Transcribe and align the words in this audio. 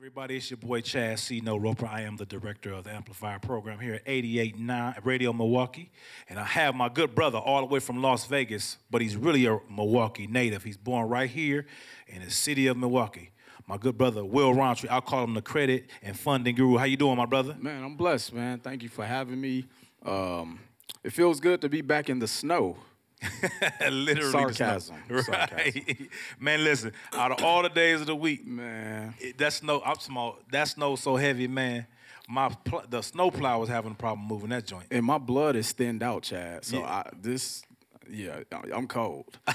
Everybody, 0.00 0.38
it's 0.38 0.48
your 0.48 0.56
boy 0.56 0.80
Chad 0.80 1.18
C-Note 1.18 1.58
Roper. 1.58 1.84
I 1.84 2.00
am 2.00 2.16
the 2.16 2.24
director 2.24 2.72
of 2.72 2.84
the 2.84 2.90
Amplifier 2.90 3.38
program 3.38 3.78
here 3.78 3.92
at 3.92 4.06
88.9 4.06 5.04
Radio 5.04 5.30
Milwaukee. 5.34 5.90
And 6.26 6.38
I 6.38 6.44
have 6.44 6.74
my 6.74 6.88
good 6.88 7.14
brother 7.14 7.36
all 7.36 7.60
the 7.60 7.66
way 7.66 7.80
from 7.80 8.00
Las 8.00 8.24
Vegas, 8.24 8.78
but 8.90 9.02
he's 9.02 9.14
really 9.14 9.44
a 9.44 9.58
Milwaukee 9.68 10.26
native. 10.26 10.64
He's 10.64 10.78
born 10.78 11.06
right 11.10 11.28
here 11.28 11.66
in 12.06 12.24
the 12.24 12.30
city 12.30 12.66
of 12.66 12.78
Milwaukee. 12.78 13.32
My 13.66 13.76
good 13.76 13.98
brother, 13.98 14.24
Will 14.24 14.54
Roundtree. 14.54 14.88
I'll 14.88 15.02
call 15.02 15.22
him 15.22 15.34
the 15.34 15.42
credit 15.42 15.90
and 16.02 16.18
funding 16.18 16.54
guru. 16.54 16.78
How 16.78 16.84
you 16.84 16.96
doing, 16.96 17.18
my 17.18 17.26
brother? 17.26 17.54
Man, 17.60 17.84
I'm 17.84 17.96
blessed, 17.96 18.32
man. 18.32 18.58
Thank 18.58 18.82
you 18.82 18.88
for 18.88 19.04
having 19.04 19.38
me. 19.38 19.66
Um, 20.02 20.60
it 21.04 21.12
feels 21.12 21.40
good 21.40 21.60
to 21.60 21.68
be 21.68 21.82
back 21.82 22.08
in 22.08 22.20
the 22.20 22.26
snow. 22.26 22.78
Literally. 23.90 24.30
Sarcasm. 24.32 24.96
Right. 25.08 25.24
Sarcasm. 25.24 26.08
Man, 26.40 26.64
listen, 26.64 26.92
out 27.12 27.32
of 27.32 27.44
all 27.44 27.62
the 27.62 27.68
days 27.68 28.00
of 28.00 28.06
the 28.06 28.16
week, 28.16 28.46
Man, 28.46 29.14
it, 29.18 29.38
that 29.38 29.52
snow, 29.52 29.82
I'm 29.84 29.98
small, 29.98 30.38
that 30.50 30.64
snow 30.68 30.96
so 30.96 31.16
heavy, 31.16 31.46
man. 31.48 31.86
My 32.28 32.48
pl- 32.48 32.84
the 32.88 33.02
snow 33.02 33.30
plow 33.30 33.58
was 33.60 33.68
having 33.68 33.90
a 33.92 33.94
problem 33.94 34.26
moving 34.26 34.50
that 34.50 34.64
joint. 34.66 34.86
and 34.90 35.04
my 35.04 35.18
blood 35.18 35.56
is 35.56 35.72
thinned 35.72 36.02
out, 36.02 36.22
Chad. 36.22 36.64
So 36.64 36.78
Yeah. 36.78 36.84
I, 36.86 37.10
this, 37.20 37.62
yeah, 38.08 38.40
I'm 38.72 38.86
cold. 38.86 39.26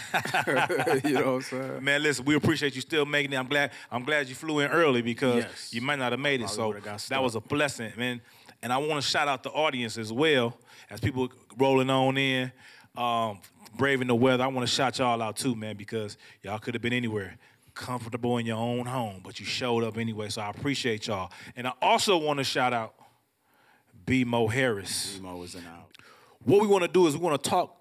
you 1.04 1.14
know 1.14 1.22
what 1.26 1.28
I'm 1.36 1.42
saying? 1.42 1.84
Man, 1.84 2.04
listen, 2.04 2.26
we 2.26 2.36
appreciate 2.36 2.76
you 2.76 2.82
still 2.82 3.06
making 3.06 3.34
it. 3.34 3.38
I'm 3.38 3.48
glad 3.48 3.72
I'm 3.92 4.04
glad 4.04 4.28
you 4.28 4.36
flew 4.36 4.60
in 4.60 4.70
early 4.72 5.02
because 5.02 5.44
Yes. 5.46 5.74
you 5.74 5.82
might 5.82 6.00
not 6.00 6.12
have 6.12 6.20
made 6.20 6.42
it. 6.42 6.50
So 6.50 6.74
that 7.10 7.24
was 7.24 7.36
a 7.36 7.40
blessing, 7.42 7.94
man. 7.98 8.22
And 8.62 8.74
I 8.74 8.78
want 8.78 9.02
to 9.04 9.08
shout 9.10 9.28
out 9.28 9.44
the 9.44 9.52
audience 9.52 9.98
as 9.98 10.12
well 10.12 10.58
as 10.90 11.00
people 11.00 11.32
rolling 11.58 11.90
on 11.90 12.18
in, 12.18 12.52
um, 12.98 13.40
braving 13.78 14.08
the 14.08 14.16
weather. 14.16 14.44
I 14.44 14.48
want 14.48 14.68
to 14.68 14.74
shout 14.74 15.00
y'all 15.00 15.22
out 15.22 15.38
too, 15.38 15.56
man, 15.56 15.76
because 15.76 16.18
y'all 16.42 16.60
could 16.60 16.74
have 16.74 16.82
been 16.82 16.94
anywhere, 16.94 17.38
comfortable 17.74 18.38
in 18.38 18.46
your 18.46 18.58
own 18.58 18.86
home, 18.86 19.22
but 19.24 19.40
you 19.40 19.46
showed 19.46 19.84
up 19.84 19.98
anyway. 19.98 20.30
So 20.30 20.42
I 20.42 20.50
appreciate 20.50 21.08
y'all. 21.08 21.32
And 21.56 21.68
I 21.68 21.74
also 21.82 22.18
want 22.18 22.40
to 22.40 22.44
shout 22.44 22.74
out 22.74 22.96
BMO 24.06 24.52
Harris 24.52 25.18
Emo 25.18 25.42
is 25.44 25.56
in 25.56 25.66
out. 25.66 25.92
what 26.44 26.62
we 26.62 26.68
want 26.68 26.84
to 26.84 26.88
do 26.88 27.08
is 27.08 27.18
we 27.18 27.24
want 27.24 27.42
to 27.42 27.50
talk 27.50 27.76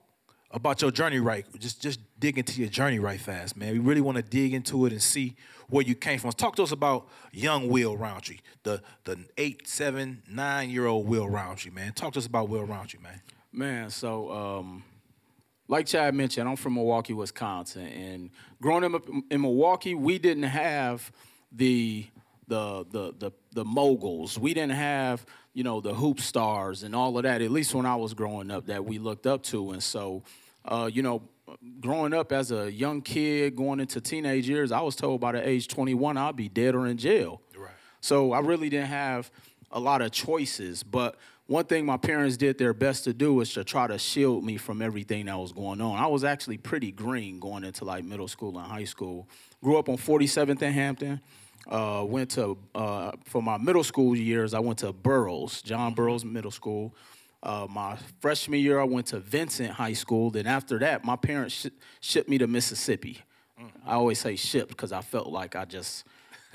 about 0.51 0.81
your 0.81 0.91
journey 0.91 1.19
right. 1.19 1.45
Just 1.59 1.83
just 1.83 2.01
dig 2.19 2.39
into 2.39 2.61
your 2.61 2.70
journey 2.70 2.98
right 2.98 3.20
fast, 3.20 3.56
man. 3.56 3.73
We 3.73 3.79
really 3.79 4.01
want 4.01 4.17
to 4.17 4.23
dig 4.23 4.55
into 4.55 4.86
it 4.86 4.92
and 4.92 5.03
see 5.03 5.36
where 5.69 5.84
you 5.84 5.95
came 5.95 6.19
from. 6.19 6.31
Talk 6.33 6.56
to 6.56 6.62
us 6.62 6.73
about 6.73 7.08
young 7.33 7.69
Will 7.69 7.97
Roundtree, 7.97 8.39
the 8.62 8.81
the 9.05 9.19
eight, 9.36 9.67
seven, 9.69 10.23
nine 10.31 10.70
year 10.70 10.86
old 10.86 11.06
Will 11.06 11.29
Roundtree, 11.29 11.73
man. 11.73 11.92
Talk 11.92 12.14
to 12.14 12.19
us 12.19 12.27
about 12.27 12.48
Will 12.48 12.64
Roundtree, 12.64 13.01
man. 13.01 13.20
Man, 13.53 13.91
so 13.91 14.33
um, 14.33 14.84
like 15.69 15.87
Chad 15.87 16.15
mentioned, 16.15 16.48
I'm 16.48 16.57
from 16.57 16.75
Milwaukee, 16.75 17.12
Wisconsin, 17.12 17.87
and 17.87 18.31
growing 18.61 18.95
up 18.95 19.09
in 19.31 19.41
Milwaukee, 19.41 19.95
we 19.95 20.19
didn't 20.19 20.45
have 20.45 21.11
the 21.53 22.07
the 22.48 22.84
the 22.91 23.15
the 23.19 23.31
the 23.53 23.65
moguls. 23.65 24.39
We 24.39 24.53
didn't 24.53 24.73
have 24.75 25.25
you 25.55 25.65
know 25.65 25.81
the 25.81 25.95
hoop 25.95 26.20
stars 26.20 26.83
and 26.83 26.95
all 26.95 27.17
of 27.17 27.23
that. 27.23 27.41
At 27.41 27.51
least 27.51 27.75
when 27.75 27.87
I 27.87 27.97
was 27.97 28.15
growing 28.15 28.51
up, 28.51 28.67
that 28.67 28.85
we 28.85 28.98
looked 28.98 29.27
up 29.27 29.42
to, 29.45 29.73
and 29.73 29.83
so 29.83 30.23
uh, 30.65 30.91
you 30.92 31.03
know. 31.03 31.23
Growing 31.81 32.15
up 32.15 32.33
as 32.33 32.53
a 32.53 32.73
young 32.73 33.03
kid, 33.03 33.55
going 33.55 33.79
into 33.79 34.01
teenage 34.01 34.48
years, 34.48 34.73
I 34.73 34.81
was 34.81 34.97
told 34.97 35.20
by 35.20 35.33
the 35.33 35.47
age 35.47 35.69
21 35.69 36.17
I'd 36.17 36.37
be 36.37 36.48
dead 36.48 36.75
or 36.75 36.87
in 36.87 36.97
jail. 36.97 37.42
Right. 37.57 37.70
So 38.01 38.33
I 38.33 38.41
really 38.41 38.70
didn't 38.70 38.89
have 38.89 39.31
a 39.70 39.79
lot 39.79 40.01
of 40.01 40.11
choices. 40.11 40.83
But 40.83 41.17
one 41.47 41.64
thing 41.67 41.84
my 41.84 41.97
parents 41.97 42.37
did 42.37 42.56
their 42.59 42.73
best 42.73 43.05
to 43.05 43.12
do 43.12 43.34
was 43.34 43.53
to 43.53 43.64
try 43.64 43.87
to 43.87 43.98
shield 43.98 44.45
me 44.45 44.56
from 44.56 44.81
everything 44.81 45.27
that 45.27 45.39
was 45.39 45.53
going 45.53 45.81
on. 45.81 45.97
I 45.97 46.06
was 46.06 46.25
actually 46.25 46.56
pretty 46.56 46.91
green 46.91 47.39
going 47.39 47.64
into 47.64 47.84
like 47.84 48.05
middle 48.05 48.28
school 48.28 48.59
and 48.59 48.67
high 48.67 48.84
school. 48.84 49.28
Grew 49.62 49.78
up 49.78 49.89
on 49.89 49.97
47th 49.97 50.62
and 50.62 50.75
Hampton. 50.75 51.20
Uh, 51.67 52.05
went 52.06 52.31
to 52.33 52.59
uh, 52.75 53.12
for 53.25 53.42
my 53.42 53.56
middle 53.59 53.84
school 53.84 54.17
years. 54.17 54.55
I 54.55 54.61
went 54.61 54.78
to 54.81 54.92
Burroughs, 54.92 55.62
John 55.62 55.95
Burroughs 55.95 56.25
Middle 56.25 56.51
School. 56.51 56.95
Uh, 57.42 57.67
my 57.69 57.97
freshman 58.20 58.61
year, 58.61 58.81
I 58.81 58.84
went 58.84 59.08
to 59.08 59.19
Vincent 59.19 59.70
High 59.70 59.92
School. 59.92 60.30
Then 60.30 60.46
after 60.46 60.79
that, 60.79 61.05
my 61.05 61.17
parents 61.17 61.55
sh- 61.55 61.67
shipped 62.01 62.29
me 62.29 62.39
to 62.39 62.46
Mississippi. 62.46 63.20
I 63.86 63.95
always 63.95 64.19
say 64.19 64.36
shipped 64.36 64.70
because 64.70 64.92
I 64.92 65.01
felt 65.02 65.29
like 65.29 65.55
I 65.57 65.64
just 65.64 66.05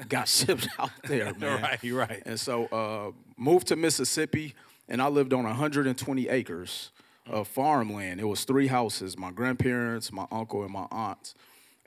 got 0.08 0.28
shipped 0.28 0.68
out 0.78 0.92
there, 1.04 1.34
man. 1.40 1.62
Right, 1.62 1.92
right. 1.92 2.24
And 2.26 2.40
so 2.40 2.66
uh, 2.66 3.12
moved 3.38 3.68
to 3.68 3.76
Mississippi, 3.76 4.56
and 4.90 5.02
I 5.02 5.08
lived 5.08 5.34
on 5.34 5.44
120 5.44 6.28
acres 6.28 6.92
of 7.26 7.48
farmland. 7.48 8.20
It 8.20 8.26
was 8.26 8.44
three 8.44 8.68
houses: 8.68 9.18
my 9.18 9.32
grandparents, 9.32 10.12
my 10.12 10.26
uncle, 10.32 10.64
and 10.64 10.74
my 10.74 10.88
aunt. 10.92 11.34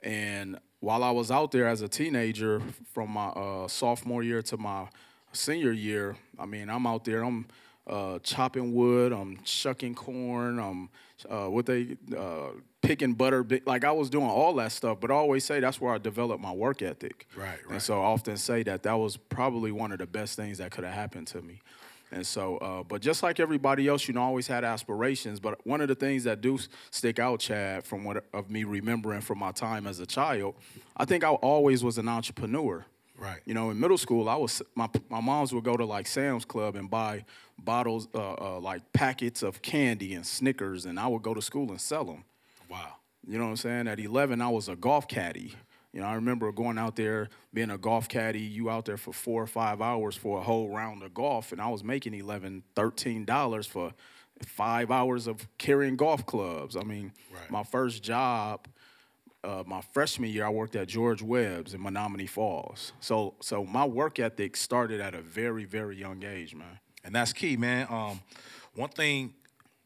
And 0.01 0.57
while 0.79 1.03
I 1.03 1.11
was 1.11 1.31
out 1.31 1.51
there 1.51 1.67
as 1.67 1.81
a 1.81 1.87
teenager, 1.87 2.61
from 2.93 3.11
my 3.11 3.27
uh, 3.27 3.67
sophomore 3.67 4.23
year 4.23 4.41
to 4.43 4.57
my 4.57 4.87
senior 5.31 5.71
year, 5.71 6.15
I 6.37 6.45
mean, 6.45 6.69
I'm 6.69 6.85
out 6.87 7.05
there. 7.05 7.23
I'm 7.23 7.47
uh, 7.87 8.19
chopping 8.19 8.73
wood. 8.73 9.11
I'm 9.11 9.39
shucking 9.43 9.95
corn. 9.95 10.59
I'm 10.59 10.89
uh, 11.29 11.49
what 11.49 11.65
they 11.65 11.95
uh, 12.17 12.51
picking 12.81 13.13
butter. 13.13 13.45
Like 13.65 13.83
I 13.85 13.91
was 13.91 14.09
doing 14.09 14.27
all 14.27 14.53
that 14.55 14.71
stuff. 14.71 14.99
But 14.99 15.11
I 15.11 15.15
always 15.15 15.45
say 15.45 15.59
that's 15.59 15.79
where 15.79 15.93
I 15.93 15.97
developed 15.97 16.41
my 16.41 16.51
work 16.51 16.81
ethic. 16.81 17.27
Right, 17.35 17.47
right. 17.47 17.59
And 17.69 17.81
so 17.81 18.01
I 18.01 18.05
often 18.05 18.37
say 18.37 18.63
that 18.63 18.83
that 18.83 18.93
was 18.93 19.17
probably 19.17 19.71
one 19.71 19.91
of 19.91 19.99
the 19.99 20.07
best 20.07 20.35
things 20.35 20.57
that 20.57 20.71
could 20.71 20.83
have 20.83 20.93
happened 20.93 21.27
to 21.27 21.41
me. 21.41 21.61
And 22.13 22.25
so, 22.25 22.57
uh, 22.57 22.83
but 22.83 23.01
just 23.01 23.23
like 23.23 23.39
everybody 23.39 23.87
else, 23.87 24.07
you 24.07 24.13
know, 24.13 24.21
I 24.21 24.25
always 24.25 24.45
had 24.45 24.63
aspirations. 24.63 25.39
But 25.39 25.65
one 25.65 25.81
of 25.81 25.87
the 25.87 25.95
things 25.95 26.23
that 26.25 26.41
do 26.41 26.59
stick 26.91 27.17
out, 27.17 27.39
Chad, 27.39 27.85
from 27.85 28.03
what 28.03 28.23
of 28.33 28.51
me 28.51 28.63
remembering 28.63 29.21
from 29.21 29.39
my 29.39 29.51
time 29.51 29.87
as 29.87 29.99
a 29.99 30.05
child, 30.05 30.55
I 30.95 31.05
think 31.05 31.23
I 31.23 31.29
always 31.29 31.83
was 31.83 31.97
an 31.97 32.07
entrepreneur. 32.07 32.85
Right. 33.17 33.39
You 33.45 33.53
know, 33.55 33.71
in 33.71 33.79
middle 33.79 33.97
school, 33.97 34.29
I 34.29 34.35
was 34.35 34.61
my 34.75 34.87
my 35.09 35.21
moms 35.21 35.53
would 35.53 35.63
go 35.63 35.75
to 35.75 35.85
like 35.85 36.07
Sam's 36.07 36.45
Club 36.45 36.75
and 36.75 36.89
buy 36.89 37.25
bottles, 37.57 38.07
uh, 38.13 38.33
uh, 38.33 38.59
like 38.59 38.93
packets 38.93 39.41
of 39.41 39.61
candy 39.61 40.13
and 40.13 40.25
Snickers, 40.25 40.85
and 40.85 40.99
I 40.99 41.07
would 41.07 41.23
go 41.23 41.33
to 41.33 41.41
school 41.41 41.69
and 41.69 41.81
sell 41.81 42.05
them. 42.05 42.23
Wow. 42.69 42.95
You 43.27 43.37
know 43.37 43.45
what 43.45 43.51
I'm 43.51 43.57
saying? 43.57 43.87
At 43.87 43.99
11, 43.99 44.41
I 44.41 44.49
was 44.49 44.67
a 44.67 44.75
golf 44.75 45.07
caddy. 45.07 45.55
You 45.93 46.01
know, 46.01 46.07
I 46.07 46.15
remember 46.15 46.51
going 46.51 46.79
out 46.79 46.95
there, 46.95 47.29
being 47.53 47.69
a 47.69 47.77
golf 47.77 48.09
caddy, 48.09 48.39
you 48.41 48.69
out 48.69 48.85
there 48.85 48.97
for 48.97 49.13
four 49.13 49.43
or 49.43 49.47
five 49.47 49.79
hours 49.79 50.15
for 50.15 50.39
a 50.39 50.41
whole 50.41 50.69
round 50.69 51.03
of 51.03 51.13
golf, 51.13 51.51
and 51.51 51.61
I 51.61 51.69
was 51.69 51.83
making 51.83 52.15
11 52.15 52.63
$13 52.75 53.67
for 53.67 53.91
five 54.43 54.89
hours 54.89 55.27
of 55.27 55.47
carrying 55.59 55.95
golf 55.95 56.25
clubs. 56.25 56.75
I 56.75 56.81
mean, 56.83 57.13
Right. 57.31 57.49
my 57.51 57.63
first 57.63 58.01
job, 58.01 58.67
uh, 59.43 59.63
my 59.67 59.81
freshman 59.93 60.31
year, 60.31 60.45
I 60.45 60.49
worked 60.49 60.75
at 60.75 60.87
George 60.87 61.21
Webb's 61.21 61.75
in 61.75 61.81
Menomonee 61.81 62.27
Falls. 62.27 62.91
So, 62.99 63.35
so 63.41 63.63
my 63.63 63.85
work 63.85 64.19
ethic 64.19 64.57
started 64.57 64.99
at 64.99 65.13
a 65.13 65.21
very, 65.21 65.65
very 65.65 65.95
young 65.97 66.23
age, 66.23 66.55
man. 66.55 66.79
And 67.03 67.13
that's 67.13 67.33
key, 67.33 67.55
man. 67.55 67.85
Um, 67.89 68.21
one 68.73 68.89
thing 68.89 69.35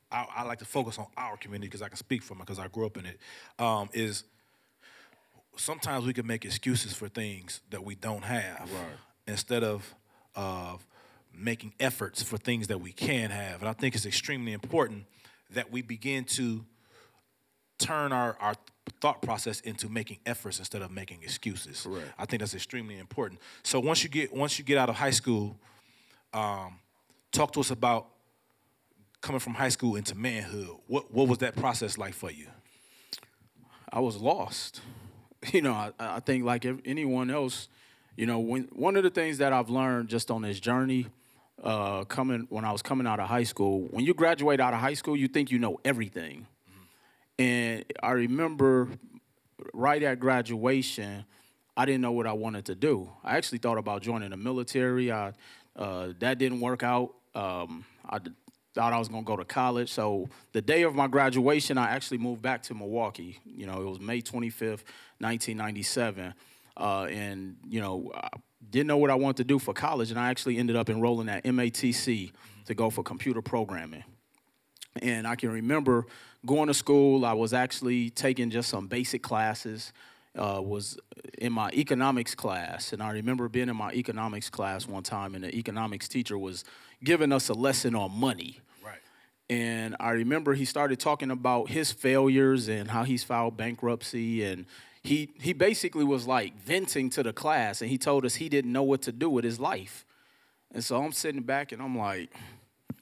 I, 0.09 0.25
I 0.38 0.44
like 0.44 0.59
to 0.59 0.66
focus 0.66 0.97
on 0.97 1.07
our 1.18 1.35
community 1.35 1.68
because 1.68 1.81
I 1.81 1.89
can 1.89 1.97
speak 1.97 2.24
from 2.24 2.38
it 2.38 2.41
because 2.45 2.59
I 2.59 2.68
grew 2.69 2.85
up 2.85 2.95
in 2.97 3.06
it. 3.06 3.19
Um, 3.59 3.89
is 3.94 4.24
sometimes 5.57 6.06
we 6.06 6.13
can 6.13 6.25
make 6.28 6.45
excuses 6.45 6.94
for 6.94 7.07
things 7.07 7.62
that 7.69 7.84
we 7.84 7.95
don't 7.95 8.23
have 8.23 8.69
Right. 8.72 8.97
instead 9.28 9.63
of 9.63 9.94
of 10.35 10.85
making 11.34 11.73
efforts 11.79 12.22
for 12.22 12.38
things 12.38 12.68
that 12.68 12.79
we 12.79 12.91
can 12.91 13.31
have. 13.31 13.62
And 13.62 13.69
I 13.69 13.73
think 13.73 13.95
it's 13.95 14.06
extremely 14.06 14.53
important 14.53 15.06
that 15.51 15.72
we 15.72 15.81
begin 15.81 16.23
to 16.25 16.63
turn 17.79 18.12
our, 18.12 18.38
our 18.40 18.53
thought 19.01 19.22
process 19.22 19.59
into 19.62 19.90
making 19.90 20.19
efforts 20.25 20.59
instead 20.59 20.81
of 20.81 20.91
making 20.91 21.23
excuses. 21.23 21.81
Correct. 21.84 22.07
I 22.18 22.25
think 22.25 22.41
that's 22.41 22.53
extremely 22.56 22.97
important. 23.00 23.39
So 23.63 23.79
once 23.79 24.03
you 24.03 24.09
get 24.09 24.34
once 24.34 24.57
you 24.59 24.66
get 24.66 24.78
out 24.78 24.89
of 24.89 24.95
high 24.95 25.12
school, 25.12 25.57
um, 26.34 26.79
talk 27.31 27.51
to 27.53 27.59
us 27.59 27.72
about 27.72 28.07
coming 29.22 29.39
from 29.39 29.53
high 29.56 29.69
school 29.69 29.95
into 29.95 30.16
manhood. 30.16 30.69
What 30.88 31.12
what 31.13 31.28
was 31.28 31.39
that 31.39 31.56
process 31.56 31.97
like 31.97 32.13
for 32.13 32.31
you? 32.31 32.47
I 33.91 34.00
was 34.01 34.18
lost. 34.18 34.81
You 35.53 35.62
know, 35.62 35.74
I, 35.74 35.91
I 36.00 36.19
think 36.19 36.44
like 36.44 36.66
anyone 36.85 37.30
else, 37.30 37.69
you 38.18 38.25
know, 38.25 38.40
when 38.40 38.63
one 38.74 38.97
of 38.97 39.03
the 39.03 39.09
things 39.09 39.38
that 39.38 39.53
I've 39.53 39.69
learned 39.69 40.10
just 40.10 40.30
on 40.30 40.42
this 40.42 40.60
journey, 40.60 41.07
uh, 41.63 42.04
coming 42.04 42.48
when 42.50 42.66
I 42.66 42.72
was 42.72 42.81
coming 42.81 43.07
out 43.07 43.19
of 43.19 43.30
high 43.30 43.44
school, 43.44 43.88
when 43.92 44.04
you 44.06 44.13
graduate 44.13 44.60
out 44.60 44.74
of 44.74 44.80
high 44.80 44.94
school, 44.94 45.16
you 45.16 45.27
think 45.27 45.50
you 45.50 45.57
know 45.57 45.80
everything. 45.86 46.48
And 47.39 47.86
I 48.04 48.12
remember 48.12 48.89
right 49.74 50.01
at 50.04 50.19
graduation, 50.19 51.24
I 51.77 51.86
didn't 51.86 52.01
know 52.01 52.12
what 52.12 52.27
I 52.27 52.33
wanted 52.33 52.66
to 52.66 52.75
do. 52.75 53.10
I 53.24 53.38
actually 53.38 53.60
thought 53.60 53.77
about 53.77 54.01
joining 54.01 54.31
the 54.31 54.38
military. 54.38 55.12
I, 55.12 55.33
uh, 55.75 56.10
that 56.19 56.39
didn't 56.39 56.60
work 56.60 56.83
out. 56.83 57.13
Um, 57.36 57.86
I 58.10 58.19
thought 58.77 58.94
I 58.94 59.00
was 59.00 59.07
gonna 59.07 59.24
go 59.24 59.35
to 59.35 59.44
college. 59.44 59.91
So 59.91 60.29
the 60.51 60.62
day 60.62 60.83
of 60.83 60.94
my 60.94 61.07
graduation, 61.07 61.79
I 61.79 61.89
actually 61.89 62.19
moved 62.19 62.44
back 62.44 62.62
to 62.63 62.75
Milwaukee. 62.75 63.39
You 63.44 63.65
know, 63.65 63.81
it 63.81 63.85
was 63.85 64.00
May 64.00 64.21
25th, 64.21 64.83
1997. 65.18 66.35
Uh, 66.79 67.06
and, 67.06 67.56
you 67.68 67.81
know, 67.81 68.12
I 68.13 68.29
didn't 68.69 68.85
know 68.85 68.97
what 68.97 69.09
I 69.09 69.15
wanted 69.15 69.38
to 69.38 69.45
do 69.45 69.57
for 69.57 69.74
college. 69.74 70.12
And 70.12 70.19
I 70.19 70.29
actually 70.29 70.59
ended 70.59 70.75
up 70.75 70.91
enrolling 70.91 71.27
at 71.27 71.44
MATC 71.44 72.31
to 72.65 72.75
go 72.75 72.91
for 72.91 73.01
computer 73.01 73.41
programming. 73.41 74.03
And 75.01 75.25
I 75.25 75.35
can 75.35 75.50
remember 75.50 76.06
going 76.45 76.68
to 76.68 76.75
school. 76.75 77.25
I 77.25 77.33
was 77.33 77.53
actually 77.53 78.12
taking 78.12 78.51
just 78.51 78.69
some 78.69 78.85
basic 78.85 79.24
classes. 79.24 79.91
uh, 80.38 80.62
was 80.62 81.00
in 81.39 81.51
my 81.51 81.69
economics 81.71 82.35
class, 82.35 82.94
and 82.94 83.01
I 83.01 83.09
remember 83.12 83.50
being 83.50 83.69
in 83.69 83.75
my 83.75 83.91
economics 83.94 84.51
class 84.51 84.88
one 84.88 85.01
time, 85.01 85.33
and 85.33 85.44
the 85.44 85.56
economics 85.56 86.07
teacher 86.07 86.38
was 86.38 86.63
giving 87.03 87.31
us 87.31 87.50
a 87.50 87.53
lesson 87.53 87.95
on 87.95 88.12
money. 88.12 88.59
And 89.50 89.96
I 90.00 90.12
remember 90.12 90.54
he 90.54 90.66
started 90.66 91.00
talking 91.00 91.32
about 91.32 91.70
his 91.70 91.92
failures 91.92 92.68
and 92.68 92.90
how 92.92 93.04
he's 93.04 93.24
filed 93.24 93.56
bankruptcy 93.56 94.44
and 94.44 94.66
he 95.04 95.30
he 95.40 95.54
basically 95.54 96.04
was 96.04 96.28
like 96.28 96.60
venting 96.60 97.10
to 97.12 97.24
the 97.24 97.32
class 97.32 97.82
and 97.82 97.90
he 97.90 97.98
told 97.98 98.26
us 98.26 98.36
he 98.36 98.50
didn't 98.50 98.74
know 98.74 98.84
what 98.84 99.02
to 99.04 99.12
do 99.12 99.30
with 99.30 99.46
his 99.46 99.60
life. 99.60 100.06
And 100.74 100.84
so 100.84 101.02
I'm 101.02 101.14
sitting 101.14 101.44
back 101.44 101.72
and 101.72 101.82
I'm 101.82 101.98
like 101.98 102.30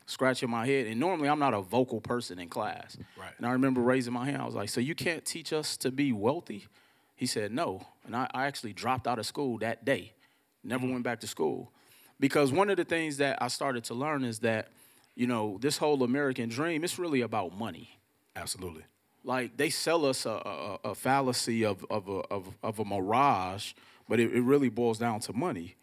scratching 0.06 0.50
my 0.50 0.66
head. 0.66 0.88
And 0.88 1.00
normally 1.00 1.30
I'm 1.30 1.40
not 1.40 1.54
a 1.54 1.62
vocal 1.62 2.00
person 2.00 2.40
in 2.40 2.50
class. 2.50 2.98
Right. 3.20 3.32
And 3.38 3.46
I 3.46 3.52
remember 3.52 3.82
raising 3.82 4.14
my 4.14 4.26
hand. 4.26 4.42
I 4.42 4.46
was 4.46 4.56
like, 4.56 4.70
So 4.70 4.82
you 4.82 4.96
can't 4.96 5.26
teach 5.26 5.52
us 5.52 5.78
to 5.78 5.92
be 5.92 6.12
wealthy? 6.12 6.68
He 7.16 7.26
said, 7.26 7.52
No. 7.52 7.86
And 8.06 8.16
I, 8.16 8.30
I 8.34 8.46
actually 8.46 8.74
dropped 8.74 9.08
out 9.08 9.20
of 9.20 9.26
school 9.26 9.58
that 9.60 9.84
day. 9.84 10.14
Never 10.64 10.84
mm-hmm. 10.84 10.94
went 10.94 11.04
back 11.04 11.22
to 11.22 11.28
school. 11.28 11.72
Because 12.20 12.52
one 12.52 12.70
of 12.70 12.78
the 12.78 12.86
things 12.86 13.18
that 13.18 13.42
I 13.42 13.48
started 13.50 13.84
to 13.86 13.94
learn 13.94 14.24
is 14.24 14.40
that, 14.40 14.70
you 15.16 15.28
know, 15.28 15.58
this 15.62 15.78
whole 15.78 16.04
American 16.04 16.50
dream, 16.50 16.84
it's 16.84 17.00
really 17.00 17.22
about 17.22 17.58
money 17.58 18.00
Absolutely. 18.36 18.84
like 19.24 19.58
they 19.58 19.70
sell 19.70 20.06
us 20.06 20.26
a, 20.26 20.30
a, 20.84 20.90
a 20.90 20.96
fallacy 20.96 21.64
of, 21.66 21.86
of, 21.90 22.08
a, 22.08 22.20
of, 22.32 22.48
of 22.62 22.80
a 22.80 22.86
mirage, 22.86 23.74
but 24.10 24.20
it, 24.20 24.34
it 24.34 24.42
really 24.42 24.70
boils 24.70 25.00
down 25.00 25.20
to 25.22 25.34
money. 25.34 25.76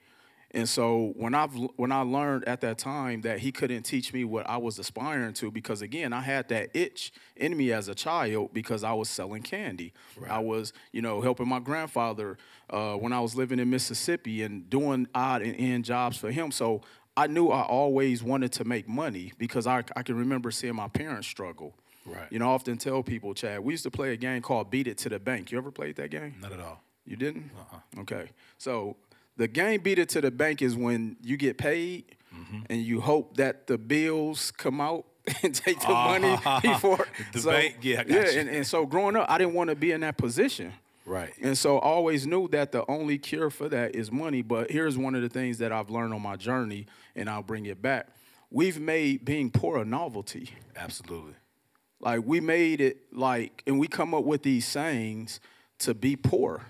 And 0.55 0.69
so 0.69 1.15
when 1.17 1.35
I've 1.35 1.55
when 1.77 1.93
I 1.93 2.03
learned 2.03 2.45
at 2.47 2.61
that 2.61 2.77
time 2.77 3.23
that 3.23 3.39
he 3.39 3.51
couldn't 3.53 3.85
teach 3.85 4.13
me 4.13 4.25
what 4.25 4.47
I 4.47 4.59
was 4.59 4.79
aspiring 4.79 5.33
to, 5.35 5.51
because 5.51 5.81
again 5.81 6.13
I 6.13 6.21
had 6.21 6.49
that 6.51 6.71
itch 6.75 7.13
in 7.37 7.57
me 7.57 7.73
as 7.73 7.89
a 7.89 7.95
child 7.95 8.51
because 8.53 8.85
I 8.85 8.93
was 8.93 9.09
selling 9.09 9.43
candy. 9.43 9.95
I 10.29 10.41
was 10.41 10.75
you 10.93 11.01
know 11.01 11.23
helping 11.23 11.49
my 11.49 11.59
grandfather 11.59 12.37
uh, 12.69 12.95
when 12.97 13.15
I 13.15 13.21
was 13.21 13.35
living 13.35 13.59
in 13.59 13.71
Mississippi 13.71 14.43
and 14.43 14.69
doing 14.69 15.09
odd 15.15 15.41
and 15.41 15.57
end 15.59 15.87
jobs 15.87 16.19
for 16.19 16.31
him. 16.31 16.51
So 16.51 16.83
I 17.17 17.27
knew 17.27 17.49
I 17.49 17.63
always 17.63 18.23
wanted 18.23 18.53
to 18.53 18.65
make 18.65 18.89
money 18.89 19.33
because 19.39 19.67
I 19.67 19.85
I 19.97 20.03
can 20.03 20.17
remember 20.17 20.51
seeing 20.51 20.75
my 20.75 20.89
parents 20.89 21.29
struggle. 21.29 21.75
Right. 22.05 22.27
You 22.31 22.39
know, 22.39 22.51
I 22.51 22.55
often 22.55 22.79
tell 22.79 23.03
people, 23.03 23.33
Chad, 23.35 23.61
we 23.61 23.75
used 23.75 23.85
to 23.85 23.91
play 23.91 24.13
a 24.13 24.17
game 24.17 24.43
called 24.43 24.71
Beat 24.71 24.89
It 24.89 24.99
to 24.99 25.09
the 25.09 25.21
Bank. 25.21 25.53
You 25.53 25.59
ever 25.59 25.71
played 25.71 25.97
that 25.97 26.11
game? 26.11 26.35
Not 26.41 26.53
at 26.53 26.61
all. 26.61 26.81
You 27.07 27.17
didn't? 27.17 27.51
Uh-uh. 27.57 28.01
Okay. 28.03 28.31
So 28.59 28.97
the 29.37 29.49
game 29.49 29.81
Beat 29.81 29.99
It 29.99 30.09
to 30.11 30.21
the 30.21 30.31
Bank 30.31 30.63
is 30.63 30.77
when 30.77 31.17
you 31.23 31.37
get 31.37 31.59
paid 31.59 32.17
mm-hmm. 32.35 32.61
and 32.69 32.83
you 32.83 33.01
hope 33.01 33.37
that 33.37 33.67
the 33.67 33.79
bills 33.79 34.51
come 34.51 34.81
out 34.81 35.05
and 35.43 35.55
take 35.55 35.79
the 35.81 35.89
ah. 35.89 36.19
money 36.19 36.37
before 36.63 37.07
The 37.33 37.41
so, 37.41 37.51
bank- 37.51 37.77
yeah, 37.83 38.03
yeah, 38.07 38.31
and, 38.31 38.49
and 38.49 38.67
so 38.67 38.87
growing 38.87 39.17
up, 39.17 39.27
I 39.29 39.39
didn't 39.39 39.55
want 39.55 39.71
to 39.71 39.77
be 39.77 39.93
in 39.93 40.01
that 40.01 40.17
position. 40.17 40.73
Right. 41.13 41.35
And 41.43 41.59
so 41.59 41.79
I 41.79 41.83
always 41.83 42.27
knew 42.27 42.49
that 42.49 42.73
the 42.73 42.91
only 42.91 43.19
cure 43.19 43.51
for 43.51 43.69
that 43.69 43.95
is 43.95 44.11
money. 44.11 44.41
But 44.41 44.71
here's 44.71 44.97
one 44.97 45.15
of 45.15 45.21
the 45.21 45.29
things 45.29 45.59
that 45.59 45.71
I've 45.71 45.91
learned 45.91 46.15
on 46.15 46.23
my 46.23 46.37
journey, 46.37 46.87
and 47.15 47.29
I'll 47.29 47.43
bring 47.43 47.67
it 47.67 47.83
back. 47.83 48.09
We've 48.51 48.81
made 48.81 49.23
being 49.23 49.51
poor 49.51 49.77
a 49.77 49.85
novelty. 49.85 50.51
Absolutely. 50.75 51.35
Like 52.01 52.23
we 52.25 52.41
made 52.41 52.81
it 52.81 53.13
like, 53.13 53.63
and 53.67 53.79
we 53.79 53.89
come 53.89 54.15
up 54.15 54.25
with 54.25 54.43
these 54.43 54.67
sayings 54.67 55.39
to 55.81 55.93
be 55.93 56.17
poor. 56.17 56.65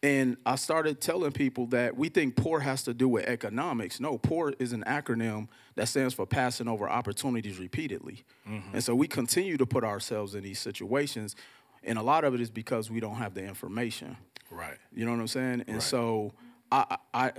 And 0.00 0.36
I 0.46 0.54
started 0.54 1.00
telling 1.00 1.32
people 1.32 1.66
that 1.68 1.96
we 1.96 2.08
think 2.08 2.36
poor 2.36 2.60
has 2.60 2.84
to 2.84 2.94
do 2.94 3.08
with 3.08 3.24
economics. 3.26 3.98
No, 3.98 4.18
poor 4.18 4.54
is 4.60 4.72
an 4.72 4.84
acronym 4.86 5.48
that 5.74 5.88
stands 5.88 6.14
for 6.14 6.24
passing 6.24 6.68
over 6.68 6.88
opportunities 6.88 7.58
repeatedly. 7.58 8.24
Mm-hmm. 8.48 8.74
And 8.74 8.84
so 8.84 8.94
we 8.94 9.08
continue 9.08 9.56
to 9.56 9.66
put 9.66 9.82
ourselves 9.82 10.36
in 10.36 10.44
these 10.44 10.60
situations. 10.60 11.34
And 11.86 11.98
a 11.98 12.02
lot 12.02 12.24
of 12.24 12.34
it 12.34 12.40
is 12.40 12.50
because 12.50 12.90
we 12.90 13.00
don't 13.00 13.16
have 13.16 13.34
the 13.34 13.44
information. 13.44 14.16
Right. 14.50 14.76
You 14.94 15.04
know 15.04 15.12
what 15.12 15.20
I'm 15.20 15.28
saying? 15.28 15.64
And 15.66 15.76
Right. 15.76 15.82
so 15.82 16.32
I, 16.70 16.96
I, 17.14 17.32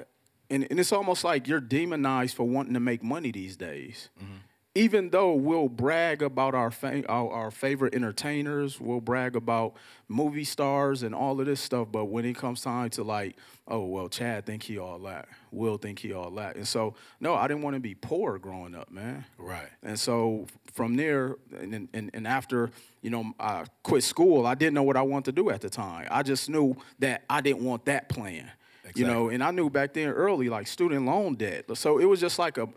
and, 0.50 0.66
and 0.70 0.80
it's 0.80 0.92
almost 0.92 1.24
like 1.24 1.48
you're 1.48 1.60
demonized 1.60 2.36
for 2.36 2.46
wanting 2.48 2.74
to 2.74 2.80
make 2.80 3.04
money 3.04 3.32
these 3.32 3.58
days. 3.58 4.10
Mm-hmm. 4.24 4.34
Even 4.78 5.10
though 5.10 5.34
we'll 5.34 5.70
brag 5.70 6.22
about 6.22 6.54
our, 6.54 6.70
fa- 6.72 7.04
our 7.10 7.30
our 7.32 7.52
favorite 7.52 7.96
entertainers, 7.96 8.80
we'll 8.80 9.02
brag 9.02 9.36
about 9.36 9.74
movie 10.08 10.44
stars 10.44 11.04
and 11.04 11.16
all 11.16 11.40
of 11.40 11.46
this 11.48 11.60
stuff, 11.60 11.88
but 11.92 12.06
when 12.06 12.26
it 12.26 12.36
comes 12.36 12.62
time 12.62 12.90
to 12.92 13.04
like, 13.04 13.36
oh 13.68 13.86
well, 13.86 14.08
Chad 14.08 14.46
think 14.46 14.62
he 14.64 14.78
all 14.78 15.00
that, 15.00 15.28
Will 15.52 15.78
think 15.78 16.00
he 16.00 16.14
all 16.14 16.30
that, 16.32 16.56
and 16.56 16.68
so 16.68 16.94
no, 17.20 17.34
I 17.34 17.48
didn't 17.48 17.64
want 17.64 17.76
to 17.76 17.80
be 17.80 17.96
poor 17.96 18.38
growing 18.38 18.76
up, 18.76 18.92
man. 18.92 19.26
Right. 19.38 19.70
And 19.82 20.00
so 20.00 20.46
from 20.74 20.96
there, 20.96 21.38
and, 21.60 21.90
and, 21.94 22.12
and 22.14 22.28
after, 22.28 22.70
you 23.02 23.10
know, 23.10 23.34
I 23.40 23.66
quit 23.82 24.04
school, 24.04 24.46
I 24.46 24.54
didn't 24.54 24.76
know 24.76 24.84
what 24.84 24.96
I 24.96 25.02
wanted 25.02 25.36
to 25.36 25.42
do 25.42 25.50
at 25.50 25.62
the 25.62 25.70
time. 25.70 26.08
I 26.12 26.22
just 26.22 26.50
knew 26.50 26.76
that 27.00 27.24
I 27.30 27.42
didn't 27.42 27.64
want 27.64 27.86
that 27.86 28.10
plan. 28.10 28.52
You 28.96 29.06
know, 29.06 29.30
and 29.30 29.44
I 29.44 29.52
knew 29.52 29.70
back 29.70 29.94
then 29.94 30.10
early, 30.10 30.48
like 30.50 30.66
student 30.66 31.06
loan 31.06 31.36
debt. 31.36 31.66
So 31.78 31.98
it 32.00 32.06
was 32.06 32.22
just 32.22 32.40
like 32.40 32.58
a, 32.58 32.70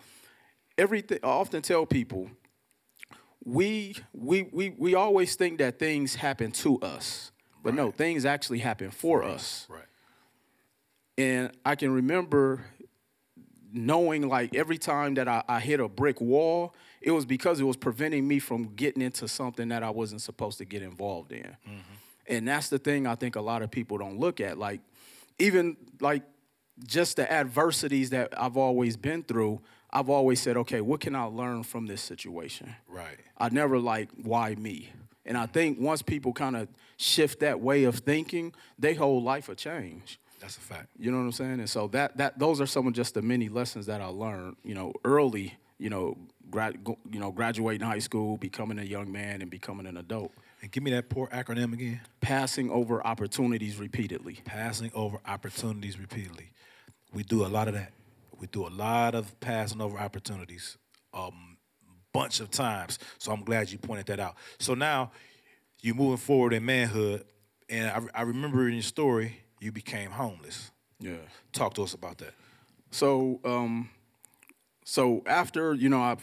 everything, 0.80 1.18
I 1.22 1.28
often 1.28 1.62
tell 1.62 1.84
people, 1.86 2.30
we, 3.44 3.96
we, 4.12 4.48
we, 4.52 4.70
we 4.70 4.94
always 4.94 5.34
think 5.36 5.58
that 5.58 5.78
things 5.78 6.14
happen 6.14 6.50
to 6.52 6.80
us. 6.80 7.32
But 7.62 7.74
no, 7.74 7.90
things 7.90 8.24
actually 8.24 8.60
happen 8.60 8.90
for 8.90 9.22
us. 9.22 9.66
Right. 9.68 9.84
And 11.18 11.52
I 11.64 11.74
can 11.74 11.92
remember 11.92 12.64
knowing 13.72 14.28
like 14.28 14.54
every 14.54 14.78
time 14.78 15.14
that 15.14 15.28
I, 15.28 15.42
I 15.46 15.60
hit 15.60 15.78
a 15.78 15.88
brick 15.88 16.20
wall, 16.20 16.74
it 17.02 17.10
was 17.10 17.26
because 17.26 17.60
it 17.60 17.64
was 17.64 17.76
preventing 17.76 18.26
me 18.26 18.38
from 18.38 18.74
getting 18.74 19.02
into 19.02 19.28
something 19.28 19.68
that 19.68 19.82
I 19.82 19.90
wasn't 19.90 20.22
supposed 20.22 20.58
to 20.58 20.64
get 20.64 20.82
involved 20.82 21.32
in. 21.32 21.56
Mm-hmm. 21.68 21.94
And 22.26 22.48
that's 22.48 22.68
the 22.68 22.78
thing 22.78 23.06
I 23.06 23.14
think 23.14 23.36
a 23.36 23.40
lot 23.40 23.60
of 23.62 23.70
people 23.70 23.98
don't 23.98 24.18
look 24.18 24.40
at. 24.40 24.58
Like, 24.58 24.80
even 25.38 25.76
like 26.00 26.22
just 26.86 27.16
the 27.16 27.30
adversities 27.30 28.10
that 28.10 28.32
I've 28.40 28.56
always 28.56 28.96
been 28.96 29.22
through, 29.22 29.60
I've 29.92 30.08
always 30.08 30.40
said, 30.40 30.56
okay, 30.56 30.81
what 30.81 31.00
can 31.00 31.14
I 31.14 31.25
learn 31.25 31.62
from 31.64 31.87
this 31.87 32.00
situation? 32.00 32.75
Right. 32.88 33.19
I 33.37 33.48
never 33.48 33.78
like 33.78 34.08
why 34.22 34.54
me. 34.54 34.90
And 35.26 35.37
I 35.37 35.46
think 35.46 35.78
once 35.81 36.02
people 36.02 36.32
kind 36.32 36.56
of 36.56 36.69
shift 36.96 37.40
that 37.40 37.60
way 37.60 37.84
of 37.84 37.96
thinking, 37.96 38.52
their 38.78 38.94
whole 38.94 39.22
life 39.22 39.48
will 39.48 39.54
change. 39.54 40.19
That's 40.40 40.56
a 40.56 40.60
fact. 40.60 40.88
You 40.98 41.10
know 41.10 41.19
what 41.19 41.25
I'm 41.25 41.32
saying? 41.32 41.60
And 41.60 41.69
so 41.69 41.88
that 41.88 42.16
that 42.16 42.38
those 42.38 42.60
are 42.60 42.66
some 42.66 42.87
of 42.87 42.94
just 42.94 43.14
the 43.14 43.22
many 43.22 43.48
lessons 43.48 43.87
that 43.87 44.00
I 44.00 44.06
learned, 44.06 44.56
you 44.64 44.75
know, 44.75 44.94
early, 45.04 45.54
you 45.78 45.90
know, 45.90 46.16
grad, 46.50 46.78
you 47.10 47.20
know, 47.20 47.31
graduating 47.31 47.87
high 47.87 47.98
school, 47.98 48.38
becoming 48.38 48.78
a 48.78 48.84
young 48.84 49.12
man 49.12 49.42
and 49.42 49.50
becoming 49.50 49.87
an 49.87 49.98
adult. 49.98 50.32
And 50.62 50.70
give 50.70 50.82
me 50.82 50.90
that 50.92 51.08
poor 51.10 51.26
acronym 51.28 51.72
again. 51.72 52.00
Passing 52.20 52.70
over 52.70 53.06
opportunities 53.06 53.76
repeatedly. 53.76 54.40
Passing 54.44 54.90
over 54.94 55.20
opportunities 55.26 55.98
repeatedly. 55.98 56.50
We 57.12 57.22
do 57.22 57.44
a 57.44 57.48
lot 57.48 57.69
of 57.69 57.75
that. 57.75 57.92
We 58.40 58.46
do 58.46 58.66
a 58.66 58.69
lot 58.69 59.14
of 59.14 59.38
passing 59.40 59.80
over 59.80 59.99
opportunities, 59.99 60.78
a 61.12 61.30
bunch 62.12 62.40
of 62.40 62.50
times. 62.50 62.99
So 63.18 63.32
I'm 63.32 63.44
glad 63.44 63.70
you 63.70 63.78
pointed 63.78 64.06
that 64.06 64.18
out. 64.18 64.37
So 64.59 64.75
now 64.75 65.12
you're 65.80 65.94
moving 65.94 66.16
forward 66.16 66.54
in 66.54 66.64
manhood, 66.64 67.25
and 67.68 68.09
I, 68.14 68.20
I 68.20 68.23
remember 68.23 68.66
in 68.66 68.75
your 68.75 68.82
story 68.82 69.37
you 69.61 69.70
became 69.73 70.11
homeless. 70.11 70.70
Yeah. 70.99 71.16
Talk 71.52 71.75
to 71.75 71.82
us 71.82 71.94
about 71.94 72.18
that. 72.18 72.32
So, 72.90 73.40
um, 73.44 73.90
so 74.85 75.23
after 75.26 75.75
you 75.75 75.88
know, 75.88 76.00
I 76.00 76.16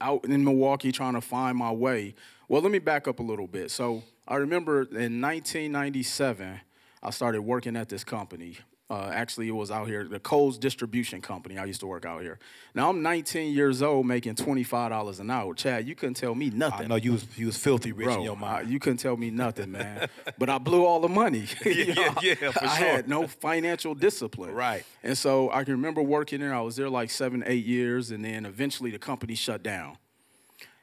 out 0.00 0.24
in 0.24 0.44
Milwaukee 0.44 0.92
trying 0.92 1.14
to 1.14 1.20
find 1.20 1.56
my 1.56 1.70
way. 1.70 2.14
Well, 2.48 2.62
let 2.62 2.72
me 2.72 2.78
back 2.78 3.06
up 3.08 3.18
a 3.18 3.22
little 3.22 3.46
bit. 3.46 3.70
So 3.70 4.02
I 4.26 4.36
remember 4.36 4.82
in 4.82 5.20
1997, 5.20 6.60
I 7.02 7.10
started 7.10 7.42
working 7.42 7.76
at 7.76 7.88
this 7.88 8.04
company. 8.04 8.58
Uh, 8.88 9.10
actually, 9.12 9.48
it 9.48 9.52
was 9.54 9.72
out 9.72 9.88
here, 9.88 10.04
the 10.04 10.20
Kohl's 10.20 10.58
Distribution 10.58 11.20
Company. 11.20 11.58
I 11.58 11.64
used 11.64 11.80
to 11.80 11.88
work 11.88 12.04
out 12.04 12.22
here. 12.22 12.38
Now 12.72 12.88
I'm 12.88 13.02
19 13.02 13.52
years 13.52 13.82
old, 13.82 14.06
making 14.06 14.36
$25 14.36 15.18
an 15.18 15.28
hour. 15.28 15.54
Chad, 15.54 15.88
you 15.88 15.96
couldn't 15.96 16.14
tell 16.14 16.36
me 16.36 16.50
nothing. 16.50 16.84
I 16.84 16.88
know 16.88 16.94
you 16.94 17.12
was 17.12 17.26
you 17.36 17.46
was 17.46 17.56
filthy 17.56 17.90
rich 17.90 18.04
Bro, 18.06 18.18
in 18.18 18.22
your 18.22 18.36
I- 18.36 18.40
mind. 18.40 18.70
you 18.70 18.78
couldn't 18.78 18.98
tell 18.98 19.16
me 19.16 19.30
nothing, 19.30 19.72
man. 19.72 20.08
but 20.38 20.48
I 20.48 20.58
blew 20.58 20.84
all 20.86 21.00
the 21.00 21.08
money. 21.08 21.46
You 21.64 21.72
Yeah, 21.96 22.14
yeah, 22.22 22.34
for 22.52 22.64
I 22.64 22.78
sure. 22.78 22.86
had 22.86 23.08
no 23.08 23.26
financial 23.26 23.92
discipline. 23.96 24.54
Right. 24.54 24.84
And 25.02 25.18
so 25.18 25.50
I 25.50 25.64
can 25.64 25.72
remember 25.72 26.00
working 26.00 26.38
there. 26.38 26.54
I 26.54 26.60
was 26.60 26.76
there 26.76 26.88
like 26.88 27.10
seven, 27.10 27.42
eight 27.44 27.64
years, 27.66 28.12
and 28.12 28.24
then 28.24 28.46
eventually 28.46 28.92
the 28.92 29.00
company 29.00 29.34
shut 29.34 29.64
down. 29.64 29.98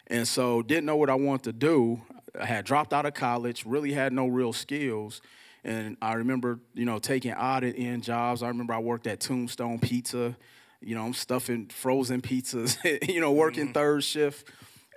And 0.08 0.28
so 0.28 0.62
didn't 0.62 0.86
know 0.86 0.98
what 0.98 1.10
I 1.10 1.16
wanted 1.16 1.44
to 1.46 1.54
do. 1.54 2.02
I 2.38 2.46
had 2.46 2.66
dropped 2.66 2.92
out 2.92 3.06
of 3.06 3.14
college, 3.14 3.66
really 3.66 3.94
had 3.94 4.12
no 4.12 4.28
real 4.28 4.52
skills. 4.52 5.22
And 5.63 5.98
I 6.01 6.13
remember, 6.13 6.60
you 6.74 6.86
know, 6.86 7.00
taking 7.00 7.34
odd 7.34 7.63
end 7.63 8.03
jobs. 8.03 8.43
I 8.43 8.50
remember 8.50 8.74
I 8.74 8.79
worked 8.79 9.08
at 9.08 9.20
Tombstone 9.20 9.79
Pizza. 9.79 10.36
You 10.82 10.96
know, 10.96 11.05
I'm 11.05 11.13
stuffing 11.13 11.67
frozen 11.67 12.22
pizzas, 12.22 12.77
you 13.08 13.22
know, 13.22 13.32
working 13.32 13.65
mm-hmm. 13.65 13.74
third 13.74 14.03
shift. 14.03 14.50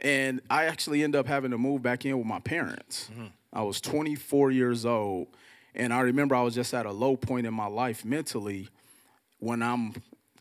And 0.03 0.41
I 0.51 0.65
actually 0.65 1.05
ended 1.05 1.19
up 1.19 1.27
having 1.27 1.53
to 1.53 1.59
move 1.59 1.83
back 1.83 2.05
in 2.05 2.19
with 2.19 2.27
my 2.27 2.41
parents. 2.41 3.09
Mm-hmm. 3.13 3.27
I 3.53 3.63
was 3.63 3.81
24 3.81 4.51
years 4.51 4.85
old. 4.85 5.29
And 5.75 5.93
I 5.93 6.01
remember 6.01 6.35
I 6.35 6.43
was 6.43 6.55
just 6.55 6.75
at 6.75 6.87
a 6.87 6.93
low 6.93 7.17
point 7.17 7.47
in 7.47 7.55
my 7.55 7.67
life 7.67 8.05
mentally 8.05 8.69
when 9.39 9.63
I'm 9.63 9.95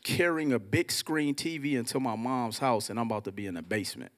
carrying 0.03 0.53
a 0.53 0.59
big 0.59 0.91
screen 0.91 1.35
TV 1.35 1.73
into 1.73 1.99
my 1.99 2.15
mom's 2.15 2.59
house 2.59 2.89
and 2.89 2.99
I'm 2.99 3.07
about 3.07 3.25
to 3.25 3.31
be 3.31 3.45
in 3.45 3.55
the 3.55 3.61
basement. 3.61 4.11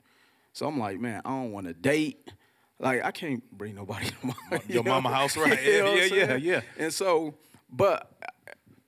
So 0.53 0.67
I'm 0.67 0.79
like, 0.79 0.99
man, 0.99 1.21
I 1.25 1.29
don't 1.29 1.51
want 1.51 1.67
to 1.67 1.73
date. 1.73 2.31
Like 2.79 3.03
I 3.03 3.12
can't 3.12 3.43
bring 3.57 3.75
nobody 3.75 4.07
to 4.07 4.15
my 4.24 4.34
you 4.51 4.75
Your 4.75 4.84
know? 4.84 4.91
mama 4.91 5.10
house, 5.10 5.36
right? 5.36 5.62
You 5.63 5.84
know 5.84 5.91
what 5.91 6.12
Yeah, 6.12 6.15
yeah, 6.15 6.36
yeah. 6.36 6.62
And 6.77 6.93
so, 6.93 7.36
but 7.72 8.12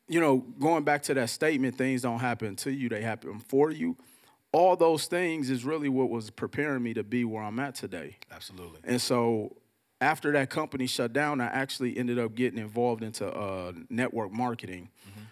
you 0.08 0.20
know, 0.20 0.38
going 0.60 0.84
back 0.84 1.04
to 1.04 1.14
that 1.16 1.30
statement, 1.30 1.78
things 1.78 2.02
don't 2.02 2.20
happen 2.20 2.56
to 2.58 2.72
you; 2.72 2.90
they 2.90 3.02
happen 3.02 3.40
for 3.40 3.72
you. 3.72 3.98
All 4.52 4.76
those 4.76 5.06
things 5.06 5.50
is 5.50 5.64
really 5.64 5.90
what 5.90 6.10
was 6.10 6.32
preparing 6.32 6.82
me 6.82 6.94
to 6.96 7.04
be 7.04 7.24
where 7.24 7.44
I'm 7.44 7.60
at 7.60 7.76
today. 7.76 8.18
Absolutely. 8.32 8.80
And 8.84 9.00
so 9.00 9.56
after 10.02 10.32
that 10.32 10.50
company 10.50 10.88
shut 10.88 11.14
down, 11.14 11.42
I 11.42 11.48
actually 11.48 11.98
ended 11.98 12.18
up 12.18 12.34
getting 12.34 12.58
involved 12.58 13.04
into 13.04 13.28
uh, 13.28 13.74
network 13.90 14.32
marketing 14.32 14.90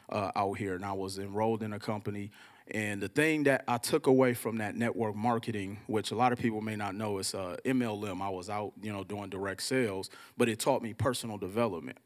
uh, 0.09 0.31
out 0.35 0.53
here, 0.53 0.75
and 0.75 0.85
I 0.85 0.93
was 0.93 1.17
enrolled 1.17 1.63
in 1.63 1.73
a 1.73 1.79
company. 1.79 2.31
And 2.71 3.01
the 3.01 3.07
thing 3.07 3.43
that 3.43 3.63
I 3.67 3.77
took 3.77 4.07
away 4.07 4.33
from 4.33 4.57
that 4.57 4.75
network 4.75 5.15
marketing, 5.15 5.79
which 5.87 6.11
a 6.11 6.15
lot 6.15 6.33
of 6.33 6.39
people 6.39 6.61
may 6.61 6.75
not 6.75 6.95
know, 6.95 7.17
is 7.19 7.33
uh, 7.33 7.57
MLM. 7.65 8.21
I 8.21 8.29
was 8.29 8.49
out, 8.49 8.73
you 8.81 8.91
know, 8.91 9.03
doing 9.03 9.29
direct 9.29 9.63
sales, 9.63 10.09
but 10.37 10.49
it 10.49 10.59
taught 10.59 10.81
me 10.81 10.93
personal 10.93 11.37
development. 11.37 11.97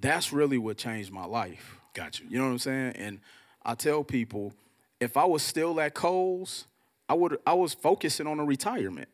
That's 0.00 0.32
really 0.32 0.58
what 0.58 0.78
changed 0.78 1.12
my 1.12 1.26
life. 1.26 1.76
Got 1.94 2.20
you. 2.20 2.26
You 2.30 2.38
know 2.38 2.46
what 2.46 2.52
I'm 2.52 2.58
saying? 2.58 2.92
And 2.96 3.20
I 3.64 3.74
tell 3.74 4.02
people, 4.04 4.54
if 5.00 5.16
I 5.16 5.24
was 5.24 5.42
still 5.42 5.78
at 5.80 5.94
Kohl's, 5.94 6.66
I 7.08 7.14
would 7.14 7.38
I 7.46 7.54
was 7.54 7.74
focusing 7.74 8.26
on 8.26 8.38
a 8.38 8.44
retirement. 8.44 9.08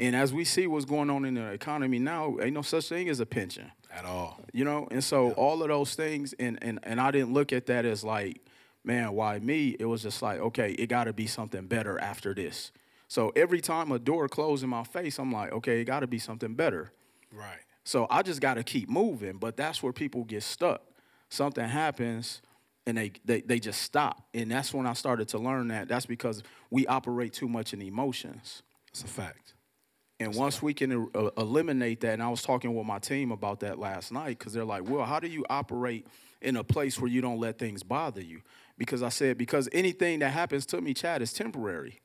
And 0.00 0.16
as 0.16 0.32
we 0.32 0.44
see 0.44 0.66
what's 0.66 0.84
going 0.84 1.08
on 1.08 1.24
in 1.24 1.34
the 1.34 1.52
economy 1.52 2.00
now, 2.00 2.36
ain't 2.40 2.52
no 2.52 2.62
such 2.62 2.88
thing 2.88 3.08
as 3.08 3.20
a 3.20 3.26
pension. 3.26 3.70
At 3.92 4.04
all. 4.04 4.40
You 4.52 4.64
know, 4.64 4.88
and 4.90 5.04
so 5.04 5.32
all 5.32 5.62
of 5.62 5.68
those 5.68 5.94
things, 5.94 6.34
and 6.38 6.58
and 6.62 6.80
and 6.82 7.00
I 7.00 7.10
didn't 7.12 7.32
look 7.32 7.52
at 7.52 7.66
that 7.66 7.84
as 7.84 8.02
like, 8.02 8.40
man, 8.84 9.12
why 9.12 9.38
me? 9.38 9.76
It 9.78 9.84
was 9.84 10.02
just 10.02 10.22
like, 10.22 10.40
okay, 10.40 10.72
it 10.72 10.86
got 10.86 11.04
to 11.04 11.12
be 11.12 11.26
something 11.26 11.66
better 11.66 11.98
after 12.00 12.34
this. 12.34 12.72
So 13.08 13.32
every 13.36 13.60
time 13.60 13.92
a 13.92 13.98
door 13.98 14.28
closed 14.28 14.64
in 14.64 14.70
my 14.70 14.84
face, 14.84 15.18
I'm 15.18 15.30
like, 15.32 15.52
okay, 15.52 15.80
it 15.80 15.84
got 15.84 16.00
to 16.00 16.06
be 16.06 16.18
something 16.18 16.54
better. 16.54 16.92
Right. 17.32 17.60
So 17.84 18.06
I 18.10 18.22
just 18.22 18.40
got 18.40 18.54
to 18.54 18.62
keep 18.62 18.88
moving. 18.88 19.38
But 19.38 19.56
that's 19.56 19.82
where 19.82 19.92
people 19.92 20.24
get 20.24 20.42
stuck. 20.42 20.82
Something 21.28 21.68
happens 21.68 22.40
and 22.86 22.96
they, 22.96 23.12
they, 23.24 23.42
they 23.42 23.58
just 23.58 23.82
stop. 23.82 24.26
And 24.34 24.50
that's 24.50 24.72
when 24.72 24.86
I 24.86 24.94
started 24.94 25.28
to 25.28 25.38
learn 25.38 25.68
that. 25.68 25.88
That's 25.88 26.06
because 26.06 26.42
we 26.70 26.86
operate 26.86 27.32
too 27.32 27.48
much 27.48 27.72
in 27.72 27.82
emotions. 27.82 28.62
It's 28.88 29.02
a 29.02 29.06
fact. 29.06 29.54
And 30.22 30.34
once 30.34 30.62
we 30.62 30.72
can 30.74 31.08
uh, 31.14 31.30
eliminate 31.36 32.00
that, 32.00 32.14
and 32.14 32.22
I 32.22 32.28
was 32.28 32.42
talking 32.42 32.74
with 32.74 32.86
my 32.86 32.98
team 32.98 33.32
about 33.32 33.60
that 33.60 33.78
last 33.78 34.12
night, 34.12 34.38
because 34.38 34.52
they're 34.52 34.64
like, 34.64 34.88
well, 34.88 35.04
how 35.04 35.20
do 35.20 35.28
you 35.28 35.44
operate 35.50 36.06
in 36.40 36.56
a 36.56 36.64
place 36.64 36.98
where 37.00 37.10
you 37.10 37.20
don't 37.20 37.38
let 37.40 37.58
things 37.58 37.82
bother 37.82 38.20
you? 38.22 38.40
Because 38.78 39.02
I 39.02 39.08
said, 39.10 39.36
because 39.38 39.68
anything 39.72 40.20
that 40.20 40.30
happens 40.30 40.64
to 40.66 40.80
me, 40.80 40.94
Chad, 40.94 41.22
is 41.22 41.32
temporary. 41.32 42.00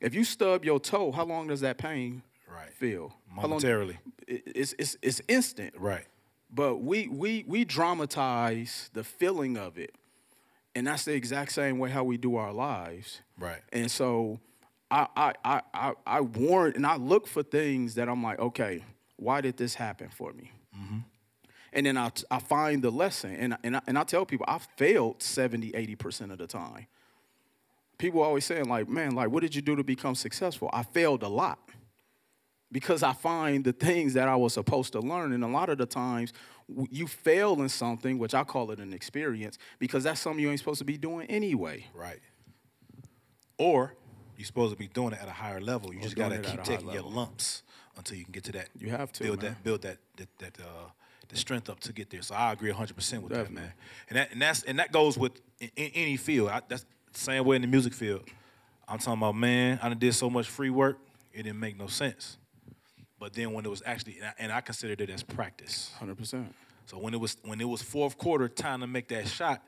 If 0.00 0.14
you 0.14 0.24
stub 0.24 0.64
your 0.64 0.80
toe, 0.80 1.12
how 1.12 1.24
long 1.24 1.46
does 1.48 1.60
that 1.60 1.78
pain 1.78 2.22
Right. 2.48 2.72
feel? 2.72 3.14
How 3.30 3.42
long- 3.42 3.50
Momentarily. 3.50 3.98
it- 4.28 4.42
it's, 4.46 4.74
it's, 4.78 4.96
it's 5.02 5.20
instant. 5.28 5.74
Right. 5.78 6.04
But 6.54 6.76
we 6.82 7.08
we 7.08 7.44
we 7.48 7.64
dramatize 7.64 8.90
the 8.92 9.02
feeling 9.04 9.56
of 9.56 9.78
it. 9.78 9.94
And 10.74 10.86
that's 10.86 11.04
the 11.04 11.14
exact 11.14 11.52
same 11.52 11.78
way 11.78 11.90
how 11.90 12.04
we 12.04 12.16
do 12.18 12.36
our 12.36 12.52
lives. 12.52 13.20
Right. 13.38 13.60
And 13.72 13.90
so 13.90 14.38
I 14.92 15.32
I 15.44 15.62
I 15.72 15.92
I, 16.04 16.20
warn 16.20 16.74
and 16.76 16.86
I 16.86 16.96
look 16.96 17.26
for 17.26 17.42
things 17.42 17.94
that 17.94 18.08
I'm 18.08 18.22
like, 18.22 18.38
okay, 18.38 18.84
why 19.16 19.40
did 19.40 19.56
this 19.56 19.74
happen 19.74 20.08
for 20.08 20.32
me? 20.32 20.52
Mm-hmm. 20.76 20.98
And 21.72 21.86
then 21.86 21.96
I, 21.96 22.10
I 22.30 22.38
find 22.38 22.82
the 22.82 22.90
lesson. 22.90 23.34
And, 23.34 23.56
and, 23.64 23.76
I, 23.76 23.80
and 23.86 23.98
I 23.98 24.04
tell 24.04 24.26
people, 24.26 24.44
I 24.46 24.58
failed 24.76 25.22
70, 25.22 25.72
80% 25.72 26.30
of 26.30 26.36
the 26.36 26.46
time. 26.46 26.86
People 27.96 28.20
are 28.20 28.26
always 28.26 28.44
saying, 28.44 28.66
like, 28.66 28.88
man, 28.88 29.14
like, 29.14 29.30
what 29.30 29.40
did 29.40 29.54
you 29.54 29.62
do 29.62 29.76
to 29.76 29.84
become 29.84 30.14
successful? 30.14 30.68
I 30.72 30.82
failed 30.82 31.22
a 31.22 31.28
lot 31.28 31.70
because 32.70 33.02
I 33.02 33.14
find 33.14 33.64
the 33.64 33.72
things 33.72 34.12
that 34.14 34.28
I 34.28 34.36
was 34.36 34.52
supposed 34.52 34.92
to 34.92 35.00
learn. 35.00 35.32
And 35.32 35.42
a 35.44 35.48
lot 35.48 35.70
of 35.70 35.78
the 35.78 35.86
times, 35.86 36.34
you 36.90 37.06
fail 37.06 37.60
in 37.62 37.68
something, 37.68 38.18
which 38.18 38.34
I 38.34 38.44
call 38.44 38.70
it 38.70 38.78
an 38.78 38.92
experience, 38.92 39.56
because 39.78 40.04
that's 40.04 40.20
something 40.20 40.42
you 40.42 40.50
ain't 40.50 40.58
supposed 40.58 40.80
to 40.80 40.84
be 40.84 40.98
doing 40.98 41.26
anyway. 41.28 41.86
Right. 41.94 42.20
Or 43.56 43.94
you're 44.42 44.46
supposed 44.48 44.72
to 44.72 44.76
be 44.76 44.88
doing 44.88 45.12
it 45.12 45.20
at 45.22 45.28
a 45.28 45.32
higher 45.32 45.60
level. 45.60 45.94
You 45.94 46.00
just 46.00 46.16
gotta 46.16 46.38
keep 46.38 46.64
taking 46.64 46.90
your 46.90 47.02
lumps 47.02 47.62
until 47.96 48.16
you 48.16 48.24
can 48.24 48.32
get 48.32 48.42
to 48.44 48.52
that. 48.52 48.70
You 48.76 48.90
have 48.90 49.12
to, 49.12 49.22
build 49.22 49.42
man. 49.42 49.52
that 49.52 49.62
build 49.62 49.82
that 49.82 49.98
that, 50.16 50.38
that 50.38 50.58
uh, 50.58 50.90
the 51.28 51.36
strength 51.36 51.70
up 51.70 51.78
to 51.80 51.92
get 51.92 52.10
there. 52.10 52.22
So 52.22 52.34
I 52.34 52.52
agree 52.52 52.70
100 52.70 52.96
percent 52.96 53.22
with 53.22 53.32
that, 53.32 53.52
man. 53.52 53.72
And 54.08 54.16
that 54.18 54.32
and 54.32 54.42
that's 54.42 54.64
and 54.64 54.80
that 54.80 54.90
goes 54.90 55.16
with 55.16 55.40
in, 55.60 55.70
in 55.76 55.90
any 55.94 56.16
field. 56.16 56.48
I, 56.48 56.60
that's 56.66 56.84
the 57.12 57.20
same 57.20 57.44
way 57.44 57.54
in 57.54 57.62
the 57.62 57.68
music 57.68 57.94
field. 57.94 58.24
I'm 58.88 58.98
talking 58.98 59.22
about 59.22 59.36
man. 59.36 59.78
I 59.80 59.88
done 59.88 59.98
did 59.98 60.12
so 60.12 60.28
much 60.28 60.48
free 60.48 60.70
work, 60.70 60.98
it 61.32 61.44
didn't 61.44 61.60
make 61.60 61.78
no 61.78 61.86
sense. 61.86 62.36
But 63.20 63.32
then 63.34 63.52
when 63.52 63.64
it 63.64 63.68
was 63.68 63.80
actually, 63.86 64.16
and 64.16 64.26
I, 64.26 64.32
and 64.40 64.52
I 64.52 64.60
considered 64.60 65.00
it 65.00 65.08
as 65.08 65.22
practice. 65.22 65.92
100%. 66.00 66.46
So 66.86 66.98
when 66.98 67.14
it 67.14 67.20
was 67.20 67.36
when 67.44 67.60
it 67.60 67.68
was 67.68 67.80
fourth 67.80 68.18
quarter 68.18 68.48
time 68.48 68.80
to 68.80 68.88
make 68.88 69.06
that 69.08 69.28
shot 69.28 69.62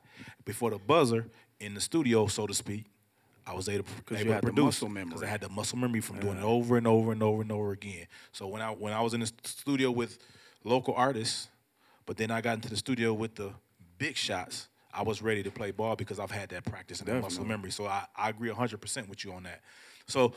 before 0.44 0.70
the 0.70 0.78
buzzer 0.78 1.28
in 1.60 1.74
the 1.74 1.80
studio, 1.80 2.26
so 2.26 2.48
to 2.48 2.54
speak, 2.54 2.86
I 3.46 3.54
was 3.54 3.68
able, 3.68 3.84
you 4.10 4.16
able 4.16 4.24
to 4.26 4.32
had 4.32 4.42
the 4.42 4.46
produce 4.46 4.64
muscle 4.82 4.88
because 4.88 5.22
I 5.22 5.26
had 5.26 5.40
the 5.40 5.48
muscle 5.48 5.78
memory 5.78 6.00
from 6.00 6.18
doing 6.18 6.38
it 6.38 6.42
over 6.42 6.76
and 6.76 6.86
over 6.86 7.12
and 7.12 7.22
over 7.22 7.42
and 7.42 7.52
over 7.52 7.72
again. 7.72 8.06
So 8.32 8.46
when 8.46 8.62
I 8.62 8.70
when 8.70 8.92
I 8.92 9.00
was 9.00 9.14
in 9.14 9.20
the 9.20 9.30
studio 9.44 9.90
with 9.90 10.18
local 10.64 10.94
artists, 10.94 11.48
but 12.06 12.16
then 12.16 12.30
I 12.30 12.40
got 12.40 12.54
into 12.54 12.70
the 12.70 12.76
studio 12.76 13.12
with 13.12 13.34
the 13.34 13.52
big 13.98 14.16
shots, 14.16 14.68
I 14.92 15.02
was 15.02 15.20
ready 15.20 15.42
to 15.42 15.50
play 15.50 15.72
ball 15.72 15.94
because 15.96 16.18
I've 16.18 16.30
had 16.30 16.48
that 16.50 16.64
practice 16.64 17.00
and 17.00 17.08
that 17.08 17.20
muscle 17.20 17.44
memory. 17.44 17.70
So 17.70 17.86
I, 17.86 18.06
I 18.16 18.30
agree 18.30 18.50
hundred 18.50 18.80
percent 18.80 19.08
with 19.08 19.24
you 19.24 19.32
on 19.32 19.42
that. 19.42 19.60
So 20.06 20.32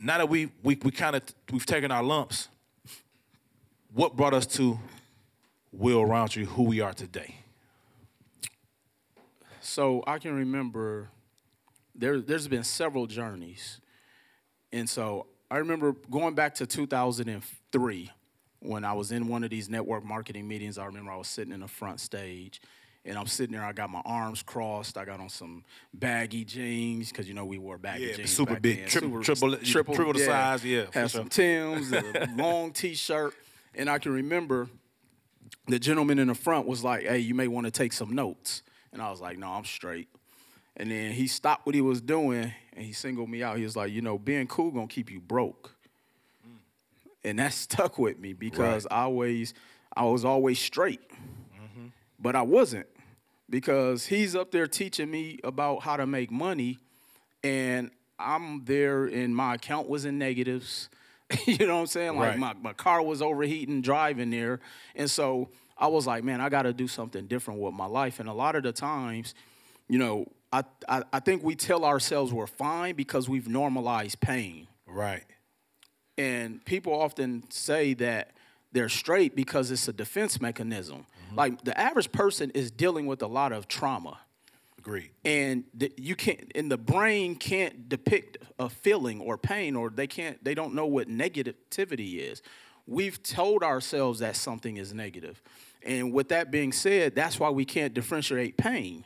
now 0.00 0.18
that 0.18 0.28
we 0.28 0.50
we 0.62 0.78
we 0.82 0.90
kind 0.90 1.16
of 1.16 1.22
we've 1.52 1.66
taken 1.66 1.90
our 1.90 2.02
lumps, 2.02 2.48
what 3.92 4.16
brought 4.16 4.34
us 4.34 4.46
to 4.46 4.78
Will 5.72 6.06
Roundtree, 6.06 6.44
who 6.44 6.62
we 6.62 6.80
are 6.80 6.94
today? 6.94 7.36
So 9.60 10.02
I 10.06 10.18
can 10.18 10.32
remember 10.34 11.10
there 11.98 12.20
there's 12.20 12.48
been 12.48 12.64
several 12.64 13.06
journeys. 13.06 13.80
And 14.72 14.88
so 14.88 15.26
I 15.50 15.58
remember 15.58 15.94
going 16.10 16.34
back 16.34 16.54
to 16.56 16.66
2003 16.66 18.10
when 18.60 18.84
I 18.84 18.92
was 18.92 19.12
in 19.12 19.28
one 19.28 19.44
of 19.44 19.50
these 19.50 19.68
network 19.68 20.04
marketing 20.04 20.48
meetings. 20.48 20.78
I 20.78 20.86
remember 20.86 21.10
I 21.12 21.16
was 21.16 21.28
sitting 21.28 21.52
in 21.52 21.60
the 21.60 21.68
front 21.68 22.00
stage 22.00 22.60
and 23.04 23.16
I'm 23.16 23.26
sitting 23.26 23.54
there, 23.54 23.64
I 23.64 23.72
got 23.72 23.88
my 23.88 24.02
arms 24.04 24.42
crossed. 24.42 24.98
I 24.98 25.04
got 25.04 25.20
on 25.20 25.28
some 25.28 25.64
baggy 25.94 26.44
jeans, 26.44 27.10
because 27.10 27.28
you 27.28 27.34
know 27.34 27.44
we 27.44 27.56
wore 27.56 27.78
baggy 27.78 28.06
Yeah, 28.06 28.14
jeans. 28.16 28.30
super 28.30 28.58
big, 28.58 28.78
then. 28.78 28.88
triple- 28.88 29.22
triple- 29.22 29.56
triple 29.94 30.12
the 30.12 30.18
size, 30.24 30.64
yeah, 30.64 30.86
Had 30.92 31.08
sure. 31.08 31.20
some 31.20 31.28
Tim's, 31.28 31.92
a 31.92 32.28
long 32.36 32.72
t-shirt, 32.72 33.32
and 33.76 33.88
I 33.88 33.98
can 34.00 34.10
remember 34.10 34.68
the 35.68 35.78
gentleman 35.78 36.18
in 36.18 36.26
the 36.26 36.34
front 36.34 36.66
was 36.66 36.82
like, 36.82 37.04
"Hey, 37.04 37.18
you 37.20 37.34
may 37.36 37.46
want 37.46 37.66
to 37.66 37.70
take 37.70 37.92
some 37.92 38.12
notes," 38.12 38.62
and 38.92 39.00
I 39.00 39.08
was 39.12 39.20
like, 39.20 39.38
"No, 39.38 39.50
I'm 39.52 39.64
straight." 39.64 40.08
And 40.76 40.90
then 40.90 41.12
he 41.12 41.26
stopped 41.26 41.66
what 41.66 41.74
he 41.74 41.80
was 41.80 42.00
doing 42.00 42.52
and 42.74 42.84
he 42.84 42.92
singled 42.92 43.30
me 43.30 43.42
out. 43.42 43.56
He 43.56 43.64
was 43.64 43.76
like, 43.76 43.92
"You 43.92 44.02
know, 44.02 44.18
being 44.18 44.46
cool 44.46 44.70
gonna 44.70 44.86
keep 44.86 45.10
you 45.10 45.20
broke," 45.20 45.74
and 47.24 47.38
that 47.38 47.52
stuck 47.54 47.98
with 47.98 48.18
me 48.18 48.32
because 48.32 48.86
I 48.90 49.02
always, 49.02 49.54
I 49.96 50.04
was 50.04 50.24
always 50.24 50.58
straight, 50.58 51.08
mm-hmm. 51.10 51.86
but 52.18 52.36
I 52.36 52.42
wasn't 52.42 52.86
because 53.48 54.06
he's 54.06 54.36
up 54.36 54.50
there 54.50 54.66
teaching 54.66 55.10
me 55.10 55.38
about 55.44 55.82
how 55.82 55.96
to 55.96 56.06
make 56.06 56.30
money, 56.30 56.78
and 57.42 57.90
I'm 58.18 58.64
there 58.64 59.04
and 59.04 59.34
my 59.34 59.54
account 59.54 59.88
was 59.88 60.04
in 60.04 60.18
negatives. 60.18 60.88
you 61.46 61.66
know 61.66 61.74
what 61.74 61.80
I'm 61.80 61.86
saying? 61.86 62.16
Like 62.16 62.30
Right. 62.30 62.38
my, 62.38 62.54
my 62.54 62.72
car 62.72 63.02
was 63.02 63.20
overheating 63.20 63.82
driving 63.82 64.30
there. 64.30 64.60
And 64.94 65.10
so 65.10 65.50
I 65.76 65.88
was 65.88 66.06
like, 66.06 66.24
man, 66.24 66.40
I 66.40 66.48
got 66.48 66.62
to 66.62 66.72
do 66.72 66.88
something 66.88 67.26
different 67.26 67.60
with 67.60 67.74
my 67.74 67.86
life. 67.86 68.20
And 68.20 68.28
a 68.28 68.32
lot 68.32 68.56
of 68.56 68.62
the 68.62 68.72
times, 68.72 69.34
you 69.88 69.98
know, 69.98 70.26
I, 70.56 70.64
I, 70.88 71.02
I 71.12 71.20
think 71.20 71.42
we 71.42 71.54
tell 71.54 71.84
ourselves 71.84 72.32
we're 72.32 72.46
fine 72.46 72.94
because 72.94 73.28
we've 73.28 73.48
normalized 73.48 74.20
pain. 74.20 74.68
Right. 74.86 75.24
And 76.16 76.64
people 76.64 76.94
often 76.94 77.44
say 77.50 77.92
that 77.94 78.30
they're 78.72 78.88
straight 78.88 79.36
because 79.36 79.70
it's 79.70 79.86
a 79.88 79.92
defense 79.92 80.40
mechanism. 80.40 81.06
Mm-hmm. 81.26 81.36
Like 81.36 81.64
the 81.64 81.78
average 81.78 82.10
person 82.10 82.50
is 82.50 82.70
dealing 82.70 83.06
with 83.06 83.22
a 83.22 83.26
lot 83.26 83.52
of 83.52 83.68
trauma 83.68 84.18
Agreed. 84.78 85.10
and 85.24 85.64
the, 85.74 85.92
you 85.96 86.14
can't 86.14 86.52
and 86.54 86.70
the 86.70 86.78
brain 86.78 87.34
can't 87.34 87.88
depict 87.88 88.38
a 88.58 88.68
feeling 88.68 89.20
or 89.20 89.36
pain 89.36 89.74
or 89.74 89.90
they 89.90 90.06
can't 90.06 90.42
they 90.44 90.54
don't 90.54 90.74
know 90.74 90.86
what 90.86 91.08
negativity 91.08 92.20
is 92.20 92.40
we've 92.86 93.20
told 93.20 93.64
ourselves 93.64 94.20
that 94.20 94.36
something 94.36 94.76
is 94.76 94.94
negative 94.94 95.42
and 95.82 96.12
with 96.12 96.28
that 96.28 96.52
being 96.52 96.70
said 96.70 97.16
that's 97.16 97.40
why 97.40 97.50
we 97.50 97.64
can't 97.64 97.94
differentiate 97.94 98.56
pain 98.56 99.04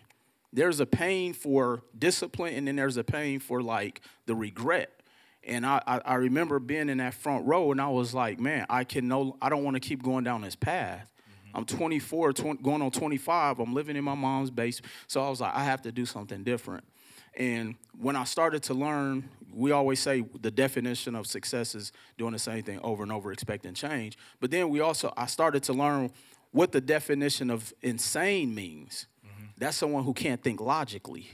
there's 0.52 0.80
a 0.80 0.86
pain 0.86 1.32
for 1.32 1.82
discipline 1.96 2.54
and 2.54 2.68
then 2.68 2.76
there's 2.76 2.96
a 2.96 3.04
pain 3.04 3.38
for 3.38 3.62
like 3.62 4.00
the 4.26 4.34
regret 4.34 5.00
and 5.42 5.64
I, 5.64 5.82
I, 5.86 5.98
I 6.04 6.14
remember 6.16 6.58
being 6.58 6.88
in 6.88 6.98
that 6.98 7.14
front 7.14 7.46
row 7.46 7.72
and 7.72 7.80
I 7.80 7.88
was 7.88 8.12
like, 8.12 8.38
man, 8.38 8.66
I 8.68 8.84
can 8.84 9.08
no 9.08 9.36
I 9.40 9.48
don't 9.48 9.64
want 9.64 9.74
to 9.74 9.80
keep 9.80 10.02
going 10.02 10.24
down 10.24 10.42
this 10.42 10.56
path. 10.56 11.10
Mm-hmm. 11.48 11.56
I'm 11.56 11.64
24, 11.64 12.32
20, 12.32 12.62
going 12.62 12.82
on 12.82 12.90
25. 12.90 13.58
I'm 13.58 13.74
living 13.74 13.96
in 13.96 14.04
my 14.04 14.14
mom's 14.14 14.50
basement. 14.50 14.92
So 15.06 15.24
I 15.24 15.30
was 15.30 15.40
like, 15.40 15.54
I 15.54 15.64
have 15.64 15.82
to 15.82 15.92
do 15.92 16.04
something 16.04 16.44
different. 16.44 16.84
And 17.34 17.76
when 17.98 18.16
I 18.16 18.24
started 18.24 18.62
to 18.64 18.74
learn, 18.74 19.28
we 19.52 19.70
always 19.70 20.00
say 20.00 20.24
the 20.40 20.50
definition 20.50 21.14
of 21.14 21.26
success 21.26 21.74
is 21.74 21.92
doing 22.18 22.32
the 22.32 22.38
same 22.38 22.62
thing 22.62 22.80
over 22.82 23.02
and 23.02 23.12
over, 23.12 23.32
expecting 23.32 23.72
change. 23.72 24.18
But 24.40 24.50
then 24.50 24.68
we 24.68 24.80
also, 24.80 25.12
I 25.16 25.26
started 25.26 25.62
to 25.64 25.72
learn 25.72 26.10
what 26.50 26.72
the 26.72 26.80
definition 26.80 27.50
of 27.50 27.72
insane 27.82 28.54
means. 28.54 29.06
That's 29.60 29.76
someone 29.76 30.02
who 30.02 30.12
can't 30.12 30.42
think 30.42 30.60
logically. 30.60 31.30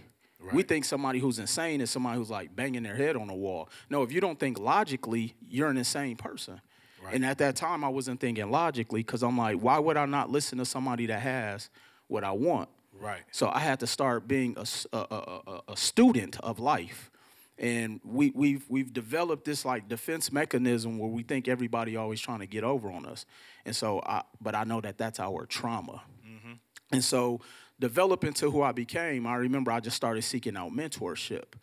We 0.52 0.62
think 0.62 0.84
somebody 0.84 1.18
who's 1.18 1.38
insane 1.38 1.80
is 1.80 1.90
somebody 1.90 2.18
who's 2.18 2.30
like 2.30 2.54
banging 2.54 2.84
their 2.84 2.94
head 2.94 3.16
on 3.16 3.28
a 3.30 3.34
wall. 3.34 3.68
No, 3.90 4.02
if 4.02 4.12
you 4.12 4.20
don't 4.20 4.38
think 4.38 4.60
logically, 4.60 5.34
you're 5.48 5.68
an 5.68 5.76
insane 5.76 6.16
person. 6.16 6.60
Right. 7.02 7.14
And 7.14 7.24
at 7.26 7.38
that 7.38 7.56
time, 7.56 7.82
I 7.82 7.88
wasn't 7.88 8.20
thinking 8.20 8.48
logically 8.50 9.00
because 9.00 9.22
I'm 9.22 9.36
like, 9.36 9.56
why 9.56 9.78
would 9.78 9.96
I 9.96 10.06
not 10.06 10.30
listen 10.30 10.58
to 10.58 10.64
somebody 10.64 11.06
that 11.06 11.20
has 11.20 11.68
what 12.06 12.22
I 12.22 12.30
want? 12.30 12.68
Right. 12.92 13.22
So 13.32 13.48
I 13.48 13.58
had 13.58 13.80
to 13.80 13.86
start 13.86 14.28
being 14.28 14.56
a 14.56 14.66
a 14.96 15.62
a 15.68 15.76
student 15.76 16.38
of 16.40 16.60
life. 16.60 17.10
And 17.58 18.00
we, 18.04 18.32
we've, 18.34 18.66
we've 18.68 18.92
developed 18.92 19.46
this 19.46 19.64
like 19.64 19.88
defense 19.88 20.30
mechanism 20.30 20.98
where 20.98 21.08
we 21.08 21.22
think 21.22 21.48
everybody 21.48 21.96
always 21.96 22.20
trying 22.20 22.40
to 22.40 22.46
get 22.46 22.64
over 22.64 22.90
on 22.90 23.06
us. 23.06 23.24
And 23.64 23.74
so, 23.74 24.02
I, 24.04 24.22
but 24.42 24.54
I 24.54 24.64
know 24.64 24.82
that 24.82 24.98
that's 24.98 25.18
our 25.18 25.46
trauma. 25.46 26.02
Mm-hmm. 26.26 26.52
And 26.92 27.02
so, 27.02 27.40
developing 27.78 28.28
into 28.28 28.50
who 28.50 28.62
I 28.62 28.72
became, 28.72 29.26
I 29.26 29.36
remember 29.36 29.70
I 29.70 29.80
just 29.80 29.96
started 29.96 30.22
seeking 30.22 30.56
out 30.56 30.72
mentorship. 30.72 31.54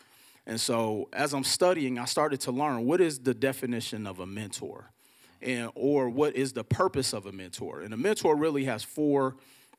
And 0.46 0.60
so, 0.60 1.10
as 1.13 1.34
I'm 1.34 1.43
studying, 1.43 1.98
I 1.98 2.05
started 2.05 2.41
to 2.41 2.51
learn 2.51 2.86
what 2.86 3.00
is 3.00 3.20
the 3.20 3.34
definition 3.34 4.05
of 4.05 4.20
a 4.20 4.25
mentor, 4.25 4.91
and 5.41 5.72
or 5.74 6.10
what 6.10 6.36
is 6.36 6.53
the 6.53 6.63
purpose 6.63 7.13
of 7.13 7.25
a 7.25 7.32
mentor. 7.32 7.82
And 7.82 7.93
a 7.93 7.98
mentor 7.98 8.36
really 8.36 8.65
has 8.65 8.84
four 8.84 9.38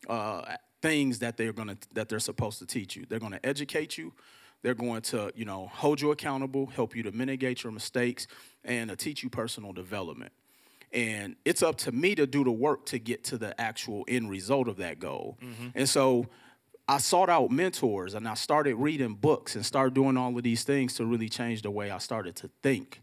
uh, 0.09 0.57
things 0.81 1.19
that 1.19 1.37
they're 1.37 1.53
gonna 1.53 1.76
that 1.93 2.09
they're 2.09 2.19
supposed 2.19 2.59
to 2.61 2.67
teach 2.67 2.97
you. 2.97 3.05
They're 3.09 3.19
gonna 3.19 3.41
educate 3.45 3.99
you. 3.99 4.14
They're 4.62 4.75
going 4.75 5.03
to, 5.03 5.31
you 5.37 5.45
know, 5.45 5.71
hold 5.71 6.00
you 6.00 6.11
accountable, 6.11 6.64
help 6.67 6.97
you 6.97 7.03
to 7.03 7.12
mitigate 7.12 7.62
your 7.62 7.73
mistakes, 7.73 8.26
and 8.64 8.88
to 8.88 8.97
teach 8.97 9.23
you 9.23 9.29
personal 9.29 9.75
development. 9.75 10.33
And 10.95 11.35
it's 11.45 11.63
up 11.63 11.77
to 11.79 11.93
me 11.93 12.15
to 12.15 12.27
do 12.27 12.45
the 12.45 12.53
work 12.53 12.87
to 12.87 12.99
get 13.01 13.25
to 13.25 13.37
the 13.37 13.61
actual 13.61 14.05
end 14.07 14.31
result 14.31 14.69
of 14.69 14.77
that 14.77 15.01
goal. 15.01 15.37
And 15.75 15.89
so 15.89 16.27
I 16.87 16.99
sought 16.99 17.29
out 17.29 17.51
mentors 17.51 18.15
and 18.15 18.29
I 18.29 18.35
started 18.35 18.77
reading 18.77 19.15
books 19.15 19.57
and 19.57 19.67
started 19.67 19.95
doing 19.95 20.17
all 20.17 20.37
of 20.37 20.43
these 20.45 20.63
things 20.63 20.95
to 20.95 21.05
really 21.05 21.29
change 21.29 21.63
the 21.63 21.71
way 21.71 21.91
I 21.91 21.99
started 21.99 22.37
to 22.37 22.51
think. 22.63 23.01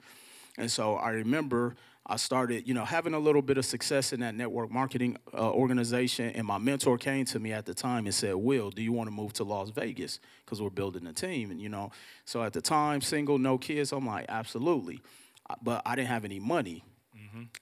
And 0.57 0.71
so 0.71 0.95
I 0.95 1.09
remember 1.09 1.75
I 2.05 2.15
started, 2.17 2.67
you 2.67 2.73
know, 2.73 2.85
having 2.85 3.13
a 3.13 3.19
little 3.19 3.41
bit 3.41 3.57
of 3.57 3.65
success 3.65 4.11
in 4.13 4.21
that 4.21 4.35
network 4.35 4.71
marketing 4.71 5.17
uh, 5.33 5.51
organization. 5.51 6.31
And 6.35 6.47
my 6.47 6.57
mentor 6.57 6.97
came 6.97 7.25
to 7.25 7.39
me 7.39 7.51
at 7.53 7.65
the 7.65 7.73
time 7.73 8.05
and 8.05 8.13
said, 8.13 8.35
"Will, 8.35 8.69
do 8.69 8.81
you 8.81 8.91
want 8.91 9.07
to 9.07 9.11
move 9.11 9.33
to 9.33 9.43
Las 9.43 9.69
Vegas? 9.69 10.19
Because 10.43 10.61
we're 10.61 10.71
building 10.71 11.05
a 11.07 11.13
team." 11.13 11.51
And 11.51 11.61
you 11.61 11.69
know, 11.69 11.91
so 12.25 12.43
at 12.43 12.53
the 12.53 12.61
time, 12.61 13.01
single, 13.01 13.37
no 13.37 13.57
kids. 13.57 13.91
I'm 13.91 14.05
like, 14.05 14.25
absolutely, 14.29 14.99
Uh, 15.49 15.55
but 15.61 15.81
I 15.85 15.95
didn't 15.95 16.09
have 16.09 16.25
any 16.25 16.39
money. 16.39 16.83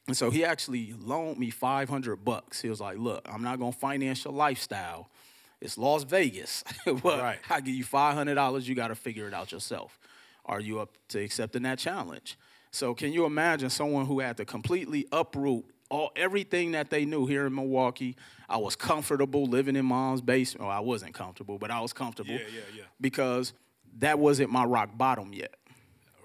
And 0.08 0.18
so 0.18 0.30
he 0.32 0.44
actually 0.44 0.94
loaned 1.00 1.38
me 1.38 1.50
500 1.50 2.18
bucks. 2.18 2.62
He 2.62 2.70
was 2.70 2.80
like, 2.82 2.98
"Look, 2.98 3.28
I'm 3.32 3.44
not 3.44 3.60
gonna 3.60 3.72
finance 3.72 4.24
your 4.26 4.34
lifestyle. 4.34 5.10
It's 5.62 5.78
Las 5.78 6.04
Vegas, 6.04 6.64
but 6.86 7.04
Right. 7.04 7.40
I 7.50 7.62
give 7.62 7.76
you 7.76 7.84
$500. 7.84 8.68
You 8.68 8.76
got 8.76 8.88
to 8.88 8.96
figure 8.96 9.28
it 9.28 9.34
out 9.34 9.52
yourself. 9.52 10.00
Are 10.46 10.60
you 10.60 10.80
up 10.80 10.90
to 11.10 11.20
accepting 11.20 11.64
that 11.64 11.80
challenge?" 11.80 12.38
So 12.72 12.94
can 12.94 13.12
you 13.14 13.26
imagine 13.26 13.70
someone 13.70 14.06
who 14.06 14.20
had 14.20 14.38
to 14.38 14.46
completely 14.46 15.08
uproot 15.12 15.66
all 15.90 16.12
everything 16.16 16.72
that 16.74 16.90
they 16.92 17.04
knew 17.06 17.26
here 17.26 17.46
in 17.48 17.56
Milwaukee? 17.56 18.16
I 18.48 18.58
was 18.58 18.76
comfortable 18.76 19.46
living 19.48 19.76
in 19.76 19.86
mom's 19.86 20.22
basement. 20.22 20.68
Well, 20.68 20.76
I 20.76 20.80
wasn't 20.80 21.14
comfortable, 21.16 21.58
but 21.58 21.72
I 21.72 21.82
was 21.82 21.94
comfortable 21.94 22.32
Yeah, 22.34 22.42
yeah, 22.54 22.62
yeah. 22.78 22.84
because 23.02 23.54
that 24.00 24.20
wasn't 24.20 24.52
my 24.52 24.64
rock 24.66 24.98
bottom 24.98 25.34
yet. 25.34 25.56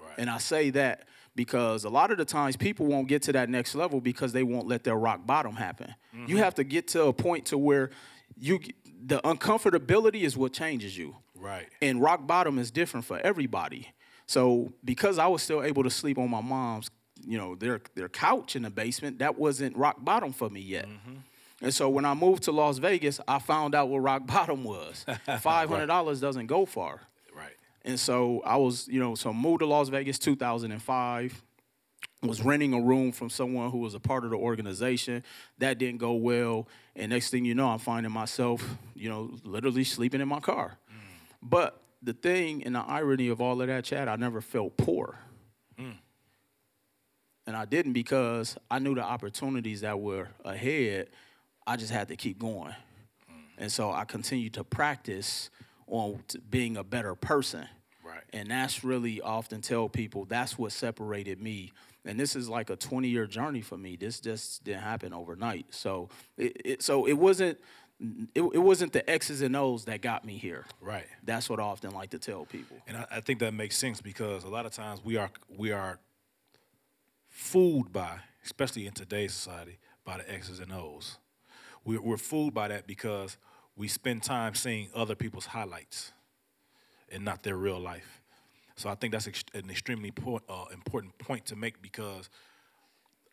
Right. 0.01 0.13
And 0.19 0.29
I 0.29 0.37
say 0.37 0.69
that 0.71 1.07
because 1.35 1.83
a 1.83 1.89
lot 1.89 2.11
of 2.11 2.17
the 2.17 2.25
times 2.25 2.55
people 2.55 2.85
won't 2.85 3.07
get 3.07 3.21
to 3.23 3.33
that 3.33 3.49
next 3.49 3.75
level 3.75 4.01
because 4.01 4.33
they 4.33 4.43
won't 4.43 4.67
let 4.67 4.83
their 4.83 4.95
rock 4.95 5.25
bottom 5.25 5.55
happen. 5.55 5.93
Mm-hmm. 6.15 6.29
You 6.29 6.37
have 6.37 6.55
to 6.55 6.63
get 6.63 6.87
to 6.89 7.05
a 7.05 7.13
point 7.13 7.45
to 7.47 7.57
where 7.57 7.91
you 8.37 8.59
the 9.05 9.19
uncomfortability 9.19 10.21
is 10.21 10.35
what 10.35 10.53
changes 10.53 10.97
you. 10.97 11.15
Right. 11.35 11.67
And 11.81 12.01
rock 12.01 12.25
bottom 12.25 12.57
is 12.57 12.71
different 12.71 13.05
for 13.05 13.19
everybody. 13.19 13.89
So 14.25 14.73
because 14.83 15.19
I 15.19 15.27
was 15.27 15.43
still 15.43 15.61
able 15.61 15.83
to 15.83 15.89
sleep 15.89 16.17
on 16.17 16.29
my 16.29 16.41
mom's, 16.41 16.89
you 17.23 17.37
know, 17.37 17.55
their 17.55 17.81
their 17.95 18.09
couch 18.09 18.55
in 18.55 18.63
the 18.63 18.69
basement, 18.69 19.19
that 19.19 19.37
wasn't 19.37 19.77
rock 19.77 19.97
bottom 20.03 20.33
for 20.33 20.49
me 20.49 20.61
yet. 20.61 20.87
And 21.61 21.73
so 21.73 21.89
when 21.89 22.05
I 22.05 22.13
moved 22.13 22.43
to 22.43 22.51
Las 22.51 22.79
Vegas, 22.79 23.19
I 23.27 23.39
found 23.39 23.75
out 23.75 23.89
what 23.89 23.99
rock 23.99 24.25
bottom 24.27 24.63
was. 24.63 25.05
Five 25.41 25.69
hundred 25.69 25.87
dollars 25.87 26.19
doesn't 26.19 26.47
go 26.47 26.65
far. 26.65 27.01
And 27.85 27.99
so 27.99 28.41
I 28.43 28.57
was, 28.57 28.87
you 28.87 28.99
know, 28.99 29.13
so 29.13 29.31
moved 29.31 29.59
to 29.59 29.67
Las 29.67 29.89
Vegas 29.89 30.19
2005. 30.19 31.41
Was 32.23 32.41
renting 32.41 32.73
a 32.73 32.81
room 32.81 33.11
from 33.11 33.29
someone 33.29 33.69
who 33.69 33.77
was 33.77 33.93
a 33.93 33.99
part 33.99 34.23
of 34.23 34.31
the 34.31 34.37
organization. 34.37 35.23
That 35.59 35.77
didn't 35.77 35.99
go 35.99 36.13
well. 36.13 36.67
And 36.95 37.11
next 37.11 37.29
thing 37.29 37.45
you 37.45 37.53
know, 37.53 37.67
I'm 37.69 37.77
finding 37.77 38.11
myself, 38.11 38.67
you 38.95 39.09
know, 39.09 39.31
literally 39.43 39.83
sleeping 39.83 40.21
in 40.21 40.27
my 40.27 40.39
car. 40.39 40.79
Mm. 40.89 40.95
But 41.43 41.79
the 42.01 42.13
thing 42.13 42.63
and 42.63 42.73
the 42.73 42.79
irony 42.79 43.27
of 43.27 43.41
all 43.41 43.61
of 43.61 43.67
that, 43.67 43.83
Chad, 43.83 44.07
I 44.07 44.15
never 44.15 44.41
felt 44.41 44.75
poor. 44.75 45.19
Mm. 45.79 45.97
And 47.45 47.55
I 47.55 47.65
didn't 47.65 47.93
because 47.93 48.57
I 48.71 48.79
knew 48.79 48.95
the 48.95 49.03
opportunities 49.03 49.81
that 49.81 49.99
were 49.99 50.29
ahead. 50.43 51.09
I 51.67 51.75
just 51.75 51.91
had 51.91 52.07
to 52.07 52.15
keep 52.15 52.39
going. 52.39 52.71
Mm. 52.71 53.43
And 53.59 53.71
so 53.71 53.91
I 53.91 54.05
continued 54.05 54.53
to 54.55 54.63
practice 54.63 55.51
on 55.87 56.23
being 56.49 56.77
a 56.77 56.83
better 56.83 57.15
person. 57.15 57.67
Right. 58.03 58.23
And 58.33 58.49
that's 58.49 58.83
really 58.83 59.21
often 59.21 59.61
tell 59.61 59.89
people 59.89 60.25
that's 60.25 60.57
what 60.57 60.71
separated 60.71 61.41
me. 61.41 61.71
And 62.05 62.19
this 62.19 62.35
is 62.35 62.47
like 62.47 62.69
a 62.69 62.75
20 62.75 63.07
year 63.07 63.25
journey 63.25 63.61
for 63.61 63.77
me. 63.77 63.95
This 63.95 64.19
just 64.19 64.63
didn't 64.63 64.81
happen 64.81 65.13
overnight. 65.13 65.67
So 65.71 66.09
it, 66.37 66.61
it 66.63 66.81
so 66.83 67.05
it 67.05 67.13
wasn't 67.13 67.57
it, 67.99 68.41
it 68.41 68.59
wasn't 68.59 68.93
the 68.93 69.09
X's 69.09 69.41
and 69.41 69.55
O's 69.55 69.85
that 69.85 70.01
got 70.01 70.25
me 70.25 70.37
here. 70.37 70.65
Right. 70.81 71.07
That's 71.23 71.49
what 71.49 71.59
I 71.59 71.63
often 71.63 71.91
like 71.91 72.11
to 72.11 72.19
tell 72.19 72.45
people. 72.45 72.77
And 72.87 72.97
I, 72.97 73.07
I 73.11 73.19
think 73.21 73.39
that 73.39 73.53
makes 73.53 73.77
sense 73.77 74.01
because 74.01 74.43
a 74.43 74.49
lot 74.49 74.65
of 74.65 74.73
times 74.73 75.03
we 75.03 75.17
are 75.17 75.31
we 75.57 75.71
are 75.71 75.99
fooled 77.29 77.91
by, 77.91 78.19
especially 78.43 78.85
in 78.85 78.93
today's 78.93 79.33
society, 79.33 79.79
by 80.03 80.17
the 80.17 80.31
X's 80.31 80.59
and 80.59 80.71
O's. 80.71 81.17
We're, 81.83 82.01
we're 82.01 82.17
fooled 82.17 82.53
by 82.53 82.67
that 82.69 82.87
because 82.87 83.37
we 83.75 83.87
spend 83.87 84.23
time 84.23 84.55
seeing 84.55 84.89
other 84.95 85.15
people's 85.15 85.47
highlights 85.47 86.13
and 87.11 87.23
not 87.23 87.43
their 87.43 87.57
real 87.57 87.79
life. 87.79 88.21
So 88.75 88.89
I 88.89 88.95
think 88.95 89.13
that's 89.13 89.27
an 89.53 89.69
extremely 89.69 90.11
uh, 90.49 90.65
important 90.73 91.17
point 91.17 91.45
to 91.47 91.55
make 91.55 91.81
because, 91.81 92.29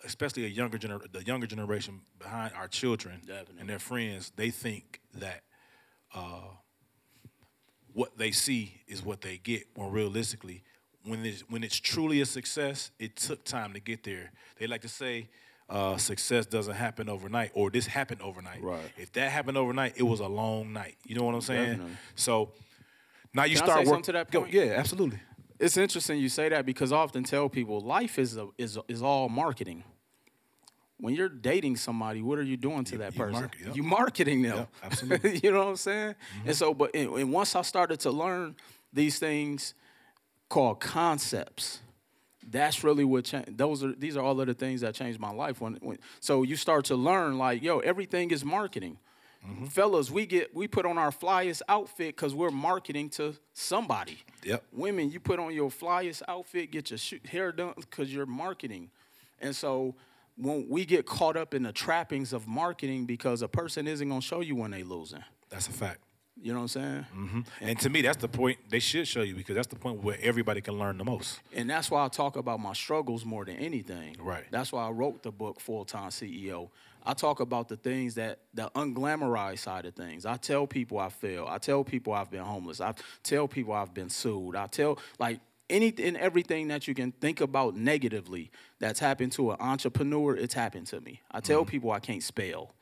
especially 0.04 0.44
a 0.44 0.48
younger 0.48 0.78
gener- 0.78 1.10
the 1.12 1.24
younger 1.24 1.46
generation 1.46 2.00
behind 2.18 2.52
our 2.56 2.68
children 2.68 3.20
Definitely. 3.26 3.56
and 3.60 3.68
their 3.68 3.78
friends, 3.80 4.32
they 4.36 4.50
think 4.50 5.00
that 5.14 5.42
what 7.92 8.16
they 8.16 8.30
see 8.30 8.80
is 8.86 9.04
what 9.04 9.20
they 9.20 9.38
get. 9.38 9.64
When 9.74 9.90
realistically, 9.90 10.62
when 11.04 11.24
it's 11.24 11.40
when 11.48 11.64
it's 11.64 11.78
truly 11.78 12.20
a 12.20 12.26
success, 12.26 12.90
it 12.98 13.16
took 13.16 13.44
time 13.44 13.72
to 13.74 13.80
get 13.80 14.04
there. 14.04 14.32
They 14.58 14.66
like 14.66 14.82
to 14.82 14.88
say, 14.88 15.28
uh, 15.72 15.96
"Success 15.96 16.46
doesn't 16.46 16.74
happen 16.74 17.08
overnight," 17.08 17.50
or 17.54 17.70
"This 17.70 17.86
happened 17.86 18.20
overnight." 18.22 18.62
Right. 18.62 18.92
If 18.96 19.10
that 19.14 19.30
happened 19.32 19.56
overnight, 19.56 19.94
it 19.96 20.02
was 20.04 20.20
a 20.20 20.28
long 20.28 20.72
night. 20.72 20.96
You 21.04 21.16
know 21.16 21.24
what 21.24 21.34
I'm 21.34 21.40
saying? 21.40 21.70
Definitely. 21.70 21.96
So 22.14 22.52
now 23.34 23.44
you 23.44 23.56
Can 23.56 23.64
start 23.66 23.86
working 23.86 24.02
to 24.04 24.12
that 24.12 24.30
Go- 24.30 24.42
point? 24.42 24.52
yeah, 24.52 24.74
absolutely. 24.76 25.18
It's 25.58 25.76
interesting 25.76 26.18
you 26.18 26.28
say 26.28 26.48
that 26.50 26.66
because 26.66 26.92
I 26.92 26.96
often 26.98 27.24
tell 27.24 27.48
people 27.48 27.80
life 27.80 28.18
is 28.18 28.36
a, 28.36 28.48
is 28.58 28.78
is 28.88 29.02
all 29.02 29.28
marketing. 29.28 29.82
When 30.98 31.14
you're 31.14 31.28
dating 31.28 31.76
somebody, 31.78 32.22
what 32.22 32.38
are 32.38 32.44
you 32.44 32.56
doing 32.56 32.84
to 32.84 32.98
that 32.98 33.14
you 33.14 33.18
person? 33.18 33.40
market, 33.40 33.60
yep. 33.66 33.74
You 33.76 33.82
marketing 33.82 34.42
them. 34.42 34.56
Yep, 34.58 34.68
absolutely. 34.84 35.40
you 35.42 35.50
know 35.50 35.58
what 35.64 35.68
I'm 35.70 35.76
saying? 35.76 36.14
And 36.46 36.54
so, 36.56 36.74
but 36.74 36.94
and, 36.94 37.10
and 37.14 37.32
once 37.32 37.56
I 37.56 37.62
started 37.62 37.98
to 38.00 38.10
learn 38.12 38.54
these 38.92 39.18
things 39.18 39.74
called 40.48 40.78
concepts, 40.80 41.80
that's 42.50 42.82
really 42.82 43.04
what 43.04 43.24
changed. 43.24 43.56
Those 43.56 43.84
are 43.84 43.92
these 43.92 44.16
are 44.16 44.22
all 44.22 44.40
of 44.40 44.46
the 44.46 44.54
things 44.54 44.80
that 44.80 44.94
changed 44.94 45.20
my 45.20 45.30
life. 45.30 45.60
When, 45.60 45.74
when 45.80 45.98
so 46.20 46.42
you 46.42 46.56
start 46.56 46.86
to 46.86 46.96
learn 46.96 47.38
like, 47.38 47.62
yo, 47.62 47.78
everything 47.80 48.30
is 48.30 48.44
marketing. 48.44 48.98
Mm-hmm. 49.46 49.66
Fellas, 49.66 50.10
we 50.10 50.26
get 50.26 50.54
we 50.54 50.68
put 50.68 50.86
on 50.86 50.98
our 50.98 51.10
flyest 51.10 51.62
outfit 51.68 52.16
because 52.16 52.34
we're 52.34 52.50
marketing 52.50 53.08
to 53.10 53.34
somebody. 53.52 54.18
Yep. 54.44 54.64
Women, 54.72 55.10
you 55.10 55.20
put 55.20 55.40
on 55.40 55.52
your 55.52 55.70
flyest 55.70 56.22
outfit, 56.28 56.70
get 56.70 56.90
your 56.90 56.98
sh- 56.98 57.14
hair 57.28 57.50
done 57.50 57.74
because 57.76 58.12
you're 58.12 58.26
marketing. 58.26 58.90
And 59.40 59.54
so 59.54 59.96
when 60.36 60.68
we 60.68 60.84
get 60.84 61.06
caught 61.06 61.36
up 61.36 61.54
in 61.54 61.64
the 61.64 61.72
trappings 61.72 62.32
of 62.32 62.46
marketing 62.46 63.04
because 63.04 63.42
a 63.42 63.48
person 63.48 63.88
isn't 63.88 64.08
gonna 64.08 64.20
show 64.20 64.40
you 64.40 64.54
when 64.54 64.70
they 64.70 64.84
losing. 64.84 65.24
That's 65.50 65.68
a 65.68 65.72
fact. 65.72 66.00
You 66.42 66.52
know 66.52 66.62
what 66.62 66.76
I'm 66.76 67.06
saying? 67.06 67.46
And 67.60 67.78
to 67.80 67.88
me, 67.88 68.02
that's 68.02 68.16
the 68.16 68.28
point 68.28 68.58
they 68.68 68.80
should 68.80 69.06
show 69.06 69.22
you 69.22 69.34
because 69.34 69.54
that's 69.54 69.68
the 69.68 69.76
point 69.76 70.02
where 70.02 70.18
everybody 70.20 70.60
can 70.60 70.76
learn 70.76 70.98
the 70.98 71.04
most. 71.04 71.40
And 71.54 71.70
that's 71.70 71.88
why 71.88 72.04
I 72.04 72.08
talk 72.08 72.36
about 72.36 72.58
my 72.58 72.72
struggles 72.72 73.24
more 73.24 73.44
than 73.44 73.56
anything. 73.56 74.16
Right. 74.20 74.44
That's 74.50 74.72
why 74.72 74.86
I 74.86 74.90
wrote 74.90 75.22
the 75.22 75.30
book 75.30 75.60
Full 75.60 75.84
Time 75.84 76.10
CEO. 76.10 76.70
I 77.04 77.14
talk 77.14 77.40
about 77.40 77.68
the 77.68 77.76
things 77.76 78.14
that 78.16 78.40
the 78.54 78.70
unglamorized 78.74 79.60
side 79.60 79.86
of 79.86 79.94
things. 79.94 80.26
I 80.26 80.36
tell 80.36 80.66
people 80.66 80.98
I 80.98 81.10
fail. 81.10 81.46
I 81.48 81.58
tell 81.58 81.84
people 81.84 82.12
I've 82.12 82.30
been 82.30 82.42
homeless. 82.42 82.80
I 82.80 82.94
tell 83.22 83.46
people 83.46 83.74
I've 83.74 83.94
been 83.94 84.10
sued. 84.10 84.56
I 84.56 84.66
tell 84.66 84.98
like 85.18 85.40
anything 85.70 86.16
everything 86.16 86.68
that 86.68 86.86
you 86.86 86.94
can 86.94 87.12
think 87.12 87.40
about 87.40 87.76
negatively 87.76 88.50
that's 88.78 89.00
happened 89.00 89.32
to 89.32 89.52
an 89.52 89.56
entrepreneur, 89.60 90.36
it's 90.36 90.54
happened 90.54 90.86
to 90.88 91.00
me. 91.00 91.20
I 91.30 91.40
tell 91.40 91.62
mm-hmm. 91.62 91.70
people 91.70 91.92
I 91.92 92.00
can't 92.00 92.22
spell. 92.22 92.72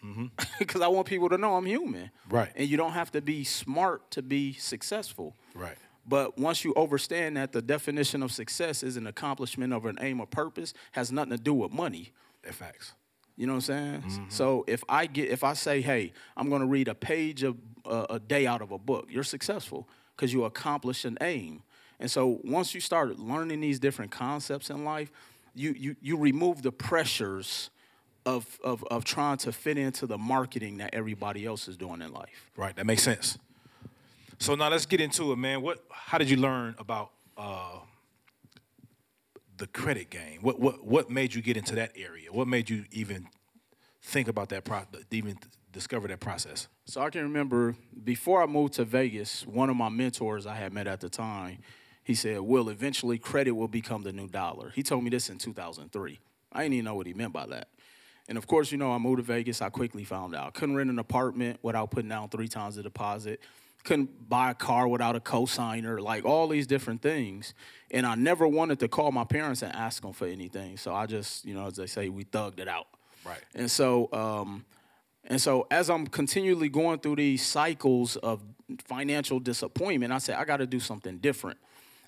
Because 0.00 0.80
mm-hmm. 0.80 0.82
I 0.82 0.88
want 0.88 1.06
people 1.06 1.28
to 1.28 1.38
know 1.38 1.56
I'm 1.56 1.66
human. 1.66 2.10
Right. 2.28 2.50
And 2.54 2.68
you 2.68 2.76
don't 2.76 2.92
have 2.92 3.10
to 3.12 3.20
be 3.20 3.44
smart 3.44 4.10
to 4.12 4.22
be 4.22 4.52
successful. 4.54 5.34
Right. 5.54 5.76
But 6.06 6.38
once 6.38 6.64
you 6.64 6.74
understand 6.74 7.36
that 7.36 7.52
the 7.52 7.60
definition 7.60 8.22
of 8.22 8.32
success 8.32 8.82
is 8.82 8.96
an 8.96 9.06
accomplishment 9.06 9.72
of 9.72 9.84
an 9.84 9.98
aim 10.00 10.20
or 10.20 10.26
purpose, 10.26 10.72
has 10.92 11.12
nothing 11.12 11.32
to 11.32 11.38
do 11.38 11.52
with 11.52 11.72
money. 11.72 12.12
Facts. 12.50 12.94
You 13.36 13.46
know 13.46 13.52
what 13.52 13.68
I'm 13.68 14.02
saying? 14.02 14.02
Mm-hmm. 14.02 14.24
So 14.30 14.64
if 14.66 14.82
I 14.88 15.06
get, 15.06 15.28
if 15.28 15.44
I 15.44 15.52
say, 15.52 15.80
hey, 15.80 16.12
I'm 16.36 16.48
going 16.48 16.62
to 16.62 16.66
read 16.66 16.88
a 16.88 16.94
page 16.94 17.42
of 17.42 17.56
uh, 17.84 18.06
a 18.10 18.18
day 18.18 18.46
out 18.46 18.62
of 18.62 18.72
a 18.72 18.78
book, 18.78 19.08
you're 19.10 19.22
successful 19.22 19.88
because 20.16 20.32
you 20.32 20.44
accomplish 20.44 21.04
an 21.04 21.18
aim. 21.20 21.62
And 22.00 22.10
so 22.10 22.40
once 22.42 22.74
you 22.74 22.80
start 22.80 23.18
learning 23.18 23.60
these 23.60 23.78
different 23.78 24.10
concepts 24.10 24.70
in 24.70 24.84
life, 24.84 25.12
you 25.54 25.74
you 25.76 25.96
you 26.00 26.16
remove 26.16 26.62
the 26.62 26.72
pressures 26.72 27.70
of 28.28 28.58
of 28.62 28.84
of 28.84 29.04
trying 29.04 29.38
to 29.38 29.52
fit 29.52 29.78
into 29.78 30.06
the 30.06 30.18
marketing 30.18 30.78
that 30.78 30.90
everybody 30.92 31.46
else 31.46 31.68
is 31.68 31.76
doing 31.76 32.02
in 32.02 32.12
life. 32.12 32.50
Right. 32.56 32.76
That 32.76 32.86
makes 32.86 33.02
sense. 33.02 33.38
So 34.38 34.54
now 34.54 34.68
let's 34.68 34.86
get 34.86 35.00
into 35.00 35.32
it, 35.32 35.36
man. 35.36 35.62
What? 35.62 35.82
How 35.90 36.18
did 36.18 36.30
you 36.30 36.36
learn 36.36 36.74
about 36.78 37.10
uh, 37.36 37.78
the 39.56 39.66
credit 39.66 40.10
game? 40.10 40.40
What 40.42 40.60
what 40.60 40.84
what 40.84 41.10
made 41.10 41.34
you 41.34 41.42
get 41.42 41.56
into 41.56 41.74
that 41.76 41.92
area? 41.96 42.30
What 42.30 42.46
made 42.46 42.68
you 42.68 42.84
even 42.92 43.28
think 44.02 44.28
about 44.28 44.50
that 44.50 44.64
pro- 44.64 44.84
even 45.10 45.38
discover 45.72 46.06
that 46.08 46.20
process? 46.20 46.68
So 46.84 47.00
I 47.00 47.10
can 47.10 47.22
remember 47.22 47.76
before 48.04 48.42
I 48.42 48.46
moved 48.46 48.74
to 48.74 48.84
Vegas, 48.84 49.46
one 49.46 49.70
of 49.70 49.76
my 49.76 49.88
mentors 49.88 50.46
I 50.46 50.54
had 50.54 50.72
met 50.72 50.86
at 50.86 51.00
the 51.00 51.08
time, 51.08 51.58
he 52.04 52.14
said, 52.14 52.40
"Will 52.40 52.68
eventually 52.68 53.18
credit 53.18 53.52
will 53.52 53.68
become 53.68 54.02
the 54.02 54.12
new 54.12 54.28
dollar." 54.28 54.70
He 54.74 54.82
told 54.82 55.02
me 55.02 55.10
this 55.10 55.30
in 55.30 55.38
2003. 55.38 56.18
I 56.52 56.62
didn't 56.62 56.74
even 56.74 56.84
know 56.84 56.94
what 56.94 57.06
he 57.06 57.14
meant 57.14 57.32
by 57.32 57.46
that. 57.46 57.68
And 58.28 58.36
of 58.36 58.46
course, 58.46 58.70
you 58.70 58.78
know, 58.78 58.92
I 58.92 58.98
moved 58.98 59.18
to 59.18 59.22
Vegas. 59.22 59.62
I 59.62 59.70
quickly 59.70 60.04
found 60.04 60.34
out 60.34 60.54
couldn't 60.54 60.76
rent 60.76 60.90
an 60.90 60.98
apartment 60.98 61.58
without 61.62 61.90
putting 61.90 62.10
down 62.10 62.28
three 62.28 62.48
times 62.48 62.76
the 62.76 62.82
deposit 62.82 63.40
couldn't 63.84 64.28
buy 64.28 64.50
a 64.50 64.54
car 64.54 64.86
without 64.88 65.16
a 65.16 65.20
cosigner, 65.20 66.00
like 66.00 66.24
all 66.24 66.48
these 66.48 66.66
different 66.66 67.00
things. 67.00 67.54
And 67.90 68.06
I 68.06 68.14
never 68.16 68.46
wanted 68.46 68.80
to 68.80 68.88
call 68.88 69.12
my 69.12 69.24
parents 69.24 69.62
and 69.62 69.74
ask 69.74 70.02
them 70.02 70.12
for 70.12 70.26
anything. 70.26 70.76
So 70.76 70.94
I 70.94 71.06
just, 71.06 71.44
you 71.44 71.54
know, 71.54 71.66
as 71.66 71.76
they 71.76 71.86
say, 71.86 72.08
we 72.08 72.24
thugged 72.24 72.60
it 72.60 72.68
out. 72.68 72.86
Right. 73.24 73.40
And 73.54 73.70
so, 73.70 74.08
um, 74.12 74.64
and 75.24 75.40
so 75.40 75.66
as 75.70 75.90
I'm 75.90 76.06
continually 76.06 76.68
going 76.68 76.98
through 76.98 77.16
these 77.16 77.44
cycles 77.44 78.16
of 78.16 78.42
financial 78.84 79.40
disappointment, 79.40 80.12
I 80.12 80.18
said, 80.18 80.36
I 80.36 80.44
got 80.44 80.58
to 80.58 80.66
do 80.66 80.80
something 80.80 81.18
different. 81.18 81.58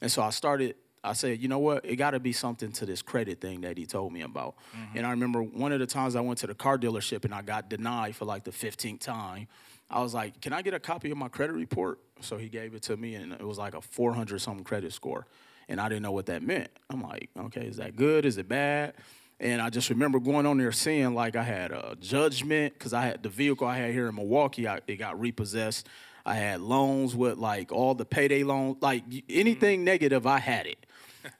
And 0.01 0.11
so 0.11 0.23
I 0.23 0.31
started, 0.31 0.75
I 1.03 1.15
said, 1.15 1.41
you 1.41 1.49
know 1.49 1.59
what? 1.59 1.85
It 1.85 1.97
got 1.97 2.11
to 2.11 2.21
be 2.21 2.33
something 2.33 2.73
to 2.73 2.87
this 2.87 3.01
credit 3.01 3.41
thing 3.41 3.63
that 3.63 3.79
he 3.79 3.87
told 3.87 4.13
me 4.13 4.21
about. 4.21 4.57
Mm-hmm. 4.77 4.99
And 4.99 5.07
I 5.07 5.11
remember 5.11 5.43
one 5.43 5.73
of 5.73 5.81
the 5.81 5.87
times 5.87 6.15
I 6.15 6.21
went 6.21 6.39
to 6.41 6.47
the 6.47 6.55
car 6.55 6.79
dealership 6.79 7.25
and 7.25 7.35
I 7.35 7.43
got 7.43 7.71
denied 7.71 8.17
for 8.17 8.27
like 8.27 8.45
the 8.45 8.51
15th 8.51 9.01
time. 9.01 9.49
I 9.91 10.03
was 10.03 10.15
like, 10.15 10.41
"Can 10.41 10.53
I 10.53 10.63
get 10.63 10.73
a 10.73 10.79
copy 10.79 11.11
of 11.11 11.17
my 11.17 11.29
credit 11.29 11.55
report?" 11.55 11.99
So 12.21 12.37
he 12.37 12.49
gave 12.49 12.75
it 12.75 12.83
to 12.83 12.97
me, 12.97 13.17
and 13.17 13.33
it 13.33 13.47
was 13.47 13.59
like 13.59 13.75
a 13.75 13.81
400 13.81 14.39
something 14.39 14.63
credit 14.63 14.93
score, 14.93 15.27
and 15.69 15.81
I 15.81 15.89
didn't 15.89 16.03
know 16.03 16.13
what 16.13 16.27
that 16.27 16.43
meant. 16.43 16.71
I'm 16.89 17.03
like, 17.03 17.29
"Okay, 17.37 17.67
is 17.67 17.79
that 17.79 17.97
good? 17.97 18.25
Is 18.25 18.39
it 18.39 18.49
bad?" 18.49 18.95
And 19.41 19.63
I 19.63 19.71
just 19.71 19.89
remember 19.89 20.21
going 20.21 20.45
on 20.45 20.59
there 20.59 20.71
seeing 20.71 21.15
like 21.15 21.35
I 21.35 21.43
had 21.43 21.73
a 21.73 21.97
judgment 21.99 22.75
because 22.75 22.93
I 22.93 23.03
had 23.03 23.23
the 23.23 23.31
vehicle 23.31 23.67
I 23.67 23.79
had 23.79 23.93
here 23.93 24.09
in 24.09 24.15
Milwaukee, 24.15 24.69
I, 24.69 24.81
it 24.87 24.97
got 24.97 25.19
repossessed. 25.19 25.89
I 26.27 26.35
had 26.35 26.61
loans 26.61 27.17
with 27.17 27.39
like 27.39 27.73
all 27.73 27.95
the 27.95 28.05
payday 28.05 28.43
loans, 28.43 28.77
like 28.83 29.03
anything 29.31 29.79
mm-hmm. 29.79 29.87
negative, 29.87 30.27
I 30.27 30.39
had 30.39 30.67
it. 30.67 30.85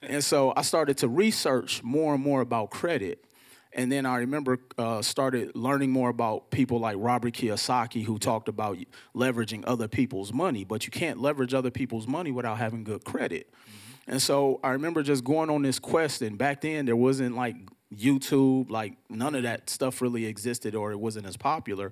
And 0.01 0.23
so 0.23 0.53
I 0.55 0.61
started 0.61 0.97
to 0.97 1.07
research 1.07 1.83
more 1.83 2.13
and 2.13 2.23
more 2.23 2.41
about 2.41 2.69
credit. 2.69 3.25
And 3.73 3.89
then 3.89 4.05
I 4.05 4.17
remember 4.17 4.59
uh, 4.77 5.01
started 5.01 5.55
learning 5.55 5.91
more 5.91 6.09
about 6.09 6.51
people 6.51 6.79
like 6.79 6.97
Robert 6.99 7.33
Kiyosaki, 7.33 8.03
who 8.03 8.19
talked 8.19 8.49
about 8.49 8.77
leveraging 9.15 9.63
other 9.65 9.87
people's 9.87 10.33
money. 10.33 10.65
But 10.65 10.85
you 10.85 10.91
can't 10.91 11.21
leverage 11.21 11.53
other 11.53 11.71
people's 11.71 12.05
money 12.05 12.31
without 12.31 12.57
having 12.57 12.83
good 12.83 13.05
credit. 13.05 13.49
Mm-hmm. 13.49 14.11
And 14.11 14.21
so 14.21 14.59
I 14.63 14.71
remember 14.71 15.03
just 15.03 15.23
going 15.23 15.49
on 15.49 15.61
this 15.61 15.79
quest. 15.79 16.21
And 16.21 16.37
back 16.37 16.61
then 16.61 16.85
there 16.85 16.97
wasn't 16.97 17.35
like 17.35 17.55
YouTube, 17.95 18.69
like 18.69 18.93
none 19.09 19.35
of 19.35 19.43
that 19.43 19.69
stuff 19.69 20.01
really 20.01 20.25
existed, 20.25 20.75
or 20.75 20.91
it 20.91 20.99
wasn't 20.99 21.25
as 21.25 21.37
popular. 21.37 21.91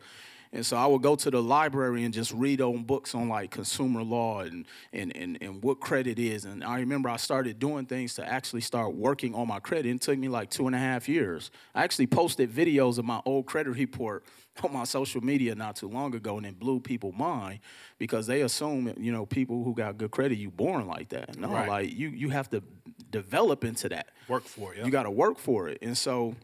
And 0.51 0.65
so 0.65 0.77
I 0.77 0.88
would 0.88 1.03
go 1.03 1.15
to 1.15 1.29
the 1.29 1.41
library 1.41 2.03
and 2.03 2.13
just 2.13 2.33
read 2.33 2.59
on 2.59 2.83
books 2.83 3.13
on 3.13 3.29
like 3.29 3.51
consumer 3.51 4.01
law 4.01 4.39
and, 4.39 4.65
and, 4.91 5.15
and, 5.15 5.38
and 5.41 5.63
what 5.63 5.79
credit 5.79 6.17
is. 6.17 6.45
And 6.45 6.63
I 6.63 6.79
remember 6.79 7.07
I 7.07 7.17
started 7.17 7.59
doing 7.59 7.85
things 7.85 8.15
to 8.15 8.27
actually 8.27 8.62
start 8.62 8.95
working 8.95 9.35
on 9.35 9.47
my 9.47 9.59
credit. 9.59 9.85
It 9.89 10.01
took 10.01 10.17
me 10.17 10.27
like 10.27 10.49
two 10.49 10.65
and 10.65 10.75
a 10.75 10.79
half 10.79 11.07
years. 11.07 11.51
I 11.75 11.83
actually 11.83 12.07
posted 12.07 12.51
videos 12.51 12.97
of 12.97 13.05
my 13.05 13.21
old 13.25 13.45
credit 13.45 13.71
report 13.71 14.23
on 14.63 14.73
my 14.73 14.85
social 14.85 15.21
media 15.21 15.53
not 15.53 15.75
too 15.75 15.88
long 15.88 16.15
ago 16.15 16.38
and 16.38 16.45
it 16.45 16.59
blew 16.59 16.79
people 16.79 17.12
mind 17.12 17.59
because 17.99 18.25
they 18.25 18.41
assume, 18.41 18.91
you 18.97 19.12
know, 19.12 19.27
people 19.27 19.63
who 19.63 19.75
got 19.75 19.99
good 19.99 20.12
credit, 20.12 20.39
you 20.39 20.49
born 20.49 20.88
like 20.88 21.09
that. 21.09 21.38
No, 21.38 21.49
right. 21.49 21.69
like 21.69 21.93
you 21.93 22.09
you 22.09 22.29
have 22.29 22.49
to 22.49 22.63
develop 23.12 23.63
into 23.63 23.89
that. 23.89 24.07
Work 24.27 24.45
for 24.45 24.73
it. 24.73 24.83
You 24.83 24.91
got 24.91 25.03
to 25.03 25.12
work 25.12 25.38
for 25.38 25.69
it. 25.69 25.77
And 25.81 25.97
so 25.97 26.35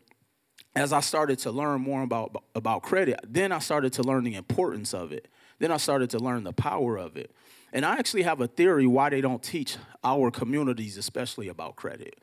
as 0.75 0.91
I 0.91 0.99
started 0.99 1.39
to 1.39 1.51
learn 1.51 1.81
more 1.81 2.03
about 2.03 2.43
about 2.53 2.83
credit, 2.83 3.19
then 3.27 3.51
I 3.51 3.59
started 3.59 3.93
to 3.93 4.03
learn 4.03 4.23
the 4.23 4.35
importance 4.35 4.93
of 4.93 5.11
it. 5.11 5.27
Then 5.59 5.71
I 5.71 5.77
started 5.77 6.09
to 6.11 6.19
learn 6.19 6.43
the 6.43 6.51
power 6.51 6.97
of 6.97 7.15
it. 7.15 7.31
And 7.71 7.85
I 7.85 7.97
actually 7.97 8.23
have 8.23 8.41
a 8.41 8.47
theory 8.47 8.85
why 8.85 9.09
they 9.09 9.21
don't 9.21 9.41
teach 9.41 9.77
our 10.03 10.31
communities 10.31 10.97
especially 10.97 11.47
about 11.47 11.75
credit. 11.75 12.17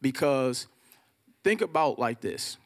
Because 0.00 0.66
think 1.44 1.60
about 1.60 1.98
like 1.98 2.20
this. 2.20 2.56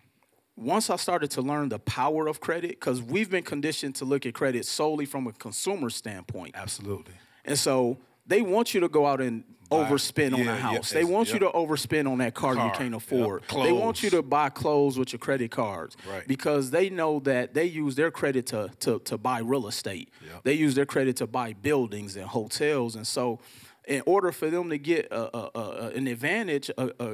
Once 0.56 0.88
I 0.88 0.96
started 0.96 1.32
to 1.32 1.42
learn 1.42 1.68
the 1.68 1.80
power 1.80 2.28
of 2.28 2.40
credit 2.40 2.78
cuz 2.78 3.02
we've 3.02 3.30
been 3.30 3.42
conditioned 3.42 3.96
to 3.96 4.04
look 4.04 4.24
at 4.24 4.34
credit 4.34 4.64
solely 4.66 5.04
from 5.04 5.26
a 5.26 5.32
consumer 5.32 5.90
standpoint. 5.90 6.54
Absolutely. 6.54 7.14
And 7.44 7.58
so 7.58 7.98
they 8.26 8.42
want 8.42 8.74
you 8.74 8.80
to 8.80 8.88
go 8.88 9.06
out 9.06 9.20
and 9.20 9.44
overspend 9.70 10.36
yeah, 10.36 10.42
on 10.42 10.48
a 10.48 10.56
house. 10.56 10.92
Yeah, 10.92 11.00
they 11.00 11.04
want 11.04 11.32
you 11.32 11.38
to 11.40 11.50
overspend 11.50 12.10
on 12.10 12.18
that 12.18 12.34
car, 12.34 12.54
car. 12.54 12.66
you 12.66 12.72
can't 12.72 12.94
afford. 12.94 13.42
They 13.48 13.72
want 13.72 14.02
you 14.02 14.10
to 14.10 14.22
buy 14.22 14.50
clothes 14.50 14.98
with 14.98 15.12
your 15.12 15.18
credit 15.18 15.50
cards 15.50 15.96
right. 16.08 16.26
because 16.26 16.70
they 16.70 16.90
know 16.90 17.20
that 17.20 17.54
they 17.54 17.64
use 17.64 17.94
their 17.94 18.10
credit 18.10 18.46
to 18.46 18.70
to, 18.80 18.98
to 19.00 19.18
buy 19.18 19.38
real 19.38 19.66
estate. 19.66 20.10
They 20.42 20.54
use 20.54 20.74
their 20.74 20.86
credit 20.86 21.16
to 21.16 21.26
buy 21.26 21.54
buildings 21.54 22.16
and 22.16 22.26
hotels, 22.26 22.96
and 22.96 23.06
so. 23.06 23.40
In 23.86 24.02
order 24.06 24.32
for 24.32 24.48
them 24.48 24.70
to 24.70 24.78
get 24.78 25.08
a, 25.10 25.36
a, 25.36 25.50
a, 25.54 25.88
an 25.88 26.06
advantage 26.06 26.70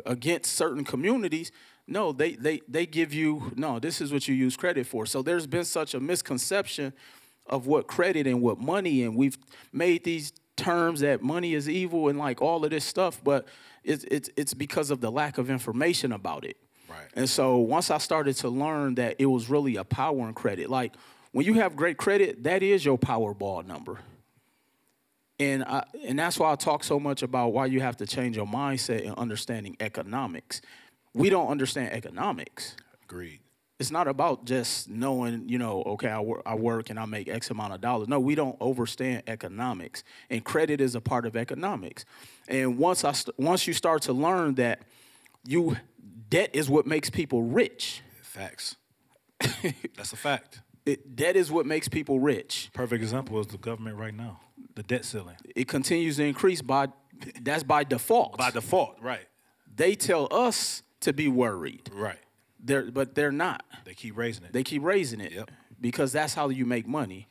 against 0.06 0.52
certain 0.52 0.84
communities, 0.84 1.50
no, 1.88 2.12
they, 2.12 2.36
they, 2.36 2.60
they 2.68 2.86
give 2.86 3.12
you, 3.12 3.50
no, 3.56 3.80
this 3.80 4.00
is 4.00 4.12
what 4.12 4.28
you 4.28 4.36
use 4.36 4.56
credit 4.56 4.86
for. 4.86 5.04
So 5.04 5.20
there's 5.20 5.48
been 5.48 5.64
such 5.64 5.94
a 5.94 6.00
misconception 6.00 6.92
of 7.46 7.66
what 7.66 7.88
credit 7.88 8.28
and 8.28 8.40
what 8.40 8.60
money, 8.60 9.02
and 9.02 9.16
we've 9.16 9.36
made 9.72 10.04
these 10.04 10.32
terms 10.60 11.00
that 11.00 11.22
money 11.22 11.54
is 11.54 11.68
evil 11.68 12.08
and 12.08 12.18
like 12.18 12.40
all 12.40 12.64
of 12.64 12.70
this 12.70 12.84
stuff, 12.84 13.20
but 13.24 13.46
it's 13.82 14.04
it's 14.04 14.30
it's 14.36 14.54
because 14.54 14.90
of 14.90 15.00
the 15.00 15.10
lack 15.10 15.38
of 15.38 15.50
information 15.50 16.12
about 16.12 16.44
it. 16.44 16.56
Right. 16.88 17.08
And 17.14 17.28
so 17.28 17.58
once 17.58 17.90
I 17.90 17.98
started 17.98 18.36
to 18.36 18.48
learn 18.48 18.96
that 18.96 19.16
it 19.18 19.26
was 19.26 19.48
really 19.48 19.76
a 19.76 19.84
power 19.84 20.26
and 20.26 20.34
credit, 20.34 20.70
like 20.70 20.94
when 21.32 21.46
you 21.46 21.54
have 21.54 21.76
great 21.76 21.96
credit, 21.96 22.44
that 22.44 22.62
is 22.62 22.84
your 22.84 22.98
Powerball 22.98 23.66
number. 23.66 24.00
And 25.38 25.64
I, 25.64 25.84
and 26.04 26.18
that's 26.18 26.38
why 26.38 26.52
I 26.52 26.56
talk 26.56 26.84
so 26.84 27.00
much 27.00 27.22
about 27.22 27.54
why 27.54 27.66
you 27.66 27.80
have 27.80 27.96
to 27.98 28.06
change 28.06 28.36
your 28.36 28.46
mindset 28.46 29.06
and 29.06 29.14
understanding 29.16 29.76
economics. 29.80 30.60
We 31.14 31.30
don't 31.30 31.48
understand 31.48 31.92
economics. 31.94 32.76
Agreed 33.04 33.40
it's 33.80 33.90
not 33.90 34.06
about 34.06 34.44
just 34.44 34.90
knowing, 34.90 35.48
you 35.48 35.58
know, 35.58 35.82
okay, 35.84 36.08
I, 36.08 36.20
wor- 36.20 36.42
I 36.44 36.54
work 36.54 36.90
and 36.90 36.98
I 37.00 37.06
make 37.06 37.28
X 37.28 37.50
amount 37.50 37.72
of 37.72 37.80
dollars. 37.80 38.08
No, 38.08 38.20
we 38.20 38.34
don't 38.34 38.60
understand 38.60 39.22
economics, 39.26 40.04
and 40.28 40.44
credit 40.44 40.82
is 40.82 40.94
a 40.94 41.00
part 41.00 41.24
of 41.24 41.34
economics. 41.34 42.04
And 42.46 42.76
once 42.76 43.04
I 43.04 43.12
st- 43.12 43.38
once 43.38 43.66
you 43.66 43.72
start 43.72 44.02
to 44.02 44.12
learn 44.12 44.56
that 44.56 44.82
you 45.46 45.78
debt 46.28 46.50
is 46.52 46.68
what 46.68 46.86
makes 46.86 47.08
people 47.08 47.42
rich. 47.42 48.02
Facts. 48.22 48.76
That's 49.40 50.12
a 50.12 50.16
fact. 50.16 50.60
It, 50.84 51.16
debt 51.16 51.34
is 51.34 51.50
what 51.50 51.64
makes 51.64 51.88
people 51.88 52.20
rich. 52.20 52.68
Perfect 52.74 53.02
example 53.02 53.40
is 53.40 53.46
the 53.46 53.58
government 53.58 53.96
right 53.96 54.14
now, 54.14 54.40
the 54.74 54.82
debt 54.82 55.06
ceiling. 55.06 55.36
It 55.56 55.68
continues 55.68 56.16
to 56.16 56.24
increase 56.24 56.60
by 56.60 56.88
that's 57.40 57.62
by 57.62 57.84
default. 57.84 58.36
By 58.36 58.50
default, 58.50 58.96
right. 59.00 59.26
They 59.74 59.94
tell 59.94 60.28
us 60.30 60.82
to 61.00 61.14
be 61.14 61.28
worried. 61.28 61.88
Right. 61.92 62.18
They're 62.62 62.90
but 62.90 63.14
they're 63.14 63.32
not. 63.32 63.64
They 63.84 63.94
keep 63.94 64.16
raising 64.16 64.44
it. 64.44 64.52
They 64.52 64.62
keep 64.62 64.82
raising 64.82 65.20
it. 65.20 65.32
Yep. 65.32 65.50
Because 65.80 66.12
that's 66.12 66.34
how 66.34 66.48
you 66.50 66.66
make 66.66 66.86
money. 66.86 67.28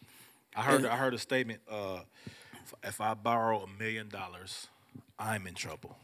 I 0.56 0.64
heard 0.64 0.82
and, 0.82 0.88
I 0.88 0.96
heard 0.96 1.14
a 1.14 1.20
statement. 1.20 1.62
Uh, 1.70 2.00
if 2.84 3.00
I 3.02 3.14
borrow 3.14 3.62
a 3.62 3.68
million 3.80 4.10
dollars, 4.10 4.68
I'm 5.18 5.48
in 5.48 5.54
trouble. 5.54 5.98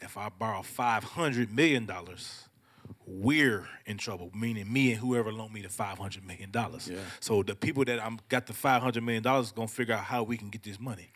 If 0.00 0.16
I 0.16 0.28
borrow 0.28 0.62
five 0.62 1.04
hundred 1.04 1.54
million 1.54 1.86
dollars, 1.86 2.48
we're 3.06 3.68
in 3.86 3.98
trouble, 3.98 4.30
meaning 4.34 4.72
me 4.72 4.92
and 4.92 5.00
whoever 5.00 5.32
loaned 5.32 5.52
me 5.52 5.62
the 5.62 5.68
five 5.68 5.98
hundred 5.98 6.26
million 6.26 6.50
dollars. 6.50 6.88
Yeah. 6.92 6.98
So 7.20 7.42
the 7.42 7.54
people 7.54 7.84
that 7.84 8.04
I'm 8.04 8.18
got 8.28 8.46
the 8.46 8.52
five 8.52 8.82
hundred 8.82 9.04
million 9.04 9.22
dollars 9.22 9.52
gonna 9.52 9.68
figure 9.68 9.94
out 9.94 10.04
how 10.04 10.24
we 10.24 10.36
can 10.36 10.50
get 10.50 10.62
this 10.62 10.80
money. 10.80 11.10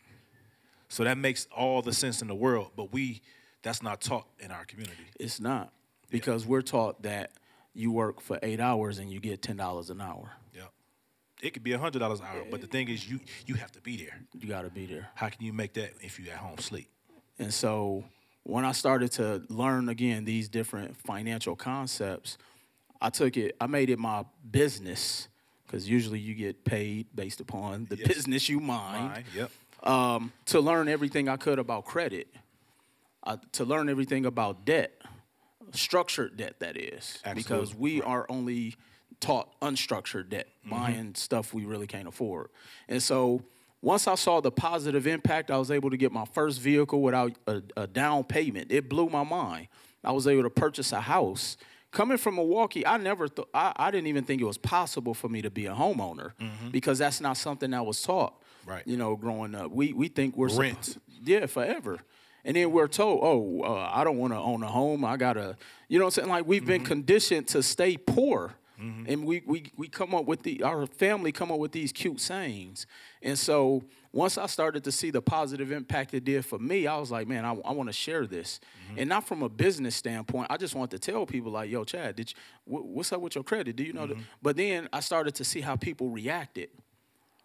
So 0.89 1.03
that 1.03 1.17
makes 1.17 1.47
all 1.55 1.81
the 1.81 1.91
sense 1.91 2.21
in 2.21 2.29
the 2.29 2.35
world, 2.35 2.71
but 2.77 2.93
we 2.93 3.21
that's 3.61 3.83
not 3.83 3.99
taught 3.99 4.27
in 4.39 4.51
our 4.51 4.63
community. 4.63 5.03
It's 5.19 5.41
not 5.41 5.73
because 6.09 6.45
we're 6.45 6.61
taught 6.61 7.03
that 7.03 7.31
you 7.73 7.91
work 7.91 8.21
for 8.21 8.39
eight 8.41 8.59
hours 8.59 8.97
and 8.99 9.11
you 9.11 9.19
get 9.19 9.41
ten 9.41 9.55
dollars 9.57 9.89
an 9.89 10.01
hour. 10.01 10.31
Yeah. 10.55 10.61
It 11.41 11.53
could 11.53 11.63
be 11.63 11.71
hundred 11.73 11.99
dollars 11.99 12.19
an 12.19 12.25
hour, 12.25 12.43
but 12.49 12.61
the 12.61 12.67
thing 12.67 12.89
is 12.89 13.09
you 13.09 13.19
you 13.45 13.55
have 13.55 13.71
to 13.73 13.81
be 13.81 13.97
there. 13.97 14.19
You 14.39 14.47
got 14.47 14.63
to 14.63 14.69
be 14.69 14.85
there. 14.85 15.09
How 15.15 15.29
can 15.29 15.43
you 15.45 15.53
make 15.53 15.73
that 15.73 15.93
if 16.01 16.19
you 16.19 16.29
at 16.31 16.37
home 16.37 16.57
sleep? 16.57 16.89
And 17.39 17.53
so 17.53 18.03
when 18.43 18.65
I 18.65 18.71
started 18.71 19.11
to 19.13 19.43
learn 19.49 19.89
again 19.89 20.25
these 20.25 20.49
different 20.49 20.97
financial 20.97 21.55
concepts, 21.55 22.37
I 23.01 23.09
took 23.11 23.37
it, 23.37 23.55
I 23.61 23.67
made 23.67 23.89
it 23.91 23.99
my 23.99 24.23
business 24.49 25.27
because 25.65 25.87
usually 25.87 26.17
you 26.19 26.33
get 26.33 26.63
paid 26.63 27.07
based 27.13 27.41
upon 27.41 27.85
the 27.89 27.97
Yes. 27.97 28.07
business 28.07 28.49
you 28.49 28.59
mind. 28.59 29.13
Fine. 29.13 29.23
Yep. 29.35 29.51
um, 29.83 30.31
to 30.45 30.59
learn 30.61 30.87
everything 30.87 31.29
I 31.29 31.35
could 31.37 31.59
about 31.59 31.85
credit, 31.85 32.27
uh, 33.23 33.37
to 33.51 33.65
learn 33.65 33.89
everything 33.89 34.25
about 34.25 34.65
debt, 34.65 34.96
structured 35.73 36.37
debt, 36.37 36.59
that 36.59 36.77
is, 36.77 37.19
because 37.35 37.37
Absolutely. 37.71 37.75
we 37.79 38.01
are 38.01 38.25
only 38.29 38.75
taught 39.19 39.59
unstructured 39.61 40.29
debt, 40.29 40.47
Mm-hmm. 40.65 40.69
buying 40.69 41.15
stuff 41.15 41.53
we 41.53 41.63
really 41.65 41.87
can't 41.87 42.07
afford. 42.07 42.49
And 42.89 43.01
so 43.01 43.41
once 43.81 44.05
I 44.07 44.15
saw 44.15 44.41
the 44.41 44.51
positive 44.51 45.07
impact, 45.07 45.49
I 45.49 45.57
was 45.57 45.71
able 45.71 45.89
to 45.91 45.97
get 45.97 46.11
my 46.11 46.25
first 46.25 46.59
vehicle 46.59 47.01
without 47.01 47.33
a, 47.47 47.61
a 47.77 47.87
down 47.87 48.25
payment. 48.25 48.71
It 48.71 48.89
blew 48.89 49.07
my 49.09 49.23
mind. 49.23 49.67
I 50.03 50.11
was 50.11 50.27
able 50.27 50.43
to 50.43 50.49
purchase 50.49 50.91
a 50.91 50.99
house. 51.01 51.55
Coming 51.91 52.17
from 52.17 52.35
Milwaukee, 52.35 52.85
I 52.85 52.97
never 52.97 53.27
thought 53.29 53.47
I, 53.53 53.71
I 53.77 53.91
didn't 53.91 54.07
even 54.07 54.25
think 54.25 54.41
it 54.41 54.45
was 54.45 54.57
possible 54.57 55.13
for 55.13 55.29
me 55.29 55.41
to 55.41 55.49
be 55.49 55.67
a 55.67 55.73
homeowner 55.73 56.31
because 56.71 56.97
that's 56.99 57.21
not 57.21 57.37
something 57.37 57.71
that 57.71 57.85
was 57.85 58.01
taught. 58.01 58.33
Mm-hmm. 58.33 58.69
Right. 58.69 58.83
You 58.85 58.97
know, 58.97 59.15
growing 59.15 59.55
up, 59.55 59.71
we 59.71 59.93
we 59.93 60.09
think 60.09 60.35
we're 60.35 60.49
Rent. 60.53 60.97
yeah, 61.23 61.45
forever. 61.45 61.99
And 62.47 62.55
then 62.55 62.71
we're 62.71 62.87
told, 62.87 63.19
oh, 63.23 63.61
uh, 63.61 63.91
I 63.93 64.05
don't 64.05 64.17
want 64.17 64.31
to 64.31 64.39
own 64.39 64.63
a 64.63 64.67
home. 64.67 65.03
I 65.03 65.17
gotta, 65.17 65.57
you 65.89 65.99
know, 65.99 66.05
what 66.05 66.17
I'm 66.17 66.23
saying 66.23 66.29
like 66.29 66.47
we've 66.47 66.65
been 66.65 66.79
mm-hmm. 66.79 66.87
conditioned 66.87 67.49
to 67.49 67.61
stay 67.61 67.97
poor, 67.97 68.53
mm-hmm. 68.81 69.03
and 69.05 69.25
we 69.25 69.43
we 69.45 69.69
we 69.75 69.89
come 69.89 70.15
up 70.15 70.23
with 70.23 70.43
the 70.43 70.63
our 70.63 70.87
family 70.87 71.33
come 71.33 71.51
up 71.51 71.59
with 71.59 71.73
these 71.73 71.91
cute 71.91 72.21
sayings. 72.21 72.87
And 73.21 73.37
so 73.37 73.83
once 74.13 74.37
I 74.37 74.45
started 74.45 74.85
to 74.85 74.93
see 74.93 75.11
the 75.11 75.21
positive 75.21 75.73
impact 75.73 76.13
it 76.13 76.23
did 76.23 76.45
for 76.45 76.57
me, 76.57 76.87
I 76.87 76.95
was 76.97 77.11
like, 77.11 77.27
man, 77.27 77.43
I, 77.43 77.51
I 77.65 77.73
want 77.73 77.89
to 77.89 77.93
share 77.93 78.25
this, 78.25 78.61
mm-hmm. 78.87 78.99
and 78.99 79.09
not 79.09 79.27
from 79.27 79.43
a 79.43 79.49
business 79.49 79.97
standpoint. 79.97 80.47
I 80.49 80.55
just 80.55 80.73
want 80.73 80.89
to 80.91 80.99
tell 80.99 81.25
people 81.25 81.51
like, 81.51 81.69
yo, 81.69 81.83
Chad, 81.83 82.15
did 82.15 82.31
you, 82.31 82.73
wh- 82.77 82.85
what's 82.95 83.11
up 83.11 83.19
with 83.19 83.35
your 83.35 83.43
credit? 83.43 83.75
Do 83.75 83.83
you 83.83 83.91
know? 83.91 84.07
that? 84.07 84.17
But 84.41 84.55
then 84.55 84.87
I 84.93 85.01
started 85.01 85.35
to 85.35 85.43
see 85.43 85.59
how 85.59 85.75
people 85.75 86.11
reacted. 86.11 86.69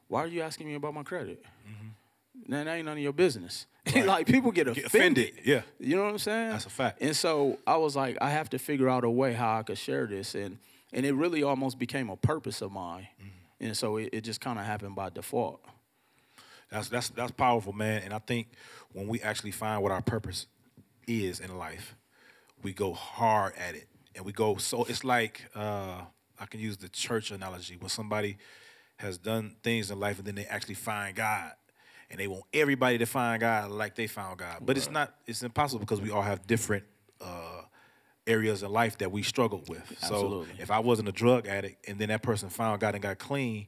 Why 0.06 0.20
are 0.20 0.28
you 0.28 0.42
asking 0.42 0.68
me 0.68 0.74
about 0.74 0.94
my 0.94 1.02
credit? 1.02 1.44
That 2.48 2.66
ain't 2.66 2.86
none 2.86 2.96
of 2.96 3.02
your 3.02 3.12
business. 3.12 3.66
like 3.94 4.26
people 4.26 4.52
get 4.52 4.68
offended. 4.68 4.86
offended, 4.86 5.32
yeah. 5.44 5.62
You 5.80 5.96
know 5.96 6.04
what 6.04 6.10
I'm 6.10 6.18
saying? 6.18 6.50
That's 6.50 6.66
a 6.66 6.70
fact. 6.70 7.02
And 7.02 7.16
so 7.16 7.58
I 7.66 7.76
was 7.76 7.96
like, 7.96 8.16
I 8.20 8.30
have 8.30 8.50
to 8.50 8.58
figure 8.58 8.88
out 8.88 9.04
a 9.04 9.10
way 9.10 9.32
how 9.32 9.58
I 9.58 9.62
could 9.62 9.78
share 9.78 10.06
this, 10.06 10.34
and 10.34 10.58
and 10.92 11.04
it 11.04 11.14
really 11.14 11.42
almost 11.42 11.78
became 11.78 12.10
a 12.10 12.16
purpose 12.16 12.62
of 12.62 12.70
mine. 12.70 13.08
Mm-hmm. 13.20 13.66
And 13.66 13.76
so 13.76 13.96
it, 13.96 14.10
it 14.12 14.20
just 14.22 14.40
kind 14.40 14.58
of 14.58 14.64
happened 14.64 14.94
by 14.94 15.10
default. 15.10 15.64
That's 16.70 16.88
that's 16.88 17.08
that's 17.10 17.32
powerful, 17.32 17.72
man. 17.72 18.02
And 18.04 18.14
I 18.14 18.18
think 18.18 18.48
when 18.92 19.08
we 19.08 19.20
actually 19.20 19.52
find 19.52 19.82
what 19.82 19.92
our 19.92 20.02
purpose 20.02 20.46
is 21.06 21.40
in 21.40 21.56
life, 21.58 21.96
we 22.62 22.72
go 22.72 22.92
hard 22.92 23.54
at 23.56 23.74
it, 23.74 23.88
and 24.14 24.24
we 24.24 24.32
go 24.32 24.56
so. 24.56 24.84
It's 24.84 25.02
like 25.02 25.42
uh, 25.56 26.02
I 26.38 26.46
can 26.46 26.60
use 26.60 26.76
the 26.76 26.88
church 26.88 27.30
analogy 27.30 27.76
when 27.76 27.88
somebody 27.88 28.36
has 28.96 29.18
done 29.18 29.56
things 29.62 29.90
in 29.90 29.98
life 29.98 30.18
and 30.18 30.26
then 30.26 30.36
they 30.36 30.44
actually 30.44 30.74
find 30.74 31.16
God, 31.16 31.52
and 32.12 32.20
they 32.20 32.28
want 32.28 32.44
everybody 32.54 32.98
to 32.98 33.06
find 33.06 33.40
God 33.40 33.72
like 33.72 33.96
they 33.96 34.06
found 34.06 34.38
God. 34.38 34.58
But 34.60 34.76
it's 34.76 34.90
not. 34.90 35.12
It's 35.26 35.42
impossible 35.42 35.80
because 35.80 36.00
we 36.00 36.10
all 36.10 36.22
have 36.22 36.46
different. 36.46 36.84
Uh, 37.20 37.62
areas 38.26 38.62
in 38.62 38.70
life 38.70 38.98
that 38.98 39.10
we 39.10 39.22
struggle 39.22 39.62
with. 39.68 39.82
Absolutely. 40.02 40.46
So 40.56 40.62
if 40.62 40.70
I 40.70 40.78
wasn't 40.78 41.08
a 41.08 41.12
drug 41.12 41.48
addict 41.48 41.88
and 41.88 41.98
then 41.98 42.08
that 42.10 42.22
person 42.22 42.50
found 42.50 42.80
God 42.80 42.94
and 42.94 43.02
got 43.02 43.18
clean, 43.18 43.66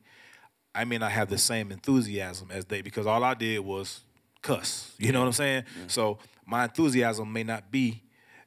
I 0.75 0.85
may 0.85 0.99
not 0.99 1.13
have 1.13 1.29
the 1.29 1.39
same 1.39 1.71
enthusiasm 1.73 2.51
as 2.51 2.65
they 2.65 2.83
because 2.83 3.07
all 3.07 3.23
I 3.23 3.35
did 3.35 3.61
was 3.61 4.01
cuss. 4.43 4.93
You 4.99 5.13
know 5.13 5.21
what 5.21 5.27
I'm 5.27 5.33
saying? 5.33 5.65
So 5.87 6.19
my 6.47 6.65
enthusiasm 6.65 7.33
may 7.33 7.43
not 7.43 7.71
be 7.71 8.03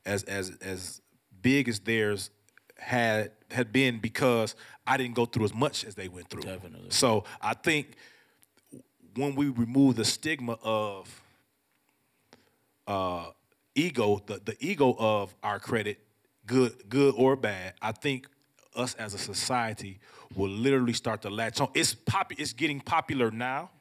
as 0.05 0.23
as 0.23 0.51
as 0.61 1.01
big 1.41 1.67
as 1.67 1.79
theirs 1.79 2.29
had 2.77 3.31
had 3.51 3.71
been 3.71 3.99
because 3.99 4.55
I 4.85 4.97
didn't 4.97 5.15
go 5.15 5.25
through 5.25 5.45
as 5.45 5.53
much 5.53 5.83
as 5.83 5.95
they 5.95 6.07
went 6.07 6.29
through. 6.29 6.43
Definitely. 6.43 6.89
So 6.89 7.23
I 7.41 7.53
think 7.53 7.95
when 9.17 9.35
we 9.35 9.49
remove 9.49 9.95
the 9.95 10.05
stigma 10.05 10.57
of 10.63 11.21
uh, 12.85 13.25
ego, 13.75 14.21
the, 14.25 14.39
the 14.45 14.55
ego 14.59 14.95
of 14.97 15.35
our 15.43 15.59
credit, 15.59 15.99
good 16.45 16.87
good 16.87 17.13
or 17.17 17.35
bad, 17.35 17.73
I 17.81 17.91
think 17.91 18.27
us 18.75 18.93
as 18.95 19.13
a 19.13 19.17
society 19.17 19.99
will 20.35 20.49
literally 20.49 20.93
start 20.93 21.21
to 21.23 21.29
latch 21.29 21.59
on. 21.59 21.69
It's 21.73 21.93
pop, 21.95 22.31
it's 22.37 22.53
getting 22.53 22.79
popular 22.79 23.31
now, 23.31 23.71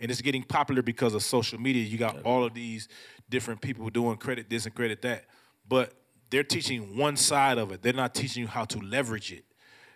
and 0.00 0.10
it's 0.10 0.22
getting 0.22 0.42
popular 0.42 0.82
because 0.82 1.14
of 1.14 1.22
social 1.22 1.60
media. 1.60 1.84
You 1.84 1.98
got 1.98 2.22
all 2.22 2.44
of 2.44 2.54
these 2.54 2.88
different 3.28 3.60
people 3.60 3.88
doing 3.90 4.16
credit 4.16 4.48
this 4.48 4.64
and 4.64 4.74
credit 4.74 5.02
that, 5.02 5.26
but 5.68 5.92
they're 6.30 6.42
teaching 6.42 6.96
one 6.96 7.16
side 7.16 7.58
of 7.58 7.70
it. 7.70 7.82
They're 7.82 7.92
not 7.92 8.14
teaching 8.14 8.42
you 8.42 8.48
how 8.48 8.64
to 8.64 8.78
leverage 8.78 9.32
it. 9.32 9.44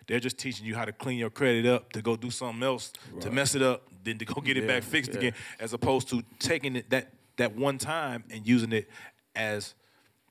They're 0.07 0.19
just 0.19 0.37
teaching 0.37 0.65
you 0.65 0.75
how 0.75 0.85
to 0.85 0.91
clean 0.91 1.17
your 1.17 1.29
credit 1.29 1.65
up 1.65 1.91
to 1.93 2.01
go 2.01 2.15
do 2.15 2.29
something 2.29 2.61
else 2.63 2.93
to 3.21 3.31
mess 3.31 3.55
it 3.55 3.61
up, 3.61 3.87
then 4.03 4.17
to 4.19 4.25
go 4.25 4.41
get 4.41 4.57
it 4.57 4.61
Yeah, 4.63 4.67
back 4.67 4.83
fixed 4.83 5.11
yeah. 5.13 5.17
again, 5.17 5.33
as 5.59 5.73
opposed 5.73 6.09
to 6.09 6.23
taking 6.39 6.75
it 6.75 6.89
that 6.89 7.11
that 7.37 7.55
one 7.55 7.77
time 7.77 8.23
and 8.29 8.47
using 8.47 8.71
it 8.71 8.89
as 9.35 9.73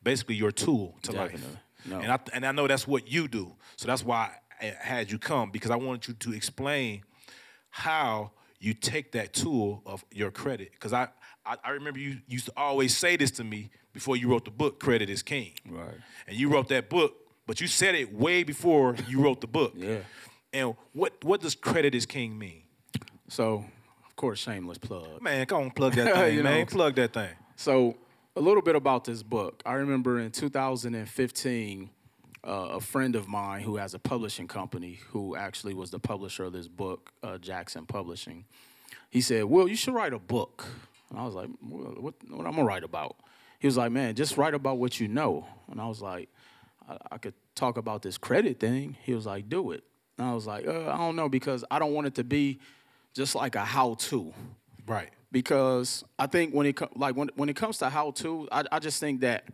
basically 0.03 0.37
your 0.37 0.53
tool 0.53 0.97
to 1.03 1.13
life. 1.13 1.45
No. 1.87 1.99
And 2.01 2.13
I 2.13 2.19
and 2.33 2.47
I 2.47 2.53
know 2.53 2.67
that's 2.67 2.87
what 2.87 3.11
you 3.11 3.29
do. 3.29 3.53
So 3.77 3.87
that's 3.87 4.05
why 4.05 4.31
I 4.61 4.75
had 4.81 5.11
you 5.11 5.19
come 5.19 5.51
because 5.51 5.71
I 5.71 5.77
wanted 5.77 6.09
you 6.09 6.15
to 6.15 6.33
explain 6.33 7.03
how 7.71 8.31
you 8.61 8.73
take 8.73 9.13
that 9.13 9.33
tool 9.35 9.83
of 9.85 10.05
your 10.13 10.31
credit. 10.31 10.73
Because 10.73 10.93
I, 10.93 11.09
I 11.45 11.57
I 11.65 11.71
remember 11.71 11.99
you 11.99 12.19
used 12.29 12.47
to 12.47 12.53
always 12.57 12.97
say 12.97 13.17
this 13.17 13.31
to 13.33 13.45
me 13.45 13.71
before 13.93 14.17
you 14.17 14.29
wrote 14.29 14.45
the 14.45 14.51
book, 14.51 14.81
Credit 14.81 15.11
is 15.11 15.23
King. 15.23 15.53
Right. 15.69 15.95
And 16.27 16.37
you 16.37 16.49
wrote 16.49 16.69
that 16.69 16.89
book, 16.89 17.15
but 17.47 17.61
you 17.61 17.67
said 17.67 17.95
it 17.95 18.13
way 18.15 18.43
before 18.43 18.97
you 19.09 19.21
wrote 19.23 19.41
the 19.41 19.47
book. 19.47 19.75
Yeah. 19.77 19.99
And 20.53 20.75
what 20.93 21.23
what 21.25 21.41
does 21.41 21.55
credit 21.55 21.95
is 21.95 22.07
king 22.07 22.39
mean? 22.39 22.63
So, 23.29 23.65
of 24.07 24.17
course, 24.17 24.39
shameless 24.39 24.79
plug. 24.79 25.21
Man, 25.21 25.47
come 25.47 25.63
on, 25.65 25.71
plug 25.71 25.95
that 25.95 26.15
thing, 26.15 26.43
man. 26.43 26.61
know. 26.61 26.67
Plug 26.67 26.95
that 26.97 27.13
thing. 27.13 27.31
So, 27.57 27.97
a 28.37 28.41
little 28.41 28.63
bit 28.63 28.77
about 28.77 29.05
this 29.05 29.23
book. 29.23 29.63
I 29.67 29.75
remember 29.75 30.21
in 30.21 30.31
2015, 30.31 31.91
uh, 32.47 32.51
a 32.51 32.81
friend 32.81 33.17
of 33.17 33.27
mine 33.27 33.63
who 33.63 33.77
has 33.77 33.95
a 33.95 33.99
publishing 33.99 34.47
company, 34.47 35.01
who 35.11 35.35
actually 35.37 35.75
was 35.75 35.91
the 35.91 35.99
publisher 35.99 36.45
of 36.45 36.53
this 36.53 36.69
book, 36.69 37.13
uh, 37.23 37.39
Jackson 37.39 37.87
Publishing, 37.87 38.45
he 39.11 39.21
said, 39.21 39.45
"Well, 39.45 39.67
you 39.69 39.77
should 39.77 39.95
write 39.95 40.13
a 40.13 40.19
book." 40.19 40.67
And 41.11 41.19
I 41.19 41.25
was 41.25 41.35
like, 41.35 41.49
well, 41.63 41.95
"What? 41.99 42.15
What 42.29 42.47
I'm 42.47 42.53
gonna 42.55 42.65
write 42.65 42.85
about?" 42.85 43.17
He 43.59 43.67
was 43.67 43.77
like, 43.77 43.93
"Man, 43.93 44.15
just 44.15 44.37
write 44.37 44.55
about 44.55 44.79
what 44.79 45.01
you 45.01 45.09
know." 45.09 45.47
And 45.71 45.81
I 45.81 45.87
was 45.89 46.03
like, 46.03 46.29
"I, 46.89 46.97
I 47.13 47.19
could 47.19 47.35
talk 47.55 47.77
about 47.77 48.03
this 48.03 48.19
credit 48.19 48.61
thing." 48.61 48.97
He 49.03 49.15
was 49.15 49.27
like, 49.27 49.49
"Do 49.49 49.73
it." 49.73 49.85
And 50.19 50.27
I 50.27 50.35
was 50.35 50.47
like, 50.47 50.67
uh, 50.67 50.91
"I 50.91 50.97
don't 50.99 51.17
know 51.17 51.29
because 51.29 51.65
I 51.71 51.79
don't 51.79 51.93
want 51.95 52.07
it 52.07 52.15
to 52.17 52.25
be 52.25 52.61
just 53.15 53.35
like 53.35 53.55
a 53.57 53.65
how-to." 53.65 54.33
Right. 54.87 55.11
because 55.33 56.05
I 56.19 56.27
think 56.27 56.55
when 56.55 56.67
it 56.67 56.79
like 56.97 57.17
when 57.17 57.31
when 57.37 57.49
it 57.49 57.57
comes 57.57 57.79
to 57.79 57.89
how 57.91 58.11
to, 58.13 58.49
I, 58.53 58.65
I 58.71 58.79
just 58.79 59.01
think 59.01 59.21
that 59.23 59.45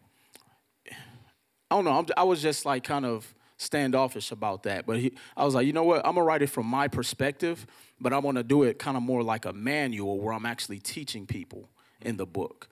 I 1.71 1.77
don't 1.77 1.85
know. 1.85 1.93
I'm, 1.93 2.07
I 2.17 2.25
was 2.25 2.43
just 2.43 2.67
like 2.67 2.83
kind 2.85 3.07
of 3.07 3.33
standoffish 3.57 4.33
about 4.33 4.65
that, 4.65 4.87
but 4.87 4.99
he, 4.99 5.13
I 5.37 5.45
was 5.45 5.55
like, 5.55 5.67
you 5.67 5.73
know 5.73 5.85
what? 5.85 6.05
I'm 6.05 6.15
gonna 6.15 6.25
write 6.25 6.43
it 6.43 6.49
from 6.49 6.67
my 6.67 6.89
perspective, 6.89 7.67
but 8.01 8.13
I 8.13 8.19
want 8.19 8.39
to 8.39 8.43
do 8.43 8.65
it 8.65 8.79
kind 8.79 8.97
of 8.97 9.03
more 9.03 9.23
like 9.23 9.45
a 9.45 9.53
manual 9.53 10.19
where 10.19 10.33
I'm 10.35 10.47
actually 10.47 10.81
teaching 10.81 11.27
people 11.27 11.69
in 12.01 12.17
the 12.17 12.27
book. 12.27 12.69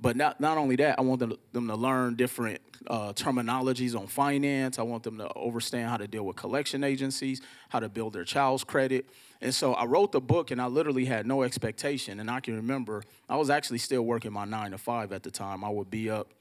But 0.00 0.16
not 0.16 0.40
not 0.40 0.56
only 0.58 0.76
that, 0.76 0.98
I 0.98 1.02
want 1.02 1.20
them 1.20 1.34
them 1.52 1.68
to 1.68 1.74
learn 1.76 2.14
different 2.16 2.60
uh, 2.86 3.12
terminologies 3.12 3.98
on 3.98 4.06
finance. 4.06 4.78
I 4.78 4.82
want 4.82 5.02
them 5.02 5.18
to 5.18 5.38
understand 5.38 5.90
how 5.90 5.96
to 5.96 6.06
deal 6.06 6.24
with 6.24 6.36
collection 6.36 6.84
agencies, 6.84 7.40
how 7.68 7.80
to 7.80 7.88
build 7.88 8.12
their 8.12 8.24
child's 8.24 8.64
credit. 8.64 9.06
And 9.40 9.54
so 9.54 9.74
I 9.74 9.84
wrote 9.84 10.12
the 10.12 10.20
book, 10.20 10.50
and 10.50 10.60
I 10.60 10.66
literally 10.66 11.04
had 11.04 11.26
no 11.26 11.42
expectation. 11.42 12.20
And 12.20 12.30
I 12.30 12.40
can 12.40 12.56
remember 12.56 13.02
I 13.28 13.36
was 13.36 13.50
actually 13.50 13.78
still 13.78 14.02
working 14.02 14.32
my 14.32 14.44
nine 14.44 14.72
to 14.72 14.78
five 14.78 15.12
at 15.12 15.22
the 15.22 15.30
time. 15.30 15.64
I 15.64 15.70
would 15.70 15.90
be 15.90 16.10
up 16.10 16.32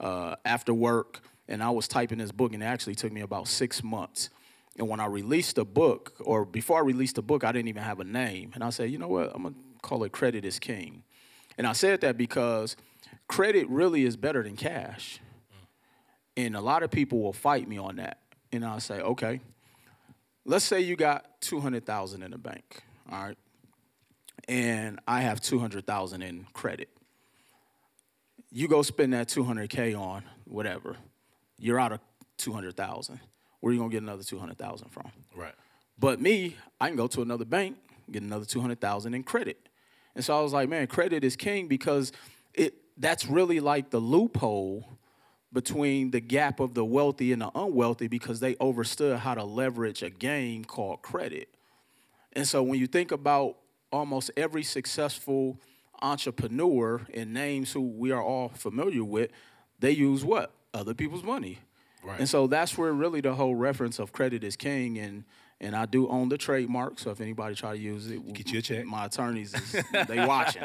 uh, 0.00 0.36
after 0.44 0.72
work, 0.72 1.20
and 1.48 1.62
I 1.62 1.70
was 1.70 1.88
typing 1.88 2.18
this 2.18 2.32
book, 2.32 2.52
and 2.52 2.62
it 2.62 2.66
actually 2.66 2.94
took 2.94 3.12
me 3.12 3.20
about 3.20 3.48
six 3.48 3.82
months. 3.82 4.30
And 4.78 4.88
when 4.88 5.00
I 5.00 5.06
released 5.06 5.56
the 5.56 5.64
book, 5.64 6.14
or 6.20 6.44
before 6.44 6.78
I 6.78 6.82
released 6.82 7.16
the 7.16 7.22
book, 7.22 7.44
I 7.44 7.52
didn't 7.52 7.68
even 7.68 7.82
have 7.82 8.00
a 8.00 8.04
name. 8.04 8.52
And 8.54 8.62
I 8.62 8.70
said, 8.70 8.90
you 8.90 8.98
know 8.98 9.08
what? 9.08 9.32
I'm 9.34 9.42
gonna 9.42 9.54
call 9.82 10.04
it 10.04 10.12
Credit 10.12 10.44
is 10.44 10.58
King. 10.58 11.02
And 11.58 11.66
I 11.66 11.72
said 11.72 12.02
that 12.02 12.18
because 12.18 12.76
credit 13.28 13.68
really 13.68 14.04
is 14.04 14.16
better 14.16 14.42
than 14.42 14.56
cash. 14.56 15.20
And 16.36 16.54
a 16.56 16.60
lot 16.60 16.82
of 16.82 16.90
people 16.90 17.20
will 17.20 17.32
fight 17.32 17.68
me 17.68 17.78
on 17.78 17.96
that. 17.96 18.18
And 18.52 18.64
I'll 18.64 18.80
say, 18.80 19.00
okay, 19.00 19.40
let's 20.44 20.64
say 20.64 20.80
you 20.80 20.96
got 20.96 21.40
200,000 21.40 22.22
in 22.22 22.30
the 22.30 22.38
bank, 22.38 22.82
all 23.10 23.24
right? 23.24 23.38
And 24.48 25.00
I 25.06 25.22
have 25.22 25.40
200,000 25.40 26.22
in 26.22 26.46
credit. 26.52 26.88
You 28.52 28.68
go 28.68 28.82
spend 28.82 29.12
that 29.12 29.28
200K 29.28 29.98
on 29.98 30.22
whatever. 30.44 30.96
You're 31.58 31.80
out 31.80 31.92
of 31.92 32.00
200,000. 32.38 33.18
Where 33.60 33.70
are 33.70 33.72
you 33.72 33.80
going 33.80 33.90
to 33.90 33.94
get 33.94 34.02
another 34.02 34.22
200,000 34.22 34.88
from? 34.90 35.10
Right. 35.34 35.54
But 35.98 36.20
me, 36.20 36.56
I 36.80 36.88
can 36.88 36.96
go 36.96 37.06
to 37.08 37.22
another 37.22 37.44
bank, 37.44 37.76
get 38.10 38.22
another 38.22 38.44
200,000 38.44 39.14
in 39.14 39.22
credit. 39.22 39.68
And 40.14 40.24
so 40.24 40.38
I 40.38 40.42
was 40.42 40.52
like, 40.52 40.68
man, 40.68 40.86
credit 40.86 41.24
is 41.24 41.36
king 41.36 41.68
because 41.68 42.12
it 42.54 42.74
that's 42.96 43.26
really 43.26 43.60
like 43.60 43.90
the 43.90 43.98
loophole 43.98 44.88
between 45.56 46.10
the 46.10 46.20
gap 46.20 46.60
of 46.60 46.74
the 46.74 46.84
wealthy 46.84 47.32
and 47.32 47.40
the 47.40 47.50
unwealthy 47.54 48.08
because 48.08 48.40
they 48.40 48.54
understood 48.60 49.18
how 49.20 49.34
to 49.34 49.42
leverage 49.42 50.02
a 50.02 50.10
game 50.10 50.62
called 50.66 51.00
credit. 51.00 51.48
And 52.34 52.46
so 52.46 52.62
when 52.62 52.78
you 52.78 52.86
think 52.86 53.10
about 53.10 53.56
almost 53.90 54.30
every 54.36 54.62
successful 54.62 55.58
entrepreneur 56.02 57.06
and 57.14 57.32
names 57.32 57.72
who 57.72 57.80
we 57.80 58.12
are 58.12 58.22
all 58.22 58.50
familiar 58.50 59.02
with, 59.02 59.30
they 59.78 59.92
use 59.92 60.26
what? 60.26 60.52
Other 60.74 60.92
people's 60.92 61.22
money. 61.22 61.60
Right. 62.04 62.20
And 62.20 62.28
so 62.28 62.46
that's 62.46 62.76
where 62.76 62.92
really 62.92 63.22
the 63.22 63.32
whole 63.32 63.54
reference 63.56 63.98
of 63.98 64.12
credit 64.12 64.44
is 64.44 64.56
king 64.56 64.98
and 64.98 65.24
and 65.60 65.74
I 65.74 65.86
do 65.86 66.06
own 66.08 66.28
the 66.28 66.36
trademark, 66.38 66.98
so 66.98 67.10
if 67.10 67.20
anybody 67.20 67.54
try 67.54 67.72
to 67.72 67.78
use 67.78 68.10
it, 68.10 68.32
Get 68.34 68.50
you 68.52 68.58
a 68.58 68.62
check. 68.62 68.84
My 68.84 69.06
attorneys, 69.06 69.54
is, 69.54 69.84
they 70.08 70.24
watching. 70.26 70.62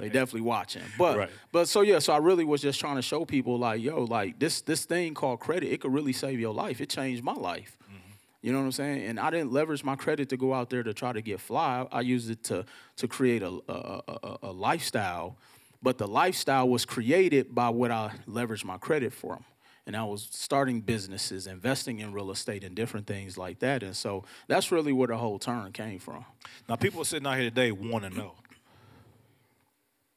They 0.00 0.08
definitely 0.08 0.40
watching. 0.40 0.82
But 0.98 1.18
Right. 1.18 1.30
but 1.52 1.68
so 1.68 1.82
yeah, 1.82 1.98
so 1.98 2.12
I 2.14 2.16
really 2.18 2.44
was 2.44 2.62
just 2.62 2.80
trying 2.80 2.96
to 2.96 3.02
show 3.02 3.24
people 3.24 3.58
like, 3.58 3.82
yo, 3.82 4.04
like 4.04 4.38
this 4.38 4.62
this 4.62 4.84
thing 4.86 5.14
called 5.14 5.40
credit, 5.40 5.72
it 5.72 5.80
could 5.80 5.92
really 5.92 6.12
save 6.14 6.40
your 6.40 6.54
life. 6.54 6.80
It 6.80 6.88
changed 6.88 7.22
my 7.22 7.34
life. 7.34 7.76
Mm-hmm. 7.84 8.12
You 8.40 8.52
know 8.52 8.58
what 8.60 8.64
I'm 8.64 8.72
saying? 8.72 9.06
And 9.06 9.20
I 9.20 9.30
didn't 9.30 9.52
leverage 9.52 9.84
my 9.84 9.96
credit 9.96 10.28
to 10.30 10.36
go 10.36 10.54
out 10.54 10.70
there 10.70 10.82
to 10.82 10.94
try 10.94 11.12
to 11.12 11.20
get 11.20 11.38
fly. 11.38 11.86
I 11.92 12.00
used 12.00 12.30
it 12.30 12.42
to 12.44 12.64
to 12.96 13.08
create 13.08 13.42
a 13.42 13.50
a, 13.68 13.72
a, 13.72 14.02
a- 14.22 14.38
a 14.44 14.52
lifestyle, 14.52 15.36
but 15.82 15.98
the 15.98 16.08
lifestyle 16.08 16.68
was 16.70 16.84
created 16.86 17.54
by 17.54 17.68
what 17.68 17.90
I 17.90 18.12
leveraged 18.26 18.64
my 18.64 18.78
credit 18.78 19.12
from. 19.12 19.44
And 19.86 19.96
I 19.96 20.04
was 20.04 20.28
starting 20.30 20.80
businesses, 20.80 21.46
investing 21.46 21.98
in 21.98 22.12
real 22.12 22.30
estate 22.30 22.62
and 22.62 22.74
different 22.74 23.06
things 23.06 23.36
like 23.36 23.58
that. 23.60 23.82
And 23.82 23.96
so 23.96 24.24
that's 24.46 24.70
really 24.70 24.92
where 24.92 25.08
the 25.08 25.16
whole 25.16 25.38
turn 25.40 25.72
came 25.72 25.98
from. 25.98 26.24
Now, 26.68 26.76
people 26.76 27.04
sitting 27.04 27.26
out 27.26 27.34
here 27.34 27.50
today 27.50 27.72
want 27.72 28.04
to 28.04 28.10
know 28.10 28.34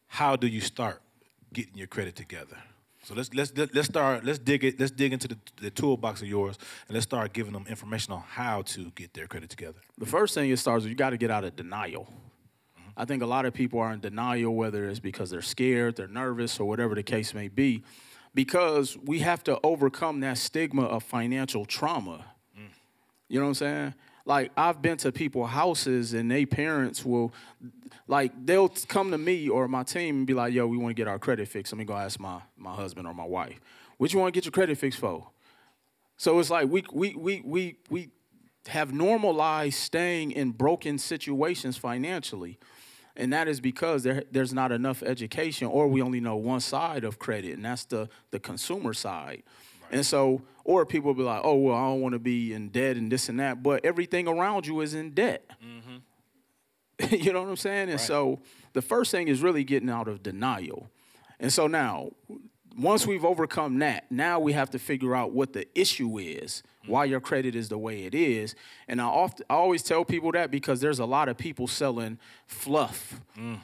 how 0.08 0.36
do 0.36 0.47
you 0.47 0.62
start 0.62 1.01
getting 1.51 1.75
your 1.75 1.88
credit 1.88 2.15
together? 2.15 2.58
So 3.04 3.13
let's 3.13 3.32
let's 3.36 3.54
let's 3.56 3.88
start 3.88 4.25
let's 4.25 4.39
dig 4.39 4.63
it 4.63 4.80
let's 4.80 4.91
dig 4.91 5.13
into 5.13 5.28
the, 5.28 5.38
the 5.62 5.69
toolbox 5.69 6.23
of 6.23 6.28
yours 6.28 6.58
and 6.88 6.95
let's 6.95 7.04
start 7.04 7.34
giving 7.34 7.54
them 7.54 7.65
information 7.69 8.13
on 8.13 8.21
how 8.21 8.63
to 8.63 8.91
get 8.95 9.13
their 9.13 9.28
credit 9.28 9.49
together. 9.49 9.80
The 9.99 10.08
first 10.08 10.34
thing 10.34 10.49
it 10.49 10.58
starts 10.58 10.84
with 10.84 10.89
you 10.89 10.95
got 10.95 11.12
to 11.12 11.17
get 11.17 11.30
out 11.30 11.43
of 11.43 11.56
denial. 11.56 12.12
I 12.97 13.06
think 13.06 13.21
a 13.21 13.28
lot 13.28 13.45
of 13.45 13.54
people 13.54 13.80
are 13.80 13.91
in 13.91 13.99
denial, 13.99 14.56
whether 14.56 14.89
it's 14.89 14.99
because 14.99 15.30
they're 15.30 15.43
scared, 15.43 15.97
they're 15.97 16.08
nervous, 16.08 16.60
or 16.60 16.67
whatever 16.67 16.95
the 16.95 17.04
case 17.04 17.34
may 17.34 17.47
be, 17.47 17.84
because 18.36 18.98
we 18.98 19.19
have 19.19 19.43
to 19.45 19.60
overcome 19.63 20.19
that 20.19 20.38
stigma 20.38 20.84
of 20.84 21.02
financial 21.04 21.65
trauma. 21.65 22.26
You 23.28 23.39
know 23.39 23.45
what 23.45 23.50
I'm 23.50 23.56
saying? 23.56 23.93
Like 24.26 24.52
I've 24.56 24.82
been 24.82 24.98
to 24.98 25.12
people's 25.12 25.50
houses 25.50 26.13
and 26.13 26.30
they 26.30 26.45
parents 26.45 27.04
will, 27.04 27.34
like 28.08 28.32
they'll 28.45 28.69
come 28.69 29.10
to 29.12 29.17
me 29.17 29.50
or 29.50 29.67
my 29.67 29.84
team 29.84 30.17
and 30.17 30.28
be 30.28 30.34
like, 30.34 30.54
"Yo, 30.54 30.67
we 30.67 30.78
want 30.78 30.95
to 30.95 31.00
get 31.00 31.08
our 31.08 31.17
credit 31.17 31.48
fixed." 31.48 31.74
Let 31.74 31.80
me 31.80 31.86
go 31.86 31.95
ask 31.95 32.19
my 32.19 32.41
my 32.58 32.74
husband 32.74 33.08
or 33.08 33.13
my 33.13 33.26
wife, 33.26 33.60
"What 33.98 34.13
you 34.13 34.19
want 34.19 34.34
to 34.34 34.38
get 34.38 34.45
your 34.45 34.52
credit 34.52 34.78
fixed 34.78 35.00
for?" 35.00 35.30
So 36.17 36.39
it's 36.39 36.50
like 36.50 36.69
we 36.69 36.84
we 36.91 37.15
we 37.15 37.41
we 37.45 37.78
we 37.89 38.10
have 38.67 38.93
normalized 38.93 39.78
staying 39.78 40.32
in 40.32 40.52
broken 40.52 40.98
situations 40.98 41.78
financially. 41.78 42.58
And 43.17 43.32
that 43.32 43.47
is 43.47 43.62
because 43.62 44.04
there, 44.04 44.23
there's 44.32 44.54
not 44.54 44.71
enough 44.71 45.01
education, 45.01 45.67
or 45.67 45.88
we 45.88 46.01
only 46.01 46.19
know 46.19 46.36
one 46.36 46.60
side 46.60 47.04
of 47.04 47.17
credit, 47.17 47.54
and 47.54 47.63
that's 47.63 47.86
the, 47.86 48.10
the 48.32 48.39
consumer 48.39 48.93
side. 48.93 49.43
And 49.91 50.06
so, 50.06 50.41
or 50.63 50.86
people 50.86 51.13
will 51.13 51.15
be 51.15 51.23
like, 51.23 51.41
oh, 51.43 51.56
well, 51.56 51.75
I 51.75 51.86
don't 51.86 52.01
want 52.01 52.13
to 52.13 52.19
be 52.19 52.54
in 52.54 52.69
debt 52.69 52.97
and 52.97 53.12
this 53.12 53.30
and 53.30 53.39
that, 53.39 53.63
but 53.63 53.86
everything 53.86 54.28
around 54.28 54.67
you 54.67 54.82
is 54.82 54.93
in 54.93 55.12
debt. 55.12 55.49
Mm-hmm. 55.63 57.15
you 57.23 57.32
know 57.32 57.41
what 57.41 57.49
I'm 57.49 57.56
saying? 57.56 57.89
And 57.89 57.99
so 57.99 58.39
the 58.73 58.82
first 58.82 59.12
thing 59.12 59.28
is 59.28 59.41
really 59.41 59.63
getting 59.63 59.89
out 59.89 60.08
of 60.08 60.23
denial. 60.23 60.89
And 61.39 61.51
so 61.51 61.67
now, 61.67 62.12
once 62.78 63.08
we've 63.08 63.24
overcome 63.24 63.80
that, 63.80 64.12
now 64.12 64.40
we 64.40 64.54
have 64.54 64.70
to 64.72 64.80
figure 64.80 65.16
out 65.16 65.32
what 65.32 65.54
the 65.54 65.68
issue 65.80 66.18
is, 66.18 66.62
why 66.86 67.06
your 67.06 67.22
credit 67.22 67.56
is 67.56 67.70
the 67.70 67.78
way 67.78 68.04
it 68.04 68.14
is. 68.14 68.56
And 68.88 69.02
I 69.02 69.06
often 69.06 69.46
I 69.50 69.54
always 69.54 69.82
tell 69.82 70.04
people 70.04 70.32
that 70.34 70.52
because 70.52 70.82
there's 70.82 71.00
a 71.00 71.06
lot 71.06 71.30
of 71.30 71.38
people 71.38 71.68
selling 71.68 72.20
fluff 72.48 73.22
mm. 73.38 73.60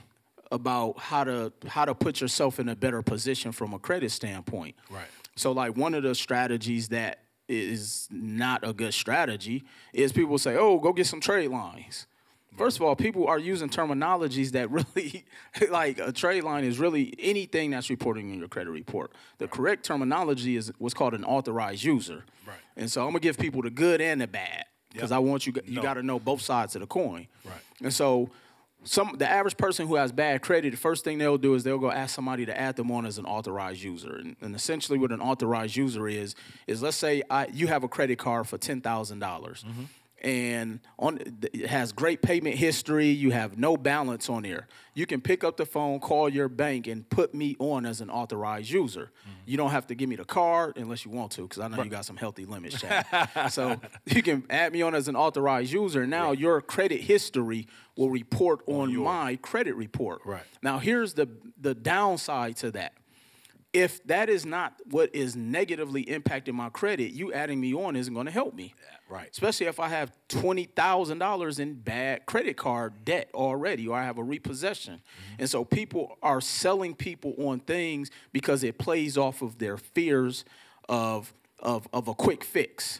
about 0.52 0.98
how 1.00 1.24
to 1.26 1.52
how 1.68 1.86
to 1.86 1.94
put 1.94 2.22
yourself 2.22 2.60
in 2.60 2.70
a 2.70 2.76
better 2.76 3.02
position 3.02 3.52
from 3.52 3.74
a 3.74 3.80
credit 3.80 4.12
standpoint. 4.12 4.76
Right. 4.90 5.06
So 5.36 5.52
like 5.52 5.76
one 5.76 5.94
of 5.94 6.04
the 6.04 6.16
strategies 6.16 6.90
that 6.90 7.20
is 7.50 8.08
not 8.12 8.66
a 8.66 8.72
good 8.72 8.94
strategy 8.94 9.66
is 9.94 10.14
people 10.14 10.38
say, 10.38 10.56
"Oh, 10.56 10.80
go 10.80 10.94
get 10.94 11.08
some 11.08 11.20
trade 11.20 11.50
lines." 11.50 12.08
First 12.58 12.78
of 12.78 12.84
all, 12.84 12.96
people 12.96 13.28
are 13.28 13.40
using 13.40 13.70
terminologies 13.70 14.52
that 14.52 14.70
really, 14.70 15.24
like 15.70 16.00
a 16.00 16.12
trade 16.12 16.44
line 16.44 16.64
is 16.64 16.80
really 16.80 17.14
anything 17.18 17.72
that's 17.72 17.90
reporting 17.90 18.32
in 18.32 18.40
your 18.40 18.48
credit 18.50 18.72
report. 18.72 19.12
The 19.38 19.48
correct 19.48 19.86
terminology 19.86 20.58
is 20.58 20.72
what's 20.78 20.94
called 20.94 21.14
an 21.14 21.24
authorized 21.24 21.84
user. 21.84 22.26
Right. 22.46 22.58
And 22.76 22.92
so 22.92 23.02
I'm 23.04 23.10
gonna 23.10 23.20
give 23.22 23.38
people 23.38 23.62
the 23.62 23.70
good 23.70 24.02
and 24.02 24.20
the 24.22 24.28
bad 24.28 24.66
because 24.92 25.12
Yep. 25.12 25.16
I 25.16 25.20
want 25.20 25.48
you 25.48 25.54
you 25.66 25.76
No. 25.76 25.82
got 25.82 25.94
to 25.96 26.04
know 26.04 26.20
both 26.20 26.42
sides 26.42 26.76
of 26.76 26.82
the 26.82 26.88
coin. 26.88 27.28
Right. 27.46 27.54
And 27.82 27.94
so 27.94 28.30
some 28.84 29.16
the 29.18 29.30
average 29.30 29.56
person 29.58 29.88
who 29.88 29.96
has 29.96 30.12
bad 30.12 30.42
credit, 30.42 30.72
the 30.72 30.78
first 30.78 31.04
thing 31.06 31.20
they'll 31.20 31.38
do 31.38 31.54
is 31.54 31.64
they'll 31.64 31.78
go 31.78 31.92
ask 31.92 32.14
somebody 32.16 32.46
to 32.48 32.60
add 32.60 32.76
them 32.76 32.92
on 32.92 33.06
as 33.06 33.18
an 33.18 33.26
authorized 33.26 33.82
user. 33.82 34.16
And, 34.18 34.36
and 34.42 34.56
essentially, 34.56 34.98
what 35.00 35.12
an 35.12 35.22
authorized 35.22 35.76
user 35.78 36.08
is 36.08 36.36
is 36.68 36.82
let's 36.82 36.98
say 36.98 37.24
I, 37.30 37.48
you 37.54 37.68
have 37.68 37.84
a 37.84 37.88
credit 37.88 38.18
card 38.20 38.48
for 38.48 38.58
ten 38.58 38.82
dollars. 38.82 39.64
Mm-hmm. 39.68 39.84
And 40.22 40.80
on 41.00 41.20
it 41.54 41.68
has 41.68 41.92
great 41.92 42.22
payment 42.22 42.56
history. 42.56 43.08
You 43.08 43.32
have 43.32 43.58
no 43.58 43.76
balance 43.76 44.30
on 44.30 44.44
there. 44.44 44.68
You 44.94 45.06
can 45.06 45.20
pick 45.20 45.44
up 45.44 45.58
the 45.58 45.66
phone, 45.66 46.00
call 46.00 46.30
your 46.30 46.48
bank, 46.48 46.86
and 46.86 47.10
put 47.10 47.34
me 47.34 47.56
on 47.60 47.86
as 47.86 48.02
an 48.02 48.10
authorized 48.10 48.70
user. 48.70 49.12
Mm-hmm. 49.22 49.32
You 49.46 49.58
don't 49.58 49.72
have 49.72 49.88
to 49.88 49.96
give 49.96 50.10
me 50.10 50.18
the 50.18 50.26
card 50.26 50.78
unless 50.78 51.06
you 51.06 51.12
want 51.12 51.32
to, 51.34 51.44
because 51.44 51.60
I 51.60 51.68
know 51.70 51.82
you 51.82 51.90
got 51.90 52.06
some 52.06 52.18
healthy 52.18 52.46
limits, 52.46 52.80
Chad. 52.82 53.52
so 53.52 53.80
you 54.06 54.22
can 54.22 54.44
add 54.50 54.74
me 54.74 54.82
on 54.82 54.94
as 54.94 55.08
an 55.08 55.16
authorized 55.16 55.72
user. 55.72 56.06
Now 56.06 56.34
your 56.34 56.62
credit 56.62 57.02
history 57.02 57.68
will 57.96 58.10
report 58.10 58.62
on 58.68 58.96
my 58.96 59.38
credit 59.38 59.76
report. 59.76 60.22
Right. 60.26 60.44
Now 60.62 60.80
here's 60.80 61.14
the 61.16 61.30
the 61.60 61.74
downside 61.74 62.58
to 62.58 62.72
that. 62.72 62.94
If 63.74 64.04
that 64.04 64.30
is 64.30 64.46
not 64.46 64.74
what 64.90 65.16
is 65.16 65.36
negatively 65.36 66.04
impacting 66.06 66.54
my 66.54 66.70
credit, 66.70 67.14
you 67.14 67.32
adding 67.32 67.60
me 67.62 67.74
on 67.74 67.96
isn't 67.96 68.14
going 68.14 68.26
to 68.26 68.32
help 68.32 68.54
me. 68.54 68.74
Right. 69.10 69.30
Especially 69.32 69.68
if 69.68 69.80
I 69.80 69.88
have 69.88 70.12
twenty 70.28 70.66
thousand 70.66 71.20
dollars 71.20 71.60
in 71.60 71.76
bad 71.76 72.26
credit 72.26 72.58
card 72.58 73.06
debt 73.06 73.30
already, 73.34 73.88
or 73.88 73.98
I 73.98 74.04
have 74.04 74.18
a 74.18 74.24
repossession. 74.24 75.02
And 75.40 75.50
so 75.50 75.64
people 75.64 76.18
are 76.22 76.42
selling 76.42 76.96
people 76.96 77.34
on 77.38 77.60
things 77.60 78.12
because 78.34 78.64
it 78.64 78.78
plays 78.78 79.18
off 79.18 79.42
of 79.42 79.58
their 79.58 79.78
fears 79.78 80.44
of 80.90 81.34
of 81.60 81.88
of 81.94 82.08
a 82.08 82.14
quick 82.14 82.44
fix. 82.44 83.00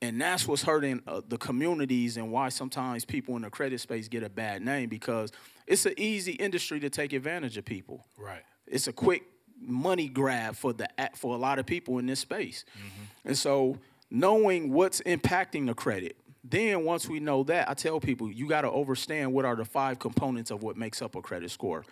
And 0.00 0.20
that's 0.20 0.46
what's 0.46 0.62
hurting 0.62 1.02
uh, 1.08 1.22
the 1.26 1.38
communities 1.38 2.16
and 2.16 2.30
why 2.30 2.50
sometimes 2.50 3.04
people 3.04 3.34
in 3.34 3.42
the 3.42 3.50
credit 3.50 3.80
space 3.80 4.06
get 4.06 4.22
a 4.22 4.28
bad 4.30 4.62
name 4.62 4.88
because 4.88 5.32
it's 5.66 5.86
an 5.86 5.94
easy 5.96 6.32
industry 6.32 6.78
to 6.80 6.88
take 6.88 7.12
advantage 7.12 7.56
of 7.56 7.64
people. 7.64 8.06
Right. 8.16 8.42
It's 8.66 8.86
a 8.86 8.92
quick 8.92 9.24
money 9.60 10.08
grab 10.08 10.56
for 10.56 10.72
the 10.72 10.88
for 11.14 11.34
a 11.34 11.38
lot 11.38 11.58
of 11.58 11.66
people 11.66 11.98
in 11.98 12.06
this 12.06 12.20
space. 12.20 12.64
Mm-hmm. 12.70 13.28
And 13.28 13.38
so 13.38 13.78
knowing 14.10 14.72
what's 14.72 15.00
impacting 15.02 15.66
the 15.66 15.74
credit, 15.74 16.16
then 16.44 16.84
once 16.84 17.08
we 17.08 17.20
know 17.20 17.42
that, 17.44 17.68
I 17.68 17.74
tell 17.74 18.00
people 18.00 18.30
you 18.30 18.48
got 18.48 18.62
to 18.62 18.72
understand 18.72 19.32
what 19.32 19.44
are 19.44 19.56
the 19.56 19.64
five 19.64 19.98
components 19.98 20.50
of 20.50 20.62
what 20.62 20.76
makes 20.76 21.02
up 21.02 21.14
a 21.14 21.22
credit 21.22 21.50
score. 21.50 21.84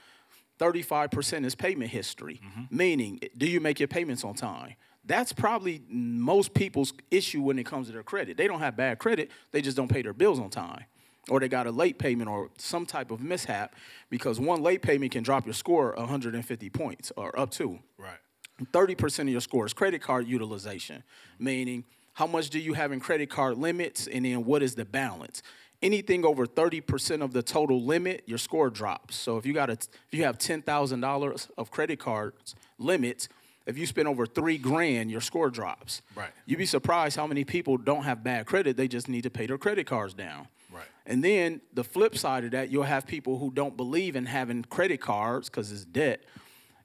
35% 0.58 1.44
is 1.44 1.54
payment 1.54 1.90
history, 1.90 2.40
mm-hmm. 2.42 2.76
meaning 2.76 3.20
do 3.36 3.46
you 3.46 3.60
make 3.60 3.78
your 3.78 3.88
payments 3.88 4.24
on 4.24 4.34
time? 4.34 4.74
That's 5.04 5.32
probably 5.32 5.82
most 5.88 6.54
people's 6.54 6.92
issue 7.10 7.42
when 7.42 7.58
it 7.58 7.66
comes 7.66 7.86
to 7.88 7.92
their 7.92 8.02
credit. 8.02 8.36
They 8.36 8.48
don't 8.48 8.60
have 8.60 8.76
bad 8.76 8.98
credit, 8.98 9.30
they 9.52 9.60
just 9.60 9.76
don't 9.76 9.88
pay 9.88 10.02
their 10.02 10.14
bills 10.14 10.40
on 10.40 10.50
time. 10.50 10.84
Or 11.28 11.40
they 11.40 11.48
got 11.48 11.66
a 11.66 11.70
late 11.70 11.98
payment 11.98 12.30
or 12.30 12.50
some 12.56 12.86
type 12.86 13.10
of 13.10 13.20
mishap 13.20 13.74
because 14.10 14.38
one 14.38 14.62
late 14.62 14.82
payment 14.82 15.12
can 15.12 15.24
drop 15.24 15.44
your 15.44 15.54
score 15.54 15.92
150 15.96 16.70
points 16.70 17.12
or 17.16 17.36
up 17.38 17.50
to. 17.52 17.80
Right. 17.98 18.18
30% 18.72 19.18
of 19.20 19.28
your 19.28 19.40
score 19.40 19.66
is 19.66 19.72
credit 19.72 20.00
card 20.00 20.26
utilization, 20.26 21.02
meaning 21.38 21.84
how 22.14 22.26
much 22.26 22.48
do 22.48 22.58
you 22.58 22.74
have 22.74 22.92
in 22.92 23.00
credit 23.00 23.28
card 23.28 23.58
limits 23.58 24.06
and 24.06 24.24
then 24.24 24.44
what 24.44 24.62
is 24.62 24.76
the 24.76 24.84
balance? 24.84 25.42
Anything 25.82 26.24
over 26.24 26.46
30% 26.46 27.22
of 27.22 27.32
the 27.32 27.42
total 27.42 27.82
limit, 27.82 28.22
your 28.26 28.38
score 28.38 28.70
drops. 28.70 29.14
So 29.16 29.36
if 29.36 29.44
you 29.44 29.52
got 29.52 29.68
a, 29.68 29.74
if 29.74 30.08
you 30.12 30.24
have 30.24 30.38
$10,000 30.38 31.48
of 31.58 31.70
credit 31.70 31.98
cards 31.98 32.54
limits 32.78 33.28
if 33.66 33.76
you 33.76 33.84
spend 33.84 34.06
over 34.06 34.26
three 34.26 34.58
grand, 34.58 35.10
your 35.10 35.20
score 35.20 35.50
drops. 35.50 36.00
Right. 36.14 36.30
You'd 36.46 36.58
be 36.58 36.66
surprised 36.66 37.16
how 37.16 37.26
many 37.26 37.44
people 37.44 37.76
don't 37.76 38.04
have 38.04 38.22
bad 38.22 38.46
credit. 38.46 38.76
They 38.76 38.86
just 38.88 39.08
need 39.08 39.22
to 39.22 39.30
pay 39.30 39.46
their 39.46 39.58
credit 39.58 39.86
cards 39.86 40.14
down. 40.14 40.46
And 41.06 41.22
then 41.22 41.60
the 41.72 41.84
flip 41.84 42.18
side 42.18 42.44
of 42.44 42.50
that, 42.50 42.70
you'll 42.70 42.82
have 42.82 43.06
people 43.06 43.38
who 43.38 43.50
don't 43.52 43.76
believe 43.76 44.16
in 44.16 44.26
having 44.26 44.64
credit 44.64 45.00
cards 45.00 45.48
because 45.48 45.70
it's 45.70 45.84
debt. 45.84 46.24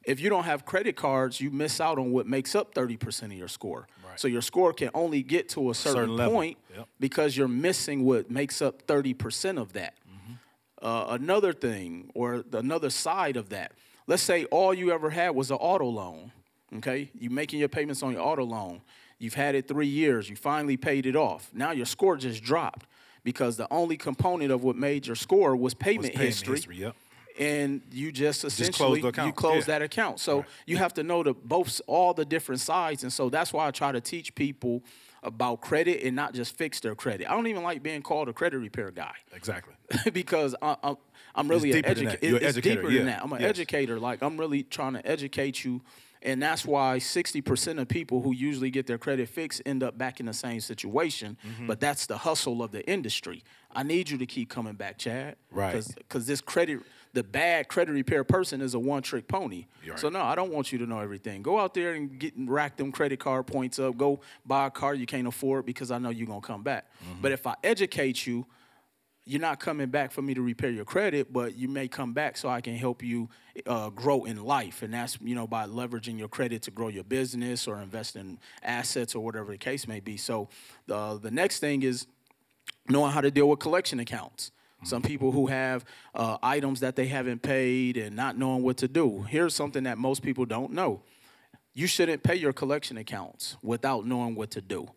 If 0.04 0.20
you 0.20 0.30
don't 0.30 0.44
have 0.44 0.66
credit 0.66 0.96
cards, 0.96 1.42
you 1.42 1.52
miss 1.52 1.80
out 1.82 1.98
on 2.00 2.12
what 2.12 2.28
makes 2.28 2.56
up 2.56 2.74
30% 2.74 3.24
of 3.26 3.34
your 3.34 3.48
score. 3.48 3.88
Right. 4.08 4.20
So 4.20 4.28
your 4.28 4.42
score 4.42 4.74
can 4.74 4.90
only 4.94 5.22
get 5.24 5.50
to 5.50 5.70
a 5.72 5.76
certain, 5.76 6.18
Certain 6.18 6.32
point 6.32 6.58
Yep. 6.76 6.88
because 7.00 7.36
you're 7.38 7.48
missing 7.48 8.04
what 8.04 8.30
makes 8.32 8.62
up 8.62 8.86
30% 8.88 9.60
of 9.60 9.74
that. 9.74 9.96
Mm-hmm. 10.08 10.86
Uh, 10.86 11.16
another 11.16 11.54
thing, 11.54 12.10
or 12.16 12.44
the, 12.48 12.60
another 12.60 12.90
side 12.90 13.38
of 13.38 13.50
that, 13.50 13.74
let's 14.08 14.24
say 14.24 14.46
all 14.46 14.74
you 14.74 14.92
ever 14.92 15.10
had 15.12 15.32
was 15.32 15.52
an 15.52 15.58
auto 15.58 15.86
loan. 15.88 16.32
Okay, 16.78 17.12
you're 17.20 17.32
making 17.32 17.60
your 17.60 17.68
payments 17.70 18.02
on 18.02 18.14
your 18.14 18.22
auto 18.22 18.46
loan. 18.46 18.82
You've 19.20 19.34
had 19.34 19.56
it 19.56 19.68
three 19.68 19.88
years. 19.88 20.30
You 20.30 20.36
finally 20.38 20.78
paid 20.78 21.06
it 21.06 21.16
off. 21.18 21.50
Now 21.54 21.72
your 21.72 21.86
score 21.86 22.16
just 22.16 22.42
dropped 22.44 22.86
because 23.24 23.58
the 23.58 23.68
only 23.72 23.98
component 23.98 24.52
of 24.52 24.64
what 24.64 24.76
made 24.76 25.08
your 25.08 25.16
score 25.16 25.56
was 25.56 25.74
payment, 25.74 26.14
payment 26.14 26.20
history. 26.26 26.56
history, 26.56 26.78
yep. 26.78 26.96
And 27.40 27.82
you 27.92 28.12
just 28.12 28.44
essentially 28.44 29.02
the 29.02 29.08
account, 29.08 29.28
you 29.28 29.34
close 29.34 29.68
yeah. 29.68 29.80
that 29.80 29.82
account. 29.82 30.20
So 30.20 30.44
you 30.66 30.78
have 30.78 30.94
to 30.96 31.04
know 31.04 31.24
the 31.24 31.34
both 31.34 31.80
all 31.88 32.14
the 32.14 32.26
different 32.26 32.60
sides, 32.62 33.04
and 33.04 33.12
so 33.12 33.30
that's 33.30 33.54
why 33.54 33.68
I 33.68 33.72
try 33.72 33.92
to 33.94 34.02
teach 34.02 34.36
people 34.36 34.84
about 35.24 35.62
credit 35.62 36.04
and 36.06 36.16
not 36.16 36.34
just 36.34 36.58
fix 36.58 36.80
their 36.82 36.96
credit. 36.96 37.30
I 37.30 37.34
don't 37.36 37.48
even 37.48 37.64
like 37.64 37.82
being 37.84 38.02
called 38.02 38.28
a 38.28 38.34
credit 38.34 38.58
repair 38.58 38.90
guy 38.90 39.14
Exactly. 39.36 39.76
because 40.14 40.56
I, 40.64 40.76
I'm, 40.84 40.98
I'm 41.36 41.48
really 41.48 41.72
deeper 41.72 41.90
an 41.90 41.92
educator. 41.92 42.18
that. 42.20 42.28
You're 42.28 42.38
an 42.38 42.44
It's 42.44 42.58
educator, 42.58 42.82
deeper 42.82 42.92
yeah. 42.92 42.98
than 42.98 43.08
that. 43.08 43.22
I'm 43.24 43.32
an 43.34 43.42
Yes. 43.42 43.50
educator. 43.52 44.00
Like 44.00 44.24
I'm 44.24 44.36
really 44.38 44.64
trying 44.64 44.94
to 44.94 45.06
educate 45.08 45.64
you, 45.64 45.82
and 46.24 46.42
that's 46.42 46.66
why 46.66 46.98
60% 46.98 47.82
of 47.82 47.88
people 47.88 48.22
who 48.22 48.34
usually 48.34 48.70
get 48.70 48.86
their 48.86 48.98
credit 48.98 49.28
fixed 49.30 49.62
end 49.66 49.82
up 49.82 49.98
back 49.98 50.20
in 50.20 50.28
the 50.28 50.34
same 50.34 50.60
situation. 50.60 51.38
Mm-hmm. 51.46 51.68
But 51.68 51.80
that's 51.80 52.06
the 52.06 52.18
hustle 52.18 52.62
of 52.62 52.72
the 52.72 52.88
industry. 52.88 53.44
I 53.74 53.84
need 53.84 54.10
you 54.10 54.18
to 54.20 54.26
keep 54.26 54.50
coming 54.50 54.74
back, 54.74 54.98
Chad. 54.98 55.38
Right. 55.50 55.84
Because 55.98 56.28
this 56.28 56.42
credit, 56.42 56.82
the 57.14 57.24
bad 57.24 57.70
credit 57.70 57.94
repair 57.94 58.24
person 58.24 58.62
is 58.62 58.74
a 58.74 58.80
one-trick 58.80 59.28
pony. 59.28 59.66
You're 59.84 59.98
So 59.98 60.10
no, 60.10 60.22
I 60.22 60.36
don't 60.36 60.52
want 60.52 60.72
you 60.72 60.78
to 60.80 60.86
know 60.86 61.00
everything. 61.00 61.42
Go 61.42 61.60
out 61.60 61.74
there 61.74 61.94
and 61.94 62.20
get 62.20 62.34
rack 62.38 62.78
them 62.78 62.92
credit 62.92 63.20
card 63.20 63.48
points 63.48 63.80
up. 63.80 63.98
Go 63.98 64.20
buy 64.46 64.68
a 64.68 64.72
car 64.72 64.94
you 64.94 65.06
can't 65.06 65.28
afford 65.28 65.66
because 65.66 65.90
I 65.90 65.98
know 65.98 66.10
you're 66.10 66.28
gonna 66.28 66.42
come 66.42 66.62
back. 66.62 66.86
Mm-hmm. 67.04 67.22
But 67.22 67.32
if 67.32 67.48
I 67.48 67.56
educate 67.64 68.28
you, 68.28 68.46
you're 69.26 69.42
not 69.42 69.60
coming 69.60 69.90
back 69.90 70.12
for 70.12 70.22
me 70.22 70.34
to 70.34 70.42
repair 70.42 70.72
your 70.72 70.86
credit, 70.86 71.32
but 71.32 71.56
you 71.56 71.68
may 71.68 71.88
come 71.88 72.14
back 72.14 72.38
so 72.38 72.50
I 72.50 72.62
can 72.62 72.76
help 72.76 73.04
you 73.04 73.30
uh, 73.68 73.90
grow 73.90 74.24
in 74.24 74.44
life, 74.44 74.82
and 74.82 74.94
that's 74.94 75.18
you 75.22 75.36
know 75.36 75.48
by 75.48 75.68
leveraging 75.68 76.18
your 76.18 76.28
credit 76.28 76.64
to 76.64 76.72
grow 76.72 76.88
your 76.88 77.04
business 77.04 77.68
or 77.68 77.82
invest 77.82 78.16
in 78.16 78.40
assets 78.64 79.14
or 79.14 79.24
whatever 79.24 79.52
the 79.52 79.58
case 79.58 79.88
may 79.88 80.00
be. 80.00 80.18
So 80.18 80.50
the 80.88 81.20
the 81.22 81.32
next 81.32 81.60
thing 81.60 81.84
is 81.84 82.08
knowing 82.90 83.12
how 83.12 83.22
to 83.22 83.32
deal 83.32 83.48
with 83.48 83.60
collection 83.60 84.00
accounts. 84.00 84.52
Some 84.84 85.04
people 85.04 85.32
who 85.32 85.46
have 85.46 85.86
uh, 86.16 86.38
items 86.42 86.80
that 86.80 86.96
they 86.96 87.06
haven't 87.06 87.44
paid 87.44 87.98
and 87.98 88.16
not 88.16 88.36
knowing 88.36 88.64
what 88.64 88.78
to 88.78 88.88
do. 88.88 89.22
Here's 89.22 89.54
something 89.54 89.84
that 89.84 90.00
most 90.00 90.24
people 90.24 90.46
don't 90.46 90.72
know 90.72 91.04
you 91.74 91.88
shouldn't 91.88 92.22
pay 92.24 92.36
your 92.36 92.52
collection 92.52 92.98
accounts 92.98 93.56
without 93.62 94.06
knowing 94.06 94.36
what 94.36 94.52
to 94.52 94.62
do. 94.62 94.90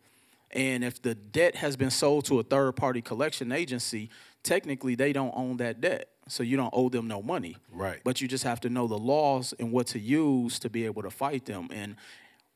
And 0.54 0.84
if 0.84 1.02
the 1.02 1.14
debt 1.14 1.56
has 1.56 1.76
been 1.76 1.90
sold 1.90 2.24
to 2.26 2.38
a 2.38 2.42
third 2.42 2.76
party 2.76 3.02
collection 3.02 3.52
agency, 3.52 4.08
technically 4.42 4.94
they 4.94 5.12
don't 5.12 5.32
own 5.36 5.56
that 5.58 5.80
debt. 5.80 6.08
So 6.28 6.42
you 6.42 6.56
don't 6.56 6.72
owe 6.72 6.88
them 6.88 7.06
no 7.06 7.20
money. 7.20 7.56
Right. 7.70 8.00
But 8.02 8.22
you 8.22 8.28
just 8.28 8.44
have 8.44 8.60
to 8.60 8.70
know 8.70 8.86
the 8.86 8.96
laws 8.98 9.52
and 9.58 9.72
what 9.72 9.88
to 9.88 9.98
use 9.98 10.58
to 10.60 10.70
be 10.70 10.86
able 10.86 11.02
to 11.02 11.10
fight 11.10 11.44
them. 11.44 11.68
And 11.70 11.96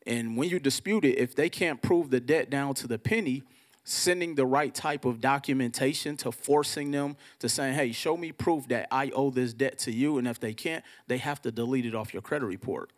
and 0.06 0.38
when 0.38 0.48
you 0.48 0.58
dispute 0.58 1.04
it, 1.04 1.18
if 1.18 1.34
they 1.34 1.50
can't 1.50 1.82
prove 1.82 2.08
the 2.08 2.20
debt 2.20 2.48
down 2.48 2.72
to 2.76 2.86
the 2.86 2.98
penny, 2.98 3.42
sending 3.84 4.36
the 4.36 4.46
right 4.46 4.74
type 4.74 5.04
of 5.04 5.20
documentation 5.20 6.16
to 6.18 6.32
forcing 6.32 6.90
them 6.90 7.16
to 7.40 7.48
saying, 7.48 7.74
hey, 7.74 7.92
show 7.92 8.16
me 8.16 8.32
proof 8.32 8.68
that 8.68 8.88
I 8.90 9.10
owe 9.10 9.30
this 9.30 9.52
debt 9.52 9.78
to 9.80 9.92
you. 9.92 10.16
And 10.16 10.26
if 10.26 10.40
they 10.40 10.54
can't, 10.54 10.84
they 11.08 11.18
have 11.18 11.42
to 11.42 11.50
delete 11.50 11.84
it 11.84 11.94
off 11.94 12.12
your 12.14 12.22
credit 12.22 12.46
report. 12.46 12.90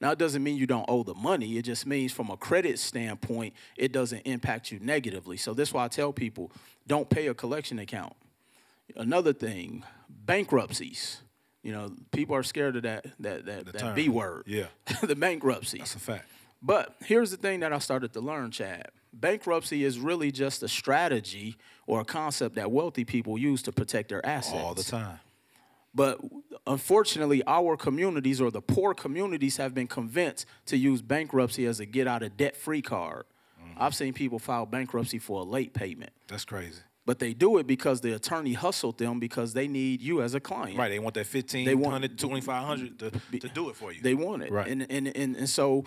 Now, 0.00 0.10
it 0.10 0.18
doesn't 0.18 0.42
mean 0.42 0.56
you 0.56 0.66
don't 0.66 0.84
owe 0.88 1.02
the 1.02 1.14
money. 1.14 1.56
It 1.56 1.62
just 1.62 1.86
means 1.86 2.12
from 2.12 2.30
a 2.30 2.36
credit 2.36 2.78
standpoint, 2.78 3.54
it 3.76 3.92
doesn't 3.92 4.20
impact 4.20 4.70
you 4.70 4.78
negatively. 4.80 5.36
So, 5.36 5.54
this 5.54 5.70
is 5.70 5.74
why 5.74 5.84
I 5.84 5.88
tell 5.88 6.12
people 6.12 6.52
don't 6.86 7.08
pay 7.08 7.28
a 7.28 7.34
collection 7.34 7.78
account. 7.78 8.14
Another 8.94 9.32
thing, 9.32 9.84
bankruptcies. 10.08 11.22
You 11.62 11.72
know, 11.72 11.90
people 12.12 12.36
are 12.36 12.44
scared 12.44 12.76
of 12.76 12.82
that 12.82 13.06
that 13.20 13.44
that, 13.46 13.72
that. 13.72 13.94
B 13.94 14.08
word. 14.08 14.44
Yeah. 14.46 14.66
the 15.02 15.16
bankruptcies. 15.16 15.80
That's 15.80 15.94
a 15.96 15.98
fact. 15.98 16.28
But 16.62 16.94
here's 17.04 17.30
the 17.30 17.36
thing 17.36 17.60
that 17.60 17.72
I 17.72 17.78
started 17.78 18.12
to 18.12 18.20
learn, 18.20 18.50
Chad. 18.50 18.88
Bankruptcy 19.12 19.84
is 19.84 19.98
really 19.98 20.30
just 20.30 20.62
a 20.62 20.68
strategy 20.68 21.56
or 21.86 22.00
a 22.00 22.04
concept 22.04 22.54
that 22.56 22.70
wealthy 22.70 23.04
people 23.04 23.38
use 23.38 23.62
to 23.62 23.72
protect 23.72 24.10
their 24.10 24.24
assets. 24.24 24.62
All 24.62 24.74
the 24.74 24.82
time. 24.82 25.18
But 25.96 26.20
unfortunately, 26.66 27.42
our 27.46 27.76
communities 27.76 28.38
or 28.40 28.50
the 28.50 28.60
poor 28.60 28.92
communities 28.92 29.56
have 29.56 29.72
been 29.74 29.86
convinced 29.86 30.44
to 30.66 30.76
use 30.76 31.00
bankruptcy 31.00 31.64
as 31.64 31.80
a 31.80 31.86
get 31.86 32.06
out 32.06 32.22
of 32.22 32.36
debt 32.36 32.54
free 32.54 32.82
card. 32.82 33.24
Mm-hmm. 33.58 33.82
I've 33.82 33.94
seen 33.94 34.12
people 34.12 34.38
file 34.38 34.66
bankruptcy 34.66 35.18
for 35.18 35.40
a 35.40 35.44
late 35.44 35.72
payment, 35.72 36.10
That's 36.28 36.44
crazy. 36.44 36.82
but 37.06 37.18
they 37.18 37.32
do 37.32 37.56
it 37.56 37.66
because 37.66 38.02
the 38.02 38.12
attorney 38.14 38.52
hustled 38.52 38.98
them 38.98 39.18
because 39.18 39.54
they 39.54 39.68
need 39.68 40.02
you 40.02 40.20
as 40.20 40.34
a 40.34 40.40
client. 40.40 40.76
Right. 40.76 40.90
They 40.90 40.98
want 40.98 41.14
that 41.14 41.26
15, 41.26 41.64
They 41.64 41.74
want- 41.74 41.92
100, 41.92 42.18
2500 42.18 42.98
to, 42.98 43.38
to 43.38 43.48
do 43.48 43.70
it 43.70 43.76
for 43.76 43.90
you. 43.90 44.02
They 44.02 44.14
want 44.14 44.42
it. 44.42 44.52
Right. 44.52 44.68
And, 44.68 44.86
and, 44.90 45.16
and, 45.16 45.34
and 45.34 45.48
so 45.48 45.84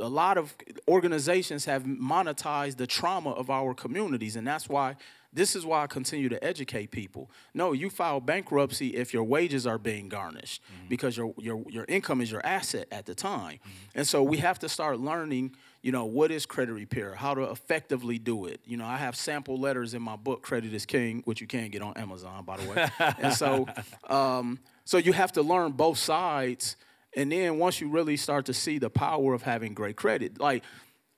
a 0.00 0.08
lot 0.08 0.38
of 0.38 0.54
organizations 0.88 1.66
have 1.66 1.84
monetized 1.84 2.78
the 2.78 2.86
trauma 2.86 3.32
of 3.32 3.50
our 3.50 3.74
communities. 3.74 4.36
And 4.36 4.46
that's 4.46 4.70
why 4.70 4.96
this 5.34 5.56
is 5.56 5.66
why 5.66 5.82
I 5.82 5.86
continue 5.88 6.28
to 6.28 6.42
educate 6.42 6.92
people. 6.92 7.28
No, 7.52 7.72
you 7.72 7.90
file 7.90 8.20
bankruptcy 8.20 8.88
if 8.94 9.12
your 9.12 9.24
wages 9.24 9.66
are 9.66 9.78
being 9.78 10.08
garnished 10.08 10.62
because 10.88 11.16
your, 11.16 11.34
your, 11.38 11.62
your 11.68 11.84
income 11.88 12.20
is 12.20 12.30
your 12.30 12.44
asset 12.46 12.86
at 12.92 13.04
the 13.04 13.14
time. 13.14 13.58
And 13.94 14.06
so 14.06 14.22
we 14.22 14.38
have 14.38 14.60
to 14.60 14.68
start 14.68 15.00
learning, 15.00 15.56
you 15.82 15.90
know, 15.90 16.04
what 16.04 16.30
is 16.30 16.46
credit 16.46 16.72
repair, 16.72 17.14
how 17.14 17.34
to 17.34 17.42
effectively 17.42 18.18
do 18.18 18.46
it. 18.46 18.60
You 18.64 18.76
know, 18.76 18.86
I 18.86 18.96
have 18.96 19.16
sample 19.16 19.58
letters 19.58 19.92
in 19.92 20.02
my 20.02 20.16
book, 20.16 20.42
Credit 20.42 20.72
is 20.72 20.86
King, 20.86 21.22
which 21.24 21.40
you 21.40 21.48
can 21.48 21.68
get 21.70 21.82
on 21.82 21.94
Amazon, 21.96 22.44
by 22.44 22.56
the 22.56 22.70
way. 22.70 22.88
and 23.18 23.32
so, 23.34 23.66
um, 24.08 24.60
so 24.84 24.98
you 24.98 25.12
have 25.12 25.32
to 25.32 25.42
learn 25.42 25.72
both 25.72 25.98
sides. 25.98 26.76
And 27.16 27.30
then 27.30 27.58
once 27.58 27.80
you 27.80 27.88
really 27.88 28.16
start 28.16 28.46
to 28.46 28.54
see 28.54 28.78
the 28.78 28.90
power 28.90 29.34
of 29.34 29.42
having 29.42 29.74
great 29.74 29.96
credit, 29.96 30.40
like 30.40 30.64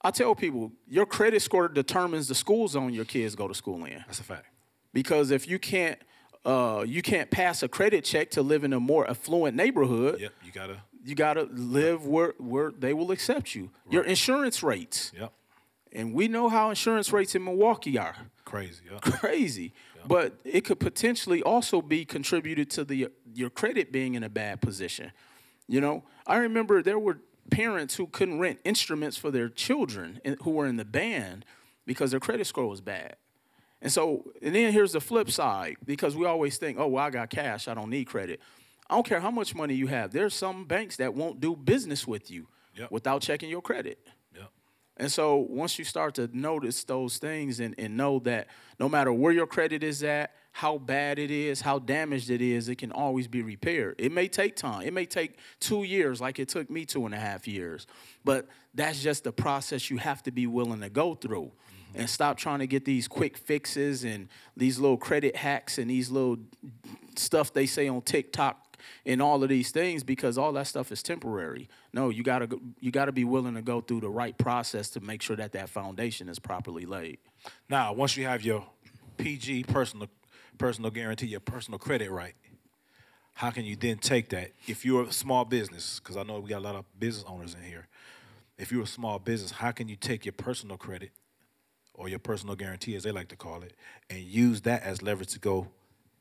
I 0.03 0.11
tell 0.11 0.35
people, 0.35 0.73
your 0.89 1.07
credit 1.07 1.43
score 1.43 1.69
determines 1.69 2.29
the 2.29 2.35
school 2.35 2.69
zone 2.69 2.93
your 2.93 3.05
kids 3.05 3.35
go 3.35 3.49
to 3.49 3.55
school 3.55 3.85
in. 3.85 4.05
That's 4.07 4.21
a 4.21 4.25
fact. 4.25 4.47
Because 4.93 5.31
if 5.31 5.49
you 5.49 5.59
can't, 5.59 5.99
uh, 6.45 6.85
you 6.87 7.03
can't 7.03 7.31
pass 7.31 7.63
a 7.63 7.69
credit 7.69 8.05
check 8.05 8.31
to 8.33 8.43
live 8.43 8.63
in 8.65 8.73
a 8.73 8.81
more 8.81 9.09
affluent 9.09 9.57
neighborhood. 9.57 10.21
Yep. 10.21 10.33
You 10.45 10.53
got 10.53 10.67
to. 10.69 10.77
You 11.05 11.15
gotta 11.15 11.45
live 11.53 12.05
where 12.05 12.35
where 12.39 12.73
they 12.77 12.93
will 12.93 13.13
accept 13.13 13.55
you. 13.55 13.71
Your 13.89 14.03
insurance 14.03 14.65
rates, 14.65 15.13
Yep. 15.17 15.33
and 15.93 16.13
we 16.13 16.27
know 16.27 16.49
how 16.49 16.69
insurance 16.71 17.13
rates 17.13 17.37
in 17.37 17.45
Milwaukee 17.45 17.97
are 17.97 18.17
Crazy. 18.45 18.83
Yep. 18.91 19.01
crazy. 19.21 19.73
But 20.05 20.35
it 20.45 20.65
could 20.65 20.81
potentially 20.81 21.45
also 21.45 21.81
be 21.81 22.05
contributed 22.05 22.71
to 22.71 22.85
the 22.85 23.09
your 23.33 23.51
credit 23.51 23.93
being 23.93 24.15
in 24.15 24.25
a 24.25 24.29
bad 24.29 24.61
position. 24.61 25.13
You 25.69 25.81
know, 25.81 26.03
I 26.27 26.39
remember 26.39 26.83
there 26.83 26.99
were 26.99 27.21
parents 27.51 27.95
who 27.97 28.07
couldn't 28.07 28.39
rent 28.39 28.61
instruments 28.65 29.17
for 29.17 29.31
their 29.31 29.49
children 29.49 30.21
and- 30.25 30.37
who 30.43 30.51
were 30.51 30.67
in 30.67 30.77
the 30.77 30.85
band 30.85 31.45
because 31.87 32.11
their 32.11 32.21
credit 32.21 32.47
score 32.47 32.67
was 32.67 32.81
bad. 32.81 33.17
And 33.83 33.93
so, 33.93 34.33
and 34.43 34.55
then 34.55 34.73
here's 34.73 34.93
the 34.93 35.01
flip 35.01 35.31
side 35.31 35.77
because 35.85 36.17
we 36.17 36.27
always 36.27 36.57
think, 36.59 36.79
oh, 36.79 36.89
well, 36.89 37.05
I 37.05 37.11
got 37.11 37.31
cash, 37.31 37.69
I 37.69 37.75
don't 37.75 37.91
need 37.91 38.07
credit. 38.07 38.41
I 38.89 38.95
don't 38.95 39.07
care 39.07 39.21
how 39.21 39.31
much 39.31 39.55
money 39.55 39.75
you 39.75 39.87
have. 39.89 40.13
There's 40.13 40.35
some 40.35 40.65
banks 40.65 40.97
that 40.97 41.15
won't 41.15 41.41
do 41.41 41.55
business 41.57 42.07
with 42.07 42.31
you 42.31 42.49
Yep. 42.75 42.91
without 42.91 43.23
checking 43.23 43.51
your 43.51 43.63
credit. 43.63 43.99
Yep. 44.35 44.51
And 44.97 45.13
so 45.13 45.37
once 45.37 45.79
you 45.79 45.85
start 45.85 46.15
to 46.17 46.29
notice 46.33 46.85
those 46.85 47.19
things 47.19 47.61
and, 47.61 47.75
and 47.79 47.97
know 47.97 48.19
that 48.21 48.47
no 48.81 48.89
matter 48.89 49.13
where 49.13 49.33
your 49.33 49.47
credit 49.47 49.83
is 49.83 50.03
at, 50.03 50.33
how 50.57 50.79
bad 50.79 51.19
it 51.19 51.31
is, 51.31 51.61
how 51.61 51.79
damaged 51.79 52.31
it 52.31 52.41
is, 52.41 52.71
it 52.71 52.77
can 52.77 52.91
always 52.91 53.29
be 53.29 53.43
repaired. 53.43 53.95
It 53.99 54.11
may 54.11 54.27
take 54.27 54.57
time. 54.57 54.87
It 54.87 54.95
may 54.95 55.05
take 55.05 55.37
two 55.61 55.83
years, 55.83 56.19
like 56.19 56.39
it 56.39 56.49
took 56.49 56.71
me 56.71 56.87
two 56.87 57.05
and 57.05 57.15
a 57.15 57.19
half 57.19 57.47
years. 57.47 57.87
But 58.25 58.49
that's 58.73 59.03
just 59.03 59.25
the 59.25 59.33
process 59.33 59.91
you 59.91 59.99
have 59.99 60.23
to 60.23 60.31
be 60.31 60.47
willing 60.47 60.81
to 60.81 60.89
go 60.89 61.15
through. 61.15 61.53
Mm-hmm. 61.53 62.01
And 62.01 62.09
stop 62.09 62.39
trying 62.39 62.61
to 62.61 62.67
get 62.67 62.87
these 62.87 63.07
quick 63.07 63.37
fixes 63.37 64.03
and 64.03 64.31
these 64.57 64.79
little 64.79 64.97
credit 64.97 65.37
hacks 65.37 65.77
and 65.77 65.91
these 65.91 66.11
little 66.11 66.39
stuff 67.17 67.53
they 67.53 67.67
say 67.67 67.87
on 67.87 68.01
TikTok 68.01 68.79
and 69.05 69.21
all 69.21 69.43
of 69.43 69.51
these 69.51 69.73
things 69.73 70.05
because 70.05 70.39
all 70.39 70.55
that 70.55 70.69
stuff 70.69 70.91
is 70.91 71.03
temporary. 71.03 71.69
No, 71.93 72.09
you 72.09 72.23
gotta 72.23 72.47
go- 72.47 72.63
you 72.81 72.91
gotta 72.91 73.13
be 73.13 73.25
willing 73.25 73.57
to 73.57 73.63
go 73.63 73.83
through 73.83 74.01
the 74.01 74.09
right 74.09 74.39
process 74.39 74.89
to 74.91 75.01
make 75.01 75.21
sure 75.21 75.37
that 75.37 75.53
that 75.53 75.69
foundation 75.69 76.31
is 76.31 76.39
properly 76.39 76.87
laid. 76.87 77.19
Now, 77.69 77.93
once 77.93 78.17
you 78.17 78.25
have 78.25 78.41
your 78.41 78.65
PG 79.19 79.65
personal 79.65 80.09
personal 80.59 80.91
guarantee, 80.91 81.27
your 81.27 81.41
personal 81.41 81.79
credit 81.79 82.11
right, 82.11 82.35
how 83.35 83.51
can 83.51 83.65
you 83.65 83.77
then 83.77 83.99
take 83.99 84.31
that 84.31 84.53
if 84.67 84.85
you're 84.85 85.05
a 85.05 85.13
small 85.13 85.45
business? 85.45 86.01
Because 86.01 86.17
I 86.17 86.23
know 86.23 86.41
we 86.41 86.49
got 86.49 86.59
a 86.59 86.65
lot 86.65 86.75
of 86.75 86.85
business 86.99 87.25
owners 87.29 87.55
in 87.55 87.63
here. 87.63 87.87
If 88.59 88.73
you're 88.73 88.83
a 88.83 88.87
small 88.87 89.19
business, 89.19 89.51
how 89.51 89.73
can 89.73 89.89
you 89.89 89.97
take 89.97 90.25
your 90.25 90.33
personal 90.33 90.79
credit 90.79 91.11
or 91.93 92.09
your 92.09 92.19
personal 92.19 92.57
guarantee, 92.57 92.95
as 92.95 93.03
they 93.03 93.13
like 93.13 93.29
to 93.29 93.37
call 93.37 93.63
it, 93.63 93.75
and 94.09 94.21
use 94.21 94.63
that 94.63 94.83
as 94.83 95.03
leverage 95.03 95.31
to 95.33 95.39
go 95.39 95.69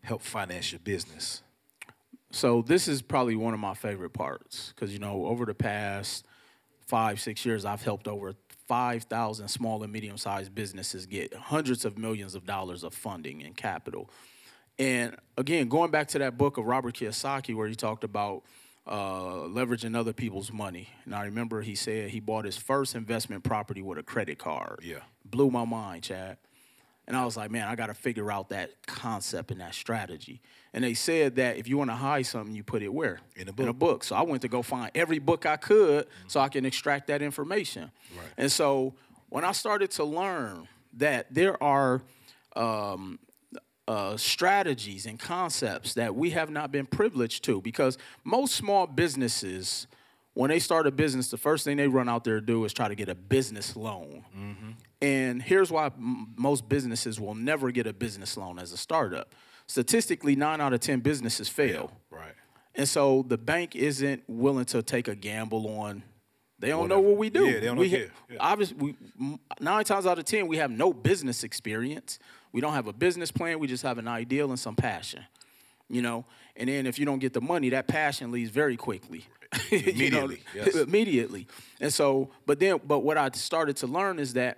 help 0.04 0.22
finance 0.22 0.72
your 0.74 0.80
business? 0.80 1.42
So 2.32 2.62
this 2.62 2.90
is 2.90 3.02
probably 3.02 3.38
one 3.38 3.54
of 3.54 3.62
my 3.62 3.74
favorite 3.74 4.12
parts 4.12 4.74
because 4.76 4.92
you 4.92 5.00
know 5.00 5.26
over 5.26 5.46
the 5.46 5.54
past 5.54 6.26
five 6.86 7.22
six 7.22 7.46
years 7.46 7.64
I've 7.64 7.82
helped 7.82 8.10
over 8.10 8.34
five 8.68 9.04
thousand 9.04 9.48
small 9.48 9.84
and 9.84 9.92
medium 9.92 10.18
sized 10.18 10.54
businesses 10.54 11.06
get 11.06 11.34
hundreds 11.34 11.86
of 11.86 11.98
millions 11.98 12.36
of 12.36 12.46
dollars 12.46 12.84
of 12.84 12.94
funding 12.94 13.44
and 13.44 13.56
capital. 13.56 14.10
And 14.78 15.16
again, 15.38 15.70
going 15.70 15.92
back 15.92 16.08
to 16.10 16.20
that 16.20 16.38
book 16.38 16.58
of 16.58 16.66
Robert 16.66 16.96
Kiyosaki 16.96 17.56
where 17.56 17.68
he 17.68 17.76
talked 17.76 18.04
about 18.04 18.44
uh, 18.88 19.48
leveraging 19.48 19.98
other 19.98 20.14
people's 20.14 20.52
money. 20.52 20.90
And 21.06 21.16
I 21.16 21.26
remember 21.26 21.62
he 21.62 21.76
said 21.76 22.10
he 22.10 22.20
bought 22.20 22.46
his 22.46 22.58
first 22.58 22.94
investment 22.96 23.44
property 23.44 23.82
with 23.82 23.98
a 23.98 24.04
credit 24.04 24.38
card. 24.38 24.80
Yeah. 24.84 25.00
Blew 25.24 25.50
my 25.50 25.66
mind, 25.66 26.04
Chad. 26.04 26.38
And 27.08 27.16
I 27.16 27.24
was 27.24 27.38
like, 27.38 27.52
man, 27.52 27.68
I 27.68 27.76
got 27.76 27.88
to 27.88 27.94
figure 27.94 28.32
out 28.32 28.50
that 28.50 28.72
concept 28.88 29.52
and 29.52 29.62
that 29.62 29.76
strategy. 29.76 30.42
And 30.74 30.84
they 30.84 30.96
said 30.96 31.36
that 31.36 31.58
if 31.58 31.68
you 31.68 31.78
want 31.78 31.92
to 31.92 31.96
hide 31.96 32.26
something, 32.26 32.56
you 32.56 32.64
put 32.64 32.82
it 32.82 32.92
where? 32.92 33.20
In 33.36 33.48
a 33.48 33.52
In 33.62 33.68
a 33.68 33.74
book. 33.74 33.78
book. 33.80 34.04
So 34.04 34.16
I 34.16 34.24
went 34.24 34.42
to 34.42 34.48
go 34.48 34.62
find 34.64 34.90
every 34.96 35.20
book 35.20 35.46
I 35.46 35.56
could 35.58 36.08
so 36.28 36.40
I 36.40 36.50
can 36.50 36.66
extract 36.66 37.08
that 37.08 37.22
information. 37.22 37.92
Right. 38.18 38.26
And 38.38 38.52
so 38.52 38.96
when 39.30 39.44
I 39.46 39.52
started 39.52 39.92
to 39.92 40.04
learn 40.04 40.68
that 40.94 41.32
there 41.34 41.62
are 41.62 42.02
um, 42.56 43.20
uh, 43.88 44.18
strategies 44.18 45.06
and 45.06 45.20
concepts 45.20 45.94
that 45.94 46.16
we 46.16 46.32
have 46.32 46.50
not 46.50 46.72
been 46.72 46.88
privileged 46.88 47.44
to, 47.44 47.62
because 47.62 47.98
most 48.24 48.56
small 48.56 48.88
businesses, 48.88 49.86
when 50.34 50.50
they 50.50 50.60
start 50.60 50.88
a 50.88 50.92
business, 50.92 51.30
the 51.30 51.38
first 51.38 51.64
thing 51.66 51.78
they 51.78 51.88
run 51.88 52.10
out 52.10 52.24
there 52.24 52.40
to 52.40 52.46
do 52.46 52.66
is 52.66 52.74
try 52.74 52.88
to 52.88 52.96
get 52.96 53.10
a 53.10 53.16
business 53.16 53.76
loan. 53.76 54.24
And 55.02 55.42
here's 55.42 55.72
why 55.72 55.88
m- 55.88 56.34
most 56.38 56.68
businesses 56.70 57.20
will 57.20 57.36
never 57.36 57.72
get 57.72 57.88
a 57.88 57.94
business 57.94 58.38
loan 58.38 58.60
as 58.60 58.72
a 58.72 58.78
startup. 58.78 59.34
Statistically, 59.68 60.36
nine 60.36 60.62
out 60.62 60.74
of 60.74 60.80
10 60.80 61.00
businesses 61.00 61.50
fail. 61.50 61.92
Right. 62.10 62.34
And 62.76 62.88
so 62.88 63.26
the 63.28 63.38
bank 63.38 63.76
isn't 63.76 64.24
willing 64.28 64.66
to 64.66 64.82
take 64.84 65.08
a 65.08 65.16
gamble 65.16 65.68
on. 65.80 66.04
They 66.60 66.70
don't 66.70 66.88
know 66.88 67.00
what 67.02 67.18
we 67.18 67.30
do. 67.30 67.46
Yeah, 67.46 67.60
they 67.60 67.66
don't 67.66 67.78
we 67.78 67.90
care. 67.90 68.08
Yeah. 68.30 68.38
Obviously, 68.40 68.78
we, 68.78 69.38
nine 69.60 69.84
times 69.84 70.06
out 70.06 70.18
of 70.18 70.26
ten, 70.26 70.48
we 70.48 70.58
have 70.58 70.72
no 70.72 70.94
business 70.94 71.44
experience. 71.44 72.18
We 72.54 72.62
don't 72.62 72.74
have 72.74 72.88
a 72.88 72.94
business 72.94 73.30
plan. 73.30 73.60
We 73.60 73.68
just 73.68 73.84
have 73.84 73.98
an 73.98 74.08
ideal 74.08 74.50
and 74.50 74.60
some 74.60 74.76
passion. 74.76 75.24
You 75.90 76.02
know, 76.02 76.26
and 76.56 76.68
then 76.70 76.88
if 76.88 76.98
you 76.98 77.06
don't 77.06 77.20
get 77.20 77.34
the 77.34 77.42
money, 77.42 77.70
that 77.70 77.88
passion 77.88 78.32
leaves 78.32 78.50
very 78.50 78.78
quickly. 78.78 79.26
You 79.72 80.10
know, 80.10 80.26
Immediately, 80.26 80.44
yes. 80.54 80.76
immediately. 80.76 81.48
And 81.80 81.94
so, 81.94 82.30
but 82.46 82.60
then, 82.60 82.80
but 82.86 83.00
what 83.00 83.18
I 83.18 83.30
started 83.34 83.78
to 83.78 83.88
learn 83.88 84.20
is 84.20 84.34
that 84.34 84.58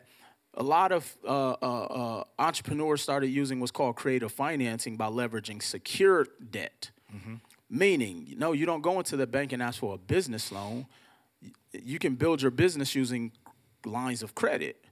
a 0.57 0.63
lot 0.63 0.91
of 0.91 1.15
uh, 1.23 1.51
uh, 1.51 1.53
uh, 1.61 2.23
entrepreneurs 2.39 3.01
started 3.01 3.27
using 3.27 3.59
what's 3.59 3.71
called 3.71 3.95
creative 3.95 4.31
financing 4.31 4.97
by 4.97 5.07
leveraging 5.07 5.61
secured 5.61 6.27
debt. 6.51 6.89
Meaning, 7.69 8.25
you 8.27 8.35
know, 8.37 8.53
you 8.53 8.65
don't 8.65 8.81
go 8.81 8.97
into 8.97 9.15
the 9.15 9.27
bank 9.27 9.53
and 9.53 9.61
ask 9.61 9.79
for 9.79 9.93
a 9.93 9.97
business 9.97 10.51
loan. 10.51 10.87
You 11.71 11.99
can 11.99 12.15
build 12.15 12.41
your 12.41 12.51
business 12.51 12.95
using 12.95 13.31
lines 13.85 14.23
of 14.23 14.33
credit. 14.33 14.83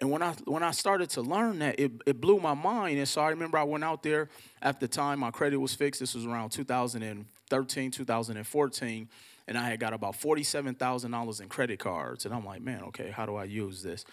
And 0.00 0.10
when 0.10 0.22
I 0.22 0.32
when 0.44 0.62
I 0.62 0.70
started 0.70 1.10
to 1.10 1.22
learn 1.22 1.58
that, 1.58 1.78
it, 1.78 1.92
it 2.06 2.20
blew 2.20 2.38
my 2.38 2.54
mind. 2.54 2.98
And 2.98 3.08
so 3.08 3.20
I 3.20 3.30
remember 3.30 3.58
I 3.58 3.64
went 3.64 3.84
out 3.84 4.02
there 4.02 4.28
at 4.62 4.80
the 4.80 4.88
time 4.88 5.18
my 5.18 5.30
credit 5.30 5.58
was 5.58 5.74
fixed. 5.74 6.00
This 6.00 6.14
was 6.14 6.24
around 6.24 6.50
2013, 6.50 7.90
2014, 7.90 9.08
and 9.48 9.58
I 9.58 9.68
had 9.68 9.80
got 9.80 9.92
about 9.92 10.14
forty-seven 10.16 10.76
thousand 10.76 11.10
dollars 11.10 11.40
in 11.40 11.48
credit 11.48 11.78
cards. 11.80 12.24
And 12.24 12.34
I'm 12.34 12.46
like, 12.46 12.62
man, 12.62 12.82
okay, 12.84 13.10
how 13.10 13.26
do 13.26 13.36
I 13.36 13.44
use 13.44 13.82
this? 13.82 14.04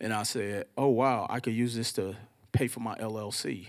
And 0.00 0.12
I 0.12 0.22
said, 0.22 0.66
oh 0.76 0.88
wow, 0.88 1.26
I 1.28 1.40
could 1.40 1.54
use 1.54 1.74
this 1.74 1.92
to 1.92 2.16
pay 2.52 2.66
for 2.66 2.80
my 2.80 2.96
LLC. 2.96 3.68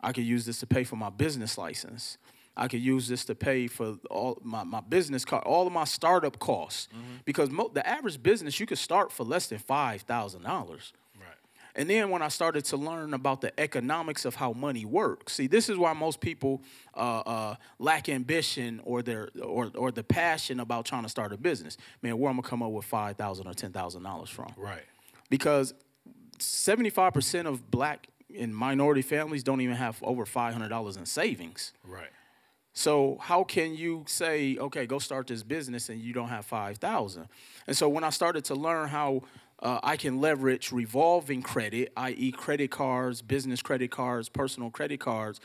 I 0.00 0.12
could 0.12 0.24
use 0.24 0.44
this 0.44 0.60
to 0.60 0.66
pay 0.66 0.84
for 0.84 0.96
my 0.96 1.10
business 1.10 1.56
license. 1.56 2.18
I 2.56 2.68
could 2.68 2.80
use 2.80 3.08
this 3.08 3.24
to 3.24 3.34
pay 3.34 3.66
for 3.66 3.96
all 4.10 4.38
my, 4.42 4.62
my 4.62 4.80
business 4.80 5.24
card, 5.24 5.42
all 5.44 5.66
of 5.66 5.72
my 5.72 5.84
startup 5.84 6.38
costs. 6.38 6.88
Because 7.24 7.50
mo- 7.50 7.70
the 7.72 7.86
average 7.86 8.22
business 8.22 8.60
you 8.60 8.66
could 8.66 8.78
start 8.78 9.10
for 9.10 9.24
less 9.24 9.46
than 9.48 9.58
five 9.58 10.02
thousand 10.02 10.42
dollars. 10.42 10.92
Right. 11.18 11.26
And 11.74 11.90
then 11.90 12.10
when 12.10 12.22
I 12.22 12.28
started 12.28 12.64
to 12.66 12.76
learn 12.76 13.14
about 13.14 13.40
the 13.40 13.58
economics 13.58 14.24
of 14.24 14.36
how 14.36 14.52
money 14.52 14.84
works, 14.84 15.32
see, 15.32 15.48
this 15.48 15.68
is 15.68 15.76
why 15.76 15.94
most 15.94 16.20
people 16.20 16.62
uh, 16.94 17.22
uh, 17.26 17.54
lack 17.80 18.08
ambition 18.08 18.80
or 18.84 19.02
their 19.02 19.30
or 19.42 19.72
or 19.74 19.90
the 19.90 20.04
passion 20.04 20.60
about 20.60 20.84
trying 20.84 21.02
to 21.02 21.08
start 21.08 21.32
a 21.32 21.36
business. 21.36 21.76
Man, 22.02 22.18
where 22.18 22.30
am 22.30 22.36
I'm 22.36 22.42
gonna 22.42 22.50
come 22.50 22.62
up 22.62 22.70
with 22.70 22.84
five 22.84 23.16
thousand 23.16 23.48
or 23.48 23.54
ten 23.54 23.72
thousand 23.72 24.04
dollars 24.04 24.30
from? 24.30 24.52
Right. 24.56 24.84
Because 25.30 25.74
seventy 26.38 26.90
five 26.90 27.12
percent 27.12 27.48
of 27.48 27.70
black 27.70 28.08
and 28.36 28.54
minority 28.54 29.02
families 29.02 29.42
don't 29.42 29.60
even 29.60 29.76
have 29.76 30.02
over 30.02 30.26
five 30.26 30.52
hundred 30.52 30.68
dollars 30.68 30.96
in 30.96 31.06
savings. 31.06 31.72
Right. 31.86 32.10
So 32.76 33.18
how 33.20 33.44
can 33.44 33.76
you 33.76 34.04
say, 34.08 34.56
okay, 34.58 34.84
go 34.84 34.98
start 34.98 35.28
this 35.28 35.44
business 35.44 35.88
and 35.88 36.00
you 36.00 36.12
don't 36.12 36.28
have 36.28 36.44
five 36.44 36.78
thousand? 36.78 37.28
And 37.66 37.76
so 37.76 37.88
when 37.88 38.04
I 38.04 38.10
started 38.10 38.44
to 38.46 38.54
learn 38.54 38.88
how 38.88 39.22
uh, 39.60 39.78
I 39.82 39.96
can 39.96 40.20
leverage 40.20 40.72
revolving 40.72 41.42
credit, 41.42 41.92
i.e., 41.96 42.32
credit 42.32 42.70
cards, 42.70 43.22
business 43.22 43.62
credit 43.62 43.90
cards, 43.90 44.28
personal 44.28 44.70
credit 44.70 45.00
cards, 45.00 45.40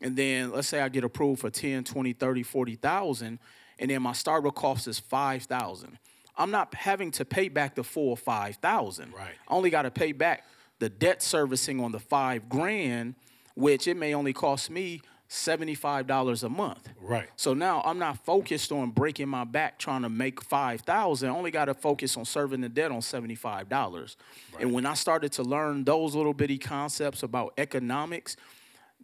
and 0.00 0.16
then 0.16 0.52
let's 0.52 0.68
say 0.68 0.80
I 0.80 0.88
get 0.90 1.04
approved 1.04 1.40
for 1.40 1.50
10, 1.50 1.84
20, 1.84 2.12
30, 2.12 2.42
40,000, 2.42 3.38
and 3.78 3.90
then 3.90 4.02
my 4.02 4.12
startup 4.12 4.54
cost 4.54 4.86
is 4.86 4.98
5,000. 4.98 5.98
I'm 6.36 6.50
not 6.50 6.74
having 6.74 7.10
to 7.12 7.24
pay 7.24 7.48
back 7.48 7.74
the 7.74 7.84
four 7.84 8.10
or 8.10 8.16
5,000. 8.16 9.12
Right. 9.12 9.34
I 9.48 9.54
only 9.54 9.70
got 9.70 9.82
to 9.82 9.90
pay 9.90 10.12
back 10.12 10.44
the 10.78 10.88
debt 10.88 11.22
servicing 11.22 11.80
on 11.80 11.92
the 11.92 12.00
5 12.00 12.48
grand, 12.48 13.14
which 13.54 13.86
it 13.86 13.96
may 13.96 14.14
only 14.14 14.32
cost 14.32 14.70
me 14.70 15.00
$75 15.30 16.44
a 16.44 16.48
month. 16.48 16.88
Right. 17.00 17.28
So 17.36 17.54
now 17.54 17.82
I'm 17.84 17.98
not 17.98 18.24
focused 18.24 18.72
on 18.72 18.90
breaking 18.90 19.28
my 19.28 19.44
back 19.44 19.78
trying 19.78 20.02
to 20.02 20.08
make 20.08 20.42
five 20.42 20.82
thousand. 20.82 21.30
I 21.30 21.32
only 21.32 21.50
got 21.50 21.64
to 21.64 21.74
focus 21.74 22.16
on 22.16 22.24
serving 22.24 22.60
the 22.60 22.68
debt 22.68 22.92
on 22.92 23.02
seventy 23.02 23.34
five 23.34 23.68
dollars. 23.68 24.16
Right. 24.52 24.62
And 24.62 24.72
when 24.72 24.86
I 24.86 24.94
started 24.94 25.32
to 25.32 25.42
learn 25.42 25.84
those 25.84 26.14
little 26.14 26.34
bitty 26.34 26.58
concepts 26.58 27.22
about 27.22 27.54
economics, 27.58 28.36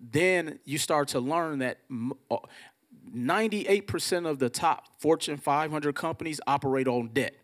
then 0.01 0.59
you 0.65 0.79
start 0.79 1.09
to 1.09 1.21
learn 1.21 1.59
that 1.61 1.79
uh, 2.31 2.37
ninety 3.13 3.67
eight 3.67 3.87
percent 3.87 4.27
of 4.27 4.39
the 4.39 4.49
top 4.49 4.87
Fortune 5.01 5.37
five 5.37 5.71
hundred 5.71 5.95
companies 5.95 6.41
operate 6.47 6.87
on 6.89 7.09
debt, 7.13 7.35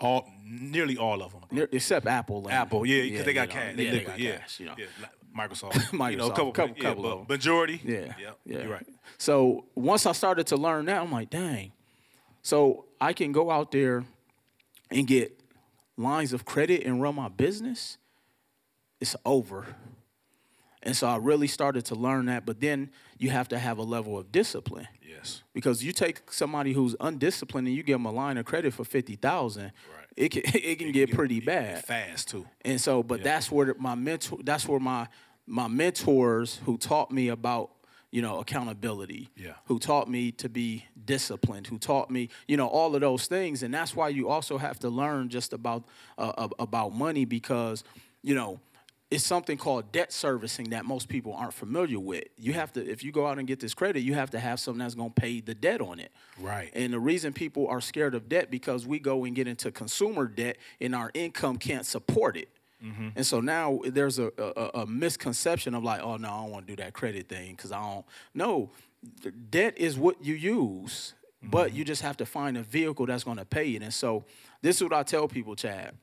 All 0.00 0.28
nearly 0.44 0.96
all 0.96 1.22
of 1.22 1.32
them. 1.32 1.42
Ne- 1.50 1.66
except 1.72 2.06
Apple. 2.06 2.44
and- 2.44 2.52
Apple, 2.52 2.84
yeah, 2.86 3.02
because 3.02 3.24
they 3.24 3.32
got 3.32 3.48
you 3.48 3.54
cash. 3.54 3.70
know, 3.70 3.76
They 3.76 3.84
yeah, 3.86 3.92
liquid, 3.92 4.06
got 4.08 4.18
yeah, 4.20 4.36
cash, 4.38 4.60
you 4.60 4.66
know. 4.66 4.74
yeah. 4.78 4.86
like 5.02 5.10
Microsoft, 5.50 5.74
you 5.92 5.98
know, 5.98 6.04
a 6.04 6.30
Microsoft, 6.30 6.34
couple, 6.36 6.52
couple- 6.52 6.76
yeah, 6.76 6.82
couple 6.82 7.02
but 7.02 7.08
of 7.12 7.18
'em. 7.20 7.26
majority, 7.28 7.80
Yeah. 7.84 8.14
yeah, 8.18 8.30
yeah. 8.46 8.58
you're 8.62 8.68
right. 8.72 8.86
So 9.18 9.66
once 9.74 10.06
I 10.06 10.12
started 10.12 10.46
to 10.48 10.56
learn 10.56 10.86
that, 10.86 11.00
I'm 11.02 11.12
like, 11.12 11.30
dang. 11.30 11.72
So 12.42 12.86
I 13.00 13.12
can 13.12 13.32
go 13.32 13.50
out 13.50 13.70
there 13.72 14.04
and 14.90 15.06
get 15.06 15.38
lines 15.96 16.32
of 16.32 16.44
credit 16.44 16.84
and 16.84 17.02
run 17.02 17.14
my 17.16 17.28
business. 17.28 17.98
It's 19.00 19.16
over. 19.26 19.66
And 20.86 20.96
so 20.96 21.06
I 21.08 21.16
really 21.16 21.48
started 21.48 21.84
to 21.86 21.94
learn 21.96 22.26
that. 22.26 22.46
But 22.46 22.60
then 22.60 22.90
you 23.18 23.28
have 23.30 23.48
to 23.48 23.58
have 23.58 23.76
a 23.78 23.82
level 23.82 24.16
of 24.18 24.30
discipline 24.32 24.86
Yes, 25.02 25.42
because 25.52 25.82
you 25.84 25.92
take 25.92 26.30
somebody 26.32 26.72
who's 26.72 26.94
undisciplined 27.00 27.66
and 27.66 27.76
you 27.76 27.82
give 27.82 27.94
them 27.98 28.06
a 28.06 28.12
line 28.12 28.38
of 28.38 28.44
credit 28.46 28.72
for 28.72 28.84
fifty 28.84 29.16
thousand. 29.16 29.64
Right. 29.64 30.06
It 30.16 30.28
can 30.30 30.42
it 30.54 30.78
can 30.78 30.92
get 30.92 31.12
pretty 31.12 31.40
bad. 31.40 31.84
fast 31.84 32.28
too. 32.28 32.46
And 32.64 32.80
so, 32.80 33.02
but 33.02 33.22
that's 33.22 33.50
where 33.52 33.74
my 33.78 33.94
mentor, 33.96 34.38
that's 34.44 34.66
where 34.68 34.80
my 34.80 35.08
my 35.46 35.68
mentors 35.68 36.60
who 36.64 36.78
taught 36.78 37.10
me 37.10 37.28
about 37.28 37.70
you 38.12 38.22
know 38.22 38.38
accountability, 38.38 39.28
Yeah. 39.36 39.54
who 39.66 39.78
taught 39.78 40.08
me 40.08 40.30
to 40.32 40.48
be 40.48 40.84
disciplined, 41.04 41.66
who 41.66 41.78
taught 41.78 42.10
me 42.10 42.28
you 42.46 42.56
know 42.56 42.68
all 42.68 42.94
of 42.94 43.00
those 43.00 43.26
things, 43.26 43.62
and 43.62 43.74
that's 43.74 43.94
why 43.96 44.08
you 44.08 44.28
also 44.28 44.56
have 44.58 44.78
to 44.80 44.88
learn 44.88 45.28
just 45.30 45.52
about 45.52 45.82
uh, 46.18 46.48
about 46.58 46.94
money 46.94 47.24
because 47.24 47.82
you 48.22 48.34
know. 48.36 48.60
It's 49.08 49.24
something 49.24 49.56
called 49.56 49.92
debt 49.92 50.12
servicing 50.12 50.70
that 50.70 50.84
most 50.84 51.08
people 51.08 51.32
aren't 51.32 51.54
familiar 51.54 52.00
with. 52.00 52.24
You 52.36 52.54
have 52.54 52.72
to, 52.72 52.84
if 52.84 53.04
you 53.04 53.12
go 53.12 53.26
out 53.26 53.38
and 53.38 53.46
get 53.46 53.60
this 53.60 53.72
credit, 53.72 54.00
you 54.00 54.14
have 54.14 54.30
to 54.30 54.40
have 54.40 54.58
something 54.58 54.80
that's 54.80 54.96
going 54.96 55.10
to 55.10 55.20
pay 55.20 55.40
the 55.40 55.54
debt 55.54 55.80
on 55.80 56.00
it. 56.00 56.10
Right. 56.40 56.72
And 56.74 56.92
the 56.92 56.98
reason 56.98 57.32
people 57.32 57.68
are 57.68 57.80
scared 57.80 58.16
of 58.16 58.28
debt 58.28 58.50
because 58.50 58.84
we 58.84 58.98
go 58.98 59.24
and 59.24 59.36
get 59.36 59.46
into 59.46 59.70
consumer 59.70 60.26
debt 60.26 60.56
and 60.80 60.92
our 60.92 61.12
income 61.14 61.56
can't 61.56 61.86
support 61.86 62.36
it. 62.36 62.48
Mm-hmm. 62.84 63.08
And 63.16 63.24
so 63.24 63.40
now 63.40 63.80
there's 63.84 64.18
a, 64.18 64.32
a, 64.38 64.80
a 64.80 64.86
misconception 64.86 65.74
of 65.74 65.84
like, 65.84 66.02
oh 66.02 66.16
no, 66.16 66.28
I 66.28 66.36
don't 66.42 66.50
want 66.50 66.66
to 66.66 66.76
do 66.76 66.82
that 66.82 66.92
credit 66.92 67.28
thing 67.28 67.52
because 67.52 67.72
I 67.72 67.80
don't. 67.80 68.04
No, 68.34 68.70
debt 69.50 69.78
is 69.78 69.96
what 69.96 70.22
you 70.24 70.34
use, 70.34 71.14
but 71.42 71.68
mm-hmm. 71.68 71.76
you 71.76 71.84
just 71.84 72.02
have 72.02 72.16
to 72.18 72.26
find 72.26 72.58
a 72.58 72.62
vehicle 72.62 73.06
that's 73.06 73.24
going 73.24 73.38
to 73.38 73.44
pay 73.44 73.74
it. 73.76 73.82
And 73.82 73.94
so 73.94 74.24
this 74.62 74.76
is 74.76 74.82
what 74.82 74.92
I 74.92 75.04
tell 75.04 75.28
people, 75.28 75.54
Chad. 75.54 75.94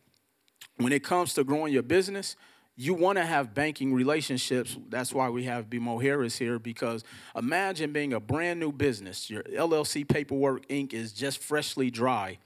When 0.78 0.92
it 0.94 1.04
comes 1.04 1.34
to 1.36 1.44
growing 1.44 1.72
your 1.72 1.84
business, 1.84 2.36
you 2.76 2.94
want 2.94 3.18
to 3.18 3.26
have 3.26 3.54
banking 3.54 3.94
relationships. 3.94 4.78
That's 4.90 5.14
why 5.14 5.30
we 5.30 5.44
have 5.44 5.70
BMO 5.70 6.02
Harris 6.02 6.38
here 6.38 6.58
because 6.58 7.04
imagine 7.36 7.94
being 7.94 8.14
a 8.14 8.20
brand 8.20 8.60
new 8.60 8.72
business. 8.72 9.30
Your 9.30 9.44
LLC 9.44 10.08
paperwork 10.08 10.64
ink 10.70 10.94
is 10.94 11.14
just 11.14 11.38
freshly 11.38 11.92
dry, 11.92 12.40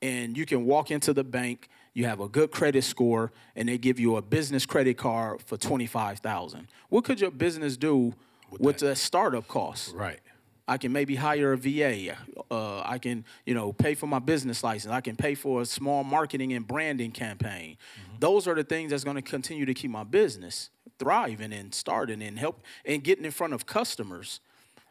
and 0.00 0.36
you 0.36 0.46
can 0.46 0.64
walk 0.64 0.90
into 0.90 1.12
the 1.12 1.24
bank. 1.24 1.68
You 1.92 2.06
have 2.06 2.20
a 2.20 2.28
good 2.28 2.50
credit 2.50 2.84
score, 2.84 3.32
and 3.56 3.68
they 3.68 3.76
give 3.76 3.98
you 3.98 4.16
a 4.16 4.22
business 4.22 4.64
credit 4.64 4.96
card 4.96 5.42
for 5.42 5.56
twenty 5.56 5.86
five 5.86 6.20
thousand. 6.20 6.68
What 6.88 7.04
could 7.04 7.20
your 7.20 7.30
business 7.30 7.76
do 7.76 8.14
with, 8.50 8.60
with 8.60 8.78
the 8.78 8.96
startup 8.96 9.48
costs? 9.48 9.90
Right. 9.90 10.20
I 10.68 10.76
can 10.76 10.92
maybe 10.92 11.16
hire 11.16 11.54
a 11.54 11.56
VA. 11.56 12.14
Uh, 12.50 12.82
I 12.84 12.98
can, 12.98 13.24
you 13.46 13.54
know, 13.54 13.72
pay 13.72 13.94
for 13.94 14.06
my 14.06 14.18
business 14.18 14.62
license. 14.62 14.92
I 14.92 15.00
can 15.00 15.16
pay 15.16 15.34
for 15.34 15.62
a 15.62 15.66
small 15.66 16.04
marketing 16.04 16.52
and 16.52 16.66
branding 16.66 17.10
campaign. 17.10 17.76
Mm-hmm. 17.76 18.16
Those 18.20 18.46
are 18.46 18.54
the 18.54 18.62
things 18.62 18.90
that's 18.90 19.02
going 19.02 19.16
to 19.16 19.22
continue 19.22 19.64
to 19.64 19.72
keep 19.72 19.90
my 19.90 20.04
business 20.04 20.68
thriving 20.98 21.54
and 21.54 21.74
starting 21.74 22.22
and 22.22 22.38
help 22.38 22.60
and 22.84 23.02
getting 23.02 23.24
in 23.24 23.30
front 23.30 23.54
of 23.54 23.64
customers. 23.64 24.40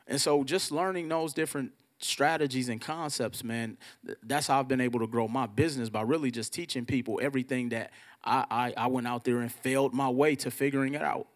And 0.07 0.19
so, 0.19 0.43
just 0.43 0.71
learning 0.71 1.09
those 1.09 1.33
different 1.33 1.73
strategies 1.99 2.69
and 2.69 2.81
concepts, 2.81 3.43
man, 3.43 3.77
that's 4.23 4.47
how 4.47 4.59
I've 4.59 4.67
been 4.67 4.81
able 4.81 4.99
to 5.01 5.07
grow 5.07 5.27
my 5.27 5.45
business 5.45 5.89
by 5.89 6.01
really 6.01 6.31
just 6.31 6.53
teaching 6.53 6.85
people 6.85 7.19
everything 7.21 7.69
that 7.69 7.91
I, 8.23 8.45
I, 8.49 8.73
I 8.77 8.87
went 8.87 9.05
out 9.05 9.25
there 9.25 9.39
and 9.39 9.51
failed 9.51 9.93
my 9.93 10.09
way 10.09 10.35
to 10.37 10.49
figuring 10.49 10.95
it 10.95 11.01
out. 11.03 11.27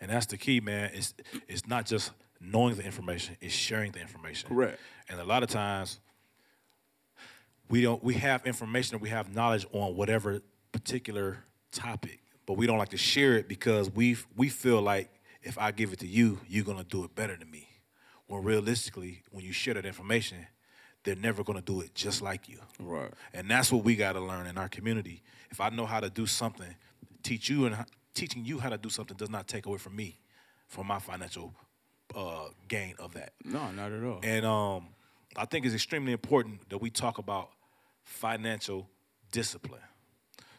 And 0.00 0.10
that's 0.10 0.26
the 0.26 0.36
key, 0.36 0.60
man. 0.60 0.90
It's 0.94 1.14
it's 1.48 1.66
not 1.66 1.86
just 1.86 2.12
knowing 2.40 2.74
the 2.74 2.84
information, 2.84 3.36
is 3.40 3.52
sharing 3.52 3.92
the 3.92 4.00
information. 4.00 4.48
Correct. 4.48 4.78
And 5.08 5.20
a 5.20 5.24
lot 5.24 5.42
of 5.42 5.48
times 5.48 6.00
we 7.68 7.82
don't 7.82 8.02
we 8.02 8.14
have 8.14 8.44
information 8.46 8.98
we 8.98 9.10
have 9.10 9.34
knowledge 9.34 9.66
on 9.72 9.94
whatever 9.94 10.40
particular 10.72 11.44
topic, 11.72 12.20
but 12.46 12.54
we 12.54 12.66
don't 12.66 12.78
like 12.78 12.90
to 12.90 12.96
share 12.96 13.34
it 13.34 13.48
because 13.48 13.90
we 13.90 14.16
we 14.36 14.48
feel 14.48 14.80
like 14.80 15.10
if 15.42 15.58
I 15.58 15.70
give 15.70 15.92
it 15.92 16.00
to 16.00 16.06
you, 16.06 16.40
you're 16.48 16.64
gonna 16.64 16.84
do 16.84 17.04
it 17.04 17.14
better 17.14 17.36
than 17.36 17.50
me. 17.50 17.68
When 18.26 18.42
realistically, 18.42 19.22
when 19.30 19.44
you 19.44 19.52
share 19.52 19.74
that 19.74 19.86
information, 19.86 20.46
they're 21.04 21.16
never 21.16 21.42
gonna 21.42 21.62
do 21.62 21.80
it 21.80 21.94
just 21.94 22.22
like 22.22 22.48
you. 22.48 22.58
Right. 22.78 23.12
And 23.32 23.50
that's 23.50 23.72
what 23.72 23.84
we 23.84 23.96
gotta 23.96 24.20
learn 24.20 24.46
in 24.46 24.58
our 24.58 24.68
community. 24.68 25.22
If 25.50 25.60
I 25.60 25.68
know 25.70 25.86
how 25.86 26.00
to 26.00 26.10
do 26.10 26.26
something, 26.26 26.74
teach 27.22 27.48
you 27.48 27.66
and 27.66 27.84
teaching 28.14 28.44
you 28.44 28.58
how 28.58 28.68
to 28.68 28.78
do 28.78 28.88
something 28.88 29.16
does 29.16 29.30
not 29.30 29.48
take 29.48 29.66
away 29.66 29.78
from 29.78 29.96
me, 29.96 30.18
from 30.66 30.86
my 30.86 30.98
financial 30.98 31.54
uh, 32.14 32.48
gain 32.68 32.94
of 32.98 33.14
that. 33.14 33.32
No, 33.44 33.70
not 33.70 33.92
at 33.92 34.02
all. 34.04 34.20
And 34.22 34.44
um, 34.44 34.88
I 35.36 35.44
think 35.44 35.64
it's 35.66 35.74
extremely 35.74 36.12
important 36.12 36.68
that 36.70 36.78
we 36.78 36.90
talk 36.90 37.18
about 37.18 37.50
financial 38.04 38.88
discipline. 39.32 39.82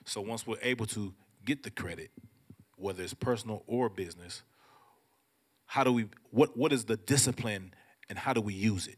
So 0.06 0.22
once 0.22 0.47
we're 0.47 0.58
able 0.62 0.86
to 0.88 1.14
get 1.45 1.64
the 1.64 1.72
credit, 1.72 2.12
whether 2.76 3.04
it's 3.04 3.14
personal 3.14 3.64
or 3.68 3.89
business, 3.89 4.43
how 5.66 5.84
do 5.84 5.93
we? 5.93 6.10
What 6.32 6.58
what 6.58 6.74
is 6.74 6.86
the 6.86 6.97
discipline, 6.97 7.74
and 8.10 8.18
how 8.20 8.34
do 8.34 8.41
we 8.41 8.54
use 8.54 8.88
it? 8.88 8.97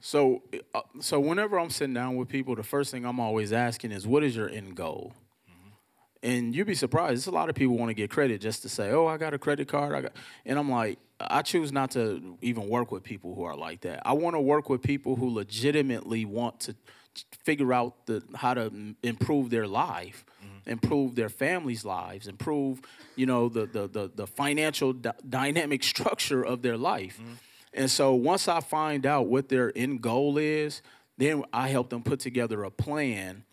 So, 0.00 0.42
uh, 0.74 0.82
so 1.00 1.18
whenever 1.18 1.58
I'm 1.58 1.70
sitting 1.70 1.94
down 1.94 2.16
with 2.16 2.28
people, 2.28 2.54
the 2.54 2.62
first 2.62 2.90
thing 2.90 3.06
I'm 3.06 3.18
always 3.18 3.52
asking 3.52 3.92
is, 3.92 4.06
"What 4.06 4.22
is 4.22 4.36
your 4.36 4.50
end 4.50 4.74
goal?" 4.76 5.14
And 6.24 6.56
you'd 6.56 6.66
be 6.66 6.74
surprised. 6.74 7.12
There's 7.12 7.26
a 7.26 7.30
lot 7.30 7.50
of 7.50 7.54
people 7.54 7.76
want 7.76 7.90
to 7.90 7.94
get 7.94 8.10
credit 8.10 8.40
just 8.40 8.62
to 8.62 8.68
say, 8.70 8.90
"Oh, 8.90 9.06
I 9.06 9.18
got 9.18 9.34
a 9.34 9.38
credit 9.38 9.68
card." 9.68 9.94
I 9.94 10.00
got, 10.00 10.12
and 10.46 10.58
I'm 10.58 10.70
like, 10.70 10.98
I 11.20 11.42
choose 11.42 11.70
not 11.70 11.90
to 11.92 12.38
even 12.40 12.66
work 12.68 12.90
with 12.90 13.02
people 13.02 13.34
who 13.34 13.44
are 13.44 13.54
like 13.54 13.82
that. 13.82 14.00
I 14.06 14.14
want 14.14 14.34
to 14.34 14.40
work 14.40 14.70
with 14.70 14.82
people 14.82 15.16
who 15.16 15.28
legitimately 15.28 16.24
want 16.24 16.60
to 16.60 16.74
figure 17.44 17.72
out 17.74 18.06
the 18.06 18.22
how 18.34 18.54
to 18.54 18.94
improve 19.02 19.50
their 19.50 19.68
life, 19.68 20.24
mm-hmm. 20.42 20.70
improve 20.70 21.14
their 21.14 21.28
families' 21.28 21.84
lives, 21.84 22.26
improve 22.26 22.80
you 23.16 23.26
know 23.26 23.50
the 23.50 23.66
the 23.66 23.86
the, 23.86 24.10
the 24.14 24.26
financial 24.26 24.94
d- 24.94 25.10
dynamic 25.28 25.82
structure 25.84 26.42
of 26.42 26.62
their 26.62 26.78
life. 26.78 27.18
Mm-hmm. 27.20 27.34
And 27.74 27.90
so 27.90 28.14
once 28.14 28.48
I 28.48 28.60
find 28.60 29.04
out 29.04 29.26
what 29.26 29.50
their 29.50 29.76
end 29.76 30.00
goal 30.00 30.38
is, 30.38 30.80
then 31.18 31.44
I 31.52 31.68
help 31.68 31.90
them 31.90 32.02
put 32.02 32.20
together 32.20 32.64
a 32.64 32.70
plan 32.70 33.44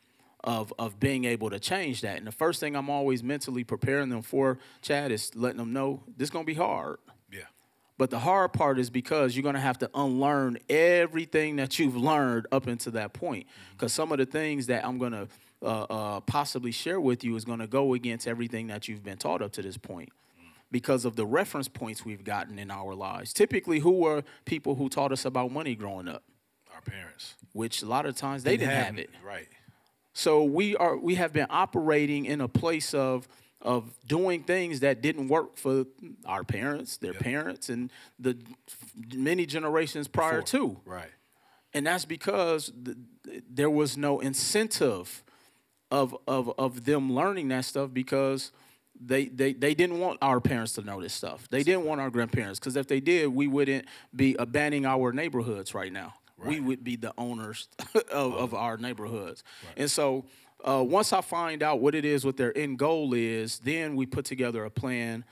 of 0.43 0.73
of 0.79 0.99
being 0.99 1.25
able 1.25 1.49
to 1.49 1.59
change 1.59 2.01
that. 2.01 2.17
And 2.17 2.27
the 2.27 2.31
first 2.31 2.59
thing 2.59 2.75
I'm 2.75 2.89
always 2.89 3.23
mentally 3.23 3.63
preparing 3.63 4.09
them 4.09 4.21
for, 4.21 4.57
Chad, 4.81 5.11
is 5.11 5.35
letting 5.35 5.57
them 5.57 5.73
know 5.73 6.03
this 6.17 6.27
is 6.27 6.29
gonna 6.29 6.45
be 6.45 6.53
hard. 6.53 6.97
Yeah. 7.31 7.41
But 7.97 8.09
the 8.09 8.19
hard 8.19 8.53
part 8.53 8.79
is 8.79 8.89
because 8.89 9.35
you're 9.35 9.43
going 9.43 9.53
to 9.53 9.61
have 9.61 9.77
to 9.77 9.89
unlearn 9.93 10.57
everything 10.67 11.57
that 11.57 11.77
you've 11.77 11.95
learned 11.95 12.47
up 12.51 12.65
until 12.65 12.93
that 12.93 13.13
point. 13.13 13.45
Because 13.73 13.93
some 13.93 14.11
of 14.11 14.17
the 14.17 14.25
things 14.25 14.65
that 14.67 14.83
I'm 14.83 14.97
going 14.97 15.11
to 15.11 15.27
uh, 15.61 15.65
uh, 15.83 16.19
possibly 16.21 16.71
share 16.71 16.99
with 16.99 17.23
you 17.23 17.35
is 17.35 17.45
going 17.45 17.59
to 17.59 17.67
go 17.67 17.93
against 17.93 18.27
everything 18.27 18.65
that 18.67 18.87
you've 18.87 19.03
been 19.03 19.19
taught 19.19 19.43
up 19.43 19.51
to 19.51 19.61
this 19.61 19.77
point 19.77 20.09
because 20.71 21.05
of 21.05 21.15
the 21.15 21.25
reference 21.25 21.67
points 21.67 22.03
we've 22.03 22.23
gotten 22.23 22.57
in 22.57 22.71
our 22.71 22.95
lives. 22.95 23.33
Typically, 23.33 23.79
who 23.79 23.91
were 23.91 24.23
people 24.45 24.75
who 24.75 24.89
taught 24.89 25.11
us 25.11 25.25
about 25.25 25.51
money 25.51 25.75
growing 25.75 26.07
up? 26.07 26.23
Our 26.73 26.81
parents. 26.81 27.35
Which 27.53 27.83
a 27.83 27.85
lot 27.85 28.05
of 28.05 28.15
times 28.15 28.43
they, 28.43 28.57
didn't 28.57 28.71
have, 28.71 28.85
have 28.85 28.97
it. 28.97 29.09
Right. 29.23 29.47
So 30.13 30.43
we 30.43 30.75
are 30.75 30.97
we 30.97 31.15
have 31.15 31.33
been 31.33 31.47
operating 31.49 32.25
in 32.25 32.41
a 32.41 32.47
place 32.47 32.93
of 32.93 33.27
of 33.61 33.93
doing 34.07 34.43
things 34.43 34.79
that 34.79 35.01
didn't 35.01 35.27
work 35.27 35.57
for 35.57 35.85
our 36.25 36.43
parents, 36.43 36.97
their 36.97 37.13
yep. 37.13 37.21
parents, 37.21 37.69
and 37.69 37.91
the 38.19 38.37
many 39.13 39.45
generations 39.45 40.07
prior 40.07 40.41
Before. 40.41 40.59
to. 40.59 40.79
Right. 40.85 41.11
And 41.73 41.85
that's 41.87 42.05
because 42.05 42.71
th- 42.83 42.97
there 43.49 43.69
was 43.69 43.97
no 43.97 44.19
incentive 44.19 45.23
of, 45.89 46.15
of, 46.27 46.51
of 46.57 46.85
them 46.85 47.13
learning 47.13 47.49
that 47.49 47.65
stuff 47.65 47.91
because 47.93 48.51
they, 48.99 49.25
they, 49.25 49.53
they 49.53 49.73
didn't 49.73 49.99
want 49.99 50.19
our 50.21 50.39
parents 50.39 50.73
to 50.73 50.81
know 50.81 51.01
this 51.01 51.13
stuff. 51.13 51.47
They 51.49 51.63
didn't 51.63 51.85
want 51.85 52.01
our 52.01 52.09
grandparents 52.09 52.59
because 52.59 52.75
if 52.75 52.87
they 52.87 52.99
did, 52.99 53.27
we 53.27 53.47
wouldn't 53.47 53.85
be 54.15 54.35
abandoning 54.35 54.85
our 54.85 55.11
neighborhoods 55.11 55.73
right 55.73 55.91
now. 55.91 56.13
Right. 56.41 56.49
We 56.49 56.59
would 56.59 56.83
be 56.83 56.95
the 56.95 57.13
owners 57.17 57.69
of, 57.95 58.03
oh. 58.11 58.33
of 58.33 58.53
our 58.53 58.77
neighborhoods. 58.77 59.43
Right. 59.63 59.73
And 59.77 59.91
so 59.91 60.25
uh, 60.63 60.83
once 60.83 61.13
I 61.13 61.21
find 61.21 61.63
out 61.63 61.79
what 61.79 61.95
it 61.95 62.05
is, 62.05 62.25
what 62.25 62.37
their 62.37 62.55
end 62.57 62.79
goal 62.79 63.13
is, 63.13 63.59
then 63.59 63.95
we 63.95 64.05
put 64.05 64.25
together 64.25 64.65
a 64.65 64.69
plan 64.69 65.23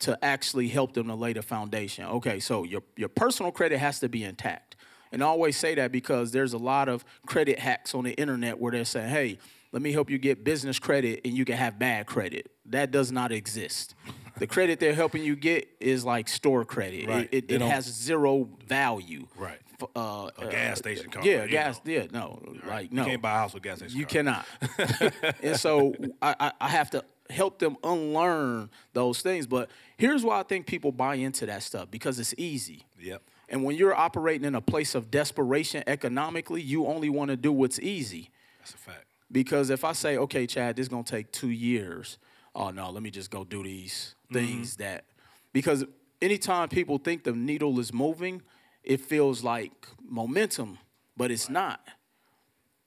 to 0.00 0.22
actually 0.24 0.68
help 0.68 0.92
them 0.92 1.08
to 1.08 1.14
lay 1.14 1.32
the 1.32 1.42
foundation. 1.42 2.04
Okay, 2.04 2.38
so 2.38 2.64
your 2.64 2.82
your 2.96 3.08
personal 3.08 3.50
credit 3.50 3.78
has 3.78 4.00
to 4.00 4.08
be 4.08 4.24
intact. 4.24 4.76
And 5.10 5.22
I 5.22 5.26
always 5.26 5.56
say 5.56 5.74
that 5.76 5.90
because 5.90 6.32
there's 6.32 6.52
a 6.52 6.58
lot 6.58 6.88
of 6.88 7.04
credit 7.26 7.58
hacks 7.58 7.94
on 7.94 8.04
the 8.04 8.12
internet 8.12 8.58
where 8.58 8.72
they're 8.72 8.84
saying, 8.84 9.08
hey, 9.08 9.38
let 9.72 9.80
me 9.80 9.90
help 9.90 10.10
you 10.10 10.18
get 10.18 10.44
business 10.44 10.78
credit 10.78 11.22
and 11.24 11.34
you 11.34 11.46
can 11.46 11.56
have 11.56 11.78
bad 11.78 12.06
credit. 12.06 12.50
That 12.66 12.90
does 12.90 13.10
not 13.10 13.32
exist. 13.32 13.94
the 14.38 14.46
credit 14.46 14.80
they're 14.80 14.94
helping 14.94 15.24
you 15.24 15.34
get 15.34 15.66
is 15.80 16.04
like 16.04 16.28
store 16.28 16.64
credit. 16.66 17.08
Right. 17.08 17.28
It, 17.32 17.46
it, 17.48 17.52
it 17.52 17.60
has 17.62 17.86
zero 17.86 18.50
value. 18.66 19.26
Right 19.36 19.60
uh, 19.94 20.30
a 20.38 20.46
gas 20.50 20.72
uh, 20.72 20.74
station 20.76 21.10
card. 21.10 21.24
Yeah, 21.24 21.46
gas. 21.46 21.80
Know. 21.84 21.92
Yeah, 21.92 22.06
no, 22.12 22.42
right. 22.64 22.66
like 22.66 22.92
no. 22.92 23.02
You 23.02 23.10
can't 23.10 23.22
buy 23.22 23.32
a 23.32 23.38
house 23.38 23.54
with 23.54 23.62
gas 23.62 23.78
station. 23.78 23.98
You 23.98 24.06
cannot. 24.06 24.46
and 25.42 25.56
so 25.56 25.94
I, 26.20 26.52
I 26.60 26.68
have 26.68 26.90
to 26.90 27.04
help 27.30 27.58
them 27.58 27.76
unlearn 27.84 28.70
those 28.92 29.20
things. 29.20 29.46
But 29.46 29.70
here's 29.96 30.24
why 30.24 30.40
I 30.40 30.42
think 30.42 30.66
people 30.66 30.92
buy 30.92 31.16
into 31.16 31.46
that 31.46 31.62
stuff 31.62 31.90
because 31.90 32.18
it's 32.18 32.34
easy. 32.38 32.84
Yep. 32.98 33.22
And 33.48 33.64
when 33.64 33.76
you're 33.76 33.94
operating 33.94 34.46
in 34.46 34.54
a 34.54 34.60
place 34.60 34.94
of 34.94 35.10
desperation 35.10 35.82
economically, 35.86 36.60
you 36.60 36.86
only 36.86 37.08
want 37.08 37.30
to 37.30 37.36
do 37.36 37.52
what's 37.52 37.80
easy. 37.80 38.30
That's 38.58 38.74
a 38.74 38.78
fact. 38.78 39.04
Because 39.30 39.70
if 39.70 39.84
I 39.84 39.92
say, 39.92 40.16
okay, 40.18 40.46
Chad, 40.46 40.76
this 40.76 40.84
is 40.84 40.88
gonna 40.88 41.02
take 41.02 41.32
two 41.32 41.50
years. 41.50 42.18
Oh 42.54 42.70
no, 42.70 42.90
let 42.90 43.02
me 43.02 43.10
just 43.10 43.30
go 43.30 43.44
do 43.44 43.62
these 43.62 44.14
things 44.32 44.74
mm-hmm. 44.74 44.82
that 44.82 45.04
because 45.52 45.84
anytime 46.20 46.68
people 46.68 46.98
think 46.98 47.24
the 47.24 47.32
needle 47.32 47.78
is 47.78 47.92
moving, 47.92 48.42
it 48.88 49.02
feels 49.02 49.44
like 49.44 49.86
momentum, 50.02 50.78
but 51.16 51.30
it's 51.30 51.48
not. 51.48 51.80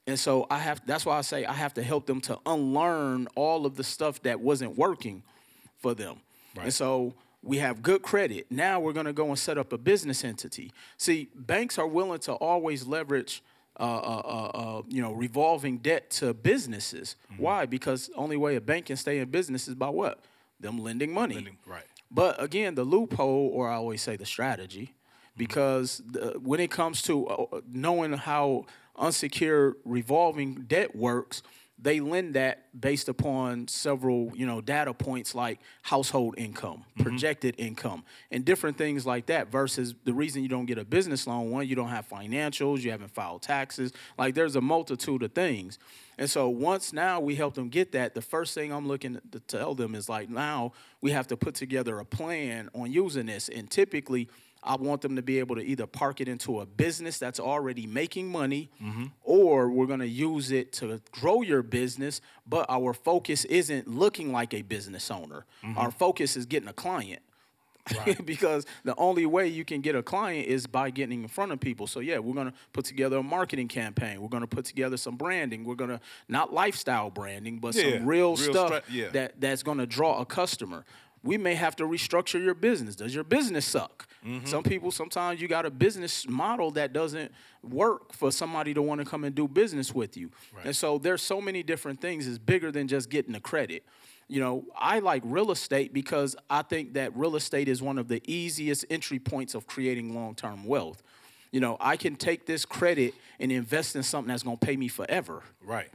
And 0.08 0.20
so 0.20 0.48
I 0.50 0.58
have 0.58 0.82
that's 0.86 1.06
why 1.06 1.18
I 1.18 1.22
say 1.22 1.46
I 1.46 1.54
have 1.54 1.76
to 1.76 1.84
help 1.84 2.08
them 2.08 2.20
to 2.22 2.40
unlearn 2.46 3.28
all 3.36 3.66
of 3.66 3.76
the 3.78 3.84
stuff 3.84 4.22
that 4.24 4.42
wasn't 4.42 4.78
working 4.78 5.24
for 5.78 5.94
them. 5.94 6.18
Right. 6.56 6.66
And 6.66 6.74
so 6.74 7.14
we 7.44 7.58
have 7.58 7.82
good 7.82 8.02
credit. 8.02 8.48
Now 8.50 8.80
we're 8.80 8.94
going 8.94 9.06
to 9.06 9.14
go 9.14 9.28
and 9.28 9.38
set 9.38 9.58
up 9.58 9.72
a 9.72 9.78
business 9.78 10.24
entity. 10.24 10.72
See, 10.98 11.30
banks 11.36 11.78
are 11.78 11.88
willing 11.88 12.20
to 12.22 12.34
always 12.34 12.86
leverage 12.86 13.44
uh, 13.80 13.84
uh, 13.84 14.22
uh, 14.26 14.58
uh 14.58 14.82
you 14.90 15.02
know, 15.02 15.14
revolving 15.14 15.78
debt 15.78 16.10
to 16.10 16.34
businesses. 16.34 17.16
Mm-hmm. 17.32 17.44
Why? 17.44 17.66
Because 17.68 18.10
only 18.16 18.38
way 18.38 18.56
a 18.56 18.62
bank 18.62 18.88
can 18.88 18.98
stay 18.98 19.20
in 19.20 19.30
business 19.30 19.68
is 19.68 19.76
by 19.76 19.90
what? 19.90 20.20
Them 20.60 20.80
lending 20.80 21.14
money. 21.14 21.36
Lending, 21.36 21.58
right. 21.66 21.86
But 22.10 22.42
again, 22.42 22.76
the 22.76 22.84
loophole, 22.84 23.50
or 23.54 23.70
I 23.70 23.76
always 23.76 24.02
say 24.02 24.18
the 24.18 24.26
strategy, 24.26 24.94
Mm-hmm. 25.32 25.44
because 25.44 26.02
the, 26.06 26.40
when 26.44 26.60
it 26.60 26.72
comes 26.72 27.02
to 27.04 27.28
uh, 27.28 27.46
uh 27.54 27.62
knowing 27.72 28.14
how 28.14 28.66
unsecured 28.98 29.76
revolving 29.86 30.66
debt 30.68 30.96
works, 30.96 31.42
they 31.82 32.00
lend 32.00 32.36
that 32.36 32.80
based 32.80 33.10
upon 33.10 33.68
several, 33.68 34.32
you 34.36 34.46
know, 34.46 34.62
data 34.62 34.94
points 34.94 35.34
like 35.34 35.60
household 35.82 36.36
income, 36.38 36.84
mm-hmm. 36.92 37.04
projected 37.04 37.56
income, 37.58 38.04
and 38.30 38.46
different 38.46 38.78
things 38.78 39.06
like 39.06 39.26
that. 39.26 39.52
Versus 39.52 39.96
the 40.04 40.14
reason 40.14 40.44
you 40.44 40.50
don't 40.50 40.68
get 40.68 40.78
a 40.78 40.86
business 40.86 41.26
loan, 41.26 41.50
one, 41.50 41.68
you 41.68 41.76
don't 41.76 41.90
have 41.90 42.08
financials, 42.08 42.82
you 42.82 42.92
haven't 42.92 43.12
filed 43.12 43.42
taxes. 43.42 43.94
Like 44.18 44.36
there's 44.36 44.56
a 44.56 44.62
multitude 44.62 45.24
of 45.24 45.32
things. 45.34 45.80
And 46.20 46.30
so 46.30 46.50
once 46.50 46.94
now 46.94 47.20
we 47.20 47.34
help 47.34 47.56
them 47.56 47.70
get 47.70 47.94
that, 47.94 48.14
the 48.14 48.22
first 48.22 48.54
thing 48.54 48.72
I'm 48.72 48.88
looking 48.88 49.20
to 49.32 49.40
tell 49.40 49.74
them 49.74 49.96
is 49.96 50.08
like 50.08 50.30
now 50.30 50.74
we 51.02 51.10
have 51.12 51.26
to 51.28 51.38
put 51.38 51.56
together 51.56 51.98
a 51.98 52.06
plan 52.06 52.70
on 52.76 52.92
using 52.92 53.26
this. 53.26 53.50
And 53.50 53.72
typically 53.72 54.30
I 54.64 54.76
want 54.76 55.02
them 55.02 55.16
to 55.16 55.22
be 55.22 55.40
able 55.40 55.56
to 55.56 55.62
either 55.62 55.88
park 55.88 56.22
it 56.22 56.28
into 56.28 56.60
a 56.60 56.66
business 56.66 57.18
that's 57.18 57.40
already 57.40 57.88
making 57.88 58.32
money, 58.32 58.70
mm-hmm. 58.82 59.06
or 59.24 59.70
we're 59.70 59.88
going 59.88 60.02
to 60.02 60.08
use 60.08 60.52
it 60.52 60.72
to 60.74 61.02
grow 61.12 61.42
your 61.42 61.64
business. 61.64 62.22
But 62.48 62.68
our 62.70 62.94
focus 62.94 63.46
isn't 63.46 63.88
looking 63.88 64.32
like 64.32 64.54
a 64.54 64.62
business 64.62 65.10
owner. 65.10 65.46
Mm-hmm. 65.64 65.78
Our 65.78 65.92
focus 65.92 66.38
is 66.38 66.46
getting 66.46 66.70
a 66.70 66.74
client. 66.74 67.22
because 68.26 68.66
the 68.84 68.96
only 68.96 69.26
way 69.26 69.48
you 69.48 69.66
can 69.66 69.82
get 69.82 69.96
a 69.96 70.04
client 70.04 70.48
is 70.48 70.68
by 70.68 70.92
getting 70.92 71.24
in 71.24 71.28
front 71.28 71.52
of 71.52 71.60
people. 71.60 71.88
So 71.88 72.00
yeah, 72.00 72.20
we're 72.20 72.36
gonna 72.36 72.54
put 72.74 72.86
together 72.86 73.18
a 73.18 73.24
marketing 73.24 73.68
campaign. 73.68 74.22
We're 74.22 74.30
gonna 74.30 74.46
put 74.46 74.66
together 74.66 74.98
some 74.98 75.16
branding. 75.16 75.64
We're 75.64 75.76
gonna 75.76 76.00
not 76.28 76.54
lifestyle 76.54 77.10
branding, 77.10 77.58
but 77.58 77.74
Yeah, 77.74 77.98
some 77.98 78.06
real, 78.06 78.36
real 78.36 78.38
stuff 78.38 78.68
stra- 78.68 78.84
yeah. 78.92 79.10
that 79.10 79.42
that's 79.42 79.64
gonna 79.64 79.88
draw 79.88 80.22
a 80.22 80.26
customer. 80.26 80.86
We 81.24 81.38
may 81.38 81.54
have 81.56 81.76
to 81.76 81.84
restructure 81.84 82.44
your 82.44 82.56
business. 82.56 82.96
Does 82.96 83.14
your 83.14 83.24
business 83.24 83.66
suck? 83.66 84.08
Mm-hmm. 84.26 84.46
Some 84.46 84.64
people 84.64 84.92
sometimes 84.92 85.42
you 85.42 85.48
got 85.48 85.66
a 85.66 85.72
business 85.72 86.28
model 86.28 86.72
that 86.72 86.94
doesn't 86.94 87.32
work 87.64 88.14
for 88.14 88.32
somebody 88.32 88.74
to 88.74 88.82
want 88.82 89.00
to 89.02 89.06
come 89.06 89.24
and 89.24 89.36
do 89.36 89.48
business 89.48 89.94
with 89.94 90.18
you. 90.18 90.32
And 90.64 90.76
so 90.76 90.98
there's 90.98 91.22
so 91.22 91.40
many 91.40 91.64
different 91.64 92.02
things. 92.02 92.28
It's 92.28 92.38
bigger 92.38 92.72
than 92.72 92.88
just 92.88 93.10
getting 93.10 93.34
the 93.34 93.40
credit. 93.40 93.84
You 94.28 94.40
know, 94.40 94.66
I 94.78 95.00
like 95.00 95.24
real 95.26 95.52
estate 95.52 95.94
because 95.94 96.36
I 96.50 96.62
think 96.62 96.94
that 96.94 97.16
real 97.16 97.36
estate 97.36 97.68
is 97.68 97.82
one 97.82 97.98
of 97.98 98.08
the 98.08 98.22
easiest 98.26 98.86
entry 98.90 99.20
points 99.20 99.56
of 99.56 99.68
creating 99.68 100.16
long-term 100.16 100.66
wealth. 100.66 101.04
You 101.52 101.60
know, 101.60 101.76
I 101.82 101.98
can 101.98 102.16
take 102.16 102.46
this 102.46 102.64
credit 102.64 103.14
and 103.40 103.52
invest 103.52 103.96
in 103.96 104.04
something 104.04 104.30
that's 104.30 104.44
going 104.44 104.58
to 104.58 104.66
pay 104.66 104.78
me 104.78 104.88
forever. 104.88 105.44
Right. 105.66 105.90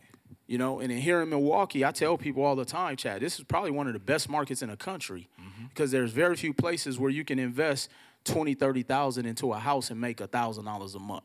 You 0.46 0.58
know, 0.58 0.78
and 0.78 0.92
here 0.92 1.22
in 1.22 1.28
Milwaukee, 1.28 1.84
I 1.84 1.90
tell 1.90 2.16
people 2.16 2.44
all 2.44 2.54
the 2.54 2.64
time, 2.64 2.96
Chad, 2.96 3.20
this 3.20 3.38
is 3.38 3.44
probably 3.44 3.72
one 3.72 3.88
of 3.88 3.94
the 3.94 3.98
best 3.98 4.28
markets 4.28 4.62
in 4.62 4.70
the 4.70 4.76
country 4.76 5.28
mm-hmm. 5.40 5.66
because 5.66 5.90
there's 5.90 6.12
very 6.12 6.36
few 6.36 6.54
places 6.54 7.00
where 7.00 7.10
you 7.10 7.24
can 7.24 7.40
invest 7.40 7.90
20, 8.26 8.54
30,000 8.54 9.26
into 9.26 9.52
a 9.52 9.58
house 9.58 9.90
and 9.90 10.00
make 10.00 10.18
$1,000 10.18 10.94
a 10.94 10.98
month. 11.00 11.24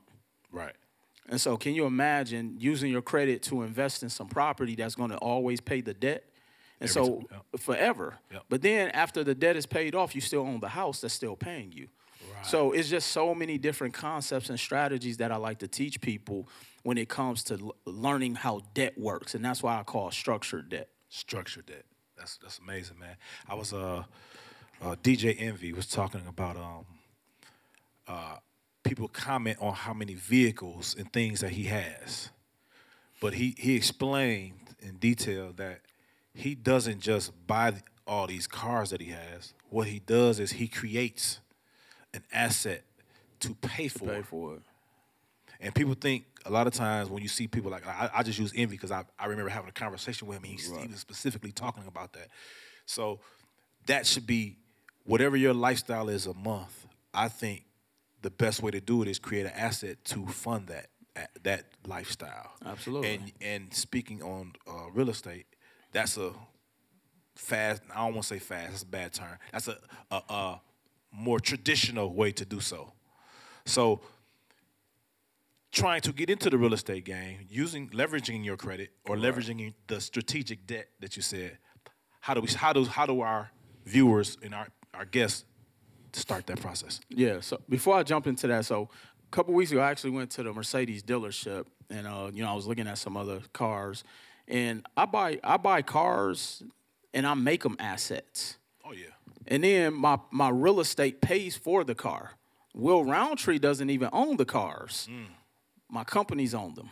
Right. 0.51 0.73
And 1.29 1.39
so, 1.39 1.55
can 1.55 1.75
you 1.75 1.85
imagine 1.85 2.55
using 2.59 2.91
your 2.91 3.01
credit 3.03 3.43
to 3.43 3.61
invest 3.61 4.01
in 4.03 4.09
some 4.09 4.27
property 4.27 4.75
that's 4.75 4.95
going 4.95 5.11
to 5.11 5.17
always 5.17 5.61
pay 5.61 5.81
the 5.81 5.93
debt? 5.93 6.25
And 6.79 6.89
Every 6.89 7.05
so, 7.05 7.15
time, 7.29 7.41
forever. 7.57 8.17
Yep. 8.31 8.43
But 8.49 8.61
then, 8.63 8.89
after 8.89 9.23
the 9.23 9.35
debt 9.35 9.55
is 9.55 9.67
paid 9.67 9.93
off, 9.93 10.15
you 10.15 10.21
still 10.21 10.41
own 10.41 10.59
the 10.59 10.69
house 10.69 11.01
that's 11.01 11.13
still 11.13 11.35
paying 11.35 11.71
you. 11.71 11.87
So, 12.43 12.71
it's 12.71 12.89
just 12.89 13.11
so 13.11 13.35
many 13.35 13.57
different 13.57 13.93
concepts 13.93 14.49
and 14.49 14.59
strategies 14.59 15.17
that 15.17 15.31
I 15.31 15.37
like 15.37 15.59
to 15.59 15.67
teach 15.67 16.01
people 16.01 16.47
when 16.83 16.97
it 16.97 17.09
comes 17.09 17.43
to 17.45 17.53
l- 17.55 17.75
learning 17.85 18.35
how 18.35 18.61
debt 18.73 18.97
works. 18.97 19.35
And 19.35 19.43
that's 19.43 19.61
why 19.61 19.79
I 19.79 19.83
call 19.83 20.11
structured 20.11 20.69
debt. 20.69 20.89
Structured 21.09 21.67
debt. 21.67 21.85
That's 22.17 22.37
that's 22.37 22.59
amazing, 22.59 22.99
man. 22.99 23.15
I 23.47 23.55
was 23.55 23.73
uh, 23.73 24.03
uh 24.81 24.95
DJ 25.03 25.35
Envy 25.39 25.73
was 25.73 25.87
talking 25.87 26.21
about 26.27 26.55
um 26.57 26.85
uh 28.07 28.35
people 28.83 29.07
comment 29.07 29.57
on 29.59 29.73
how 29.73 29.93
many 29.93 30.13
vehicles 30.13 30.95
and 30.97 31.11
things 31.11 31.41
that 31.41 31.51
he 31.51 31.63
has. 31.63 32.29
But 33.19 33.35
he 33.35 33.55
he 33.57 33.75
explained 33.75 34.75
in 34.79 34.97
detail 34.97 35.53
that 35.57 35.81
he 36.33 36.55
doesn't 36.55 37.01
just 37.01 37.31
buy 37.47 37.73
all 38.07 38.27
these 38.27 38.47
cars 38.47 38.89
that 38.89 39.01
he 39.01 39.09
has. 39.11 39.53
What 39.69 39.87
he 39.87 39.99
does 39.99 40.39
is 40.39 40.53
he 40.53 40.67
creates 40.67 41.39
an 42.13 42.23
asset 42.31 42.83
to 43.41 43.53
pay 43.55 43.87
for. 43.87 44.07
Pay 44.07 44.21
for 44.21 44.55
it. 44.55 44.61
And 45.59 45.75
people 45.75 45.93
think 45.93 46.25
a 46.45 46.51
lot 46.51 46.65
of 46.67 46.73
times 46.73 47.09
when 47.09 47.21
you 47.21 47.29
see 47.29 47.47
people 47.47 47.69
like 47.69 47.85
I, 47.87 48.09
I 48.15 48.23
just 48.23 48.39
use 48.39 48.51
envy 48.55 48.75
because 48.75 48.91
I, 48.91 49.03
I 49.19 49.27
remember 49.27 49.49
having 49.49 49.69
a 49.69 49.73
conversation 49.73 50.27
with 50.27 50.37
him. 50.37 50.43
And 50.45 50.59
he, 50.59 50.81
he 50.81 50.87
was 50.87 50.99
specifically 50.99 51.51
talking 51.51 51.83
about 51.87 52.13
that. 52.13 52.29
So 52.85 53.19
that 53.85 54.07
should 54.07 54.25
be 54.25 54.57
whatever 55.05 55.37
your 55.37 55.53
lifestyle 55.53 56.09
is 56.09 56.25
a 56.25 56.33
month. 56.33 56.87
I 57.13 57.27
think 57.27 57.65
the 58.21 58.31
best 58.31 58.61
way 58.61 58.71
to 58.71 58.81
do 58.81 59.01
it 59.01 59.07
is 59.07 59.19
create 59.19 59.45
an 59.45 59.53
asset 59.55 60.03
to 60.05 60.25
fund 60.27 60.67
that 60.67 60.87
that 61.43 61.65
lifestyle. 61.85 62.51
Absolutely. 62.65 63.15
And 63.15 63.31
and 63.41 63.73
speaking 63.73 64.23
on 64.23 64.53
uh, 64.67 64.89
real 64.93 65.09
estate, 65.09 65.45
that's 65.91 66.17
a 66.17 66.31
fast. 67.35 67.81
I 67.93 68.05
don't 68.05 68.15
want 68.15 68.23
to 68.23 68.33
say 68.35 68.39
fast. 68.39 68.69
That's 68.69 68.83
a 68.83 68.87
bad 68.87 69.13
term. 69.13 69.37
That's 69.51 69.67
a, 69.67 69.77
a, 70.09 70.15
a 70.29 70.61
more 71.11 71.39
traditional 71.39 72.13
way 72.13 72.31
to 72.31 72.45
do 72.45 72.59
so. 72.59 72.93
So 73.65 74.01
trying 75.71 76.01
to 76.01 76.11
get 76.11 76.29
into 76.29 76.49
the 76.49 76.57
real 76.57 76.73
estate 76.73 77.05
game, 77.05 77.39
using 77.49 77.89
leveraging 77.89 78.43
your 78.43 78.57
credit 78.57 78.91
or 79.07 79.15
leveraging 79.15 79.73
the 79.87 80.01
strategic 80.01 80.67
debt 80.67 80.87
that 80.99 81.15
you 81.15 81.21
said. 81.21 81.57
How 82.19 82.33
do 82.33 82.41
we? 82.41 82.47
How 82.49 82.73
do 82.73 82.85
how 82.85 83.05
do 83.05 83.21
our 83.21 83.51
viewers 83.85 84.37
and 84.43 84.53
our 84.53 84.67
our 84.93 85.05
guests 85.05 85.45
start 86.13 86.45
that 86.47 86.59
process? 86.61 87.01
Yeah. 87.09 87.39
So 87.41 87.59
before 87.67 87.95
I 87.95 88.03
jump 88.03 88.27
into 88.27 88.47
that, 88.47 88.65
so 88.65 88.89
a 89.27 89.31
couple 89.31 89.53
weeks 89.53 89.71
ago, 89.71 89.81
I 89.81 89.89
actually 89.89 90.11
went 90.11 90.29
to 90.31 90.43
the 90.43 90.53
Mercedes 90.53 91.01
dealership, 91.03 91.65
and 91.89 92.05
uh, 92.05 92.29
you 92.31 92.43
know, 92.43 92.51
I 92.51 92.53
was 92.53 92.67
looking 92.67 92.87
at 92.87 92.97
some 92.99 93.17
other 93.17 93.39
cars, 93.53 94.03
and 94.47 94.85
I 94.95 95.05
buy 95.05 95.39
I 95.43 95.57
buy 95.57 95.81
cars, 95.81 96.61
and 97.13 97.25
I 97.25 97.33
make 97.33 97.63
them 97.63 97.75
assets, 97.79 98.57
Oh 98.85 98.93
yeah. 98.93 99.07
And 99.47 99.63
then 99.63 99.93
my 99.93 100.19
my 100.31 100.49
real 100.49 100.79
estate 100.79 101.21
pays 101.21 101.55
for 101.55 101.83
the 101.83 101.95
car. 101.95 102.31
Will 102.73 103.03
Roundtree 103.03 103.59
doesn't 103.59 103.89
even 103.89 104.09
own 104.13 104.37
the 104.37 104.45
cars. 104.45 105.07
Mm. 105.11 105.25
My 105.89 106.03
companies 106.03 106.53
own 106.53 106.75
them, 106.75 106.89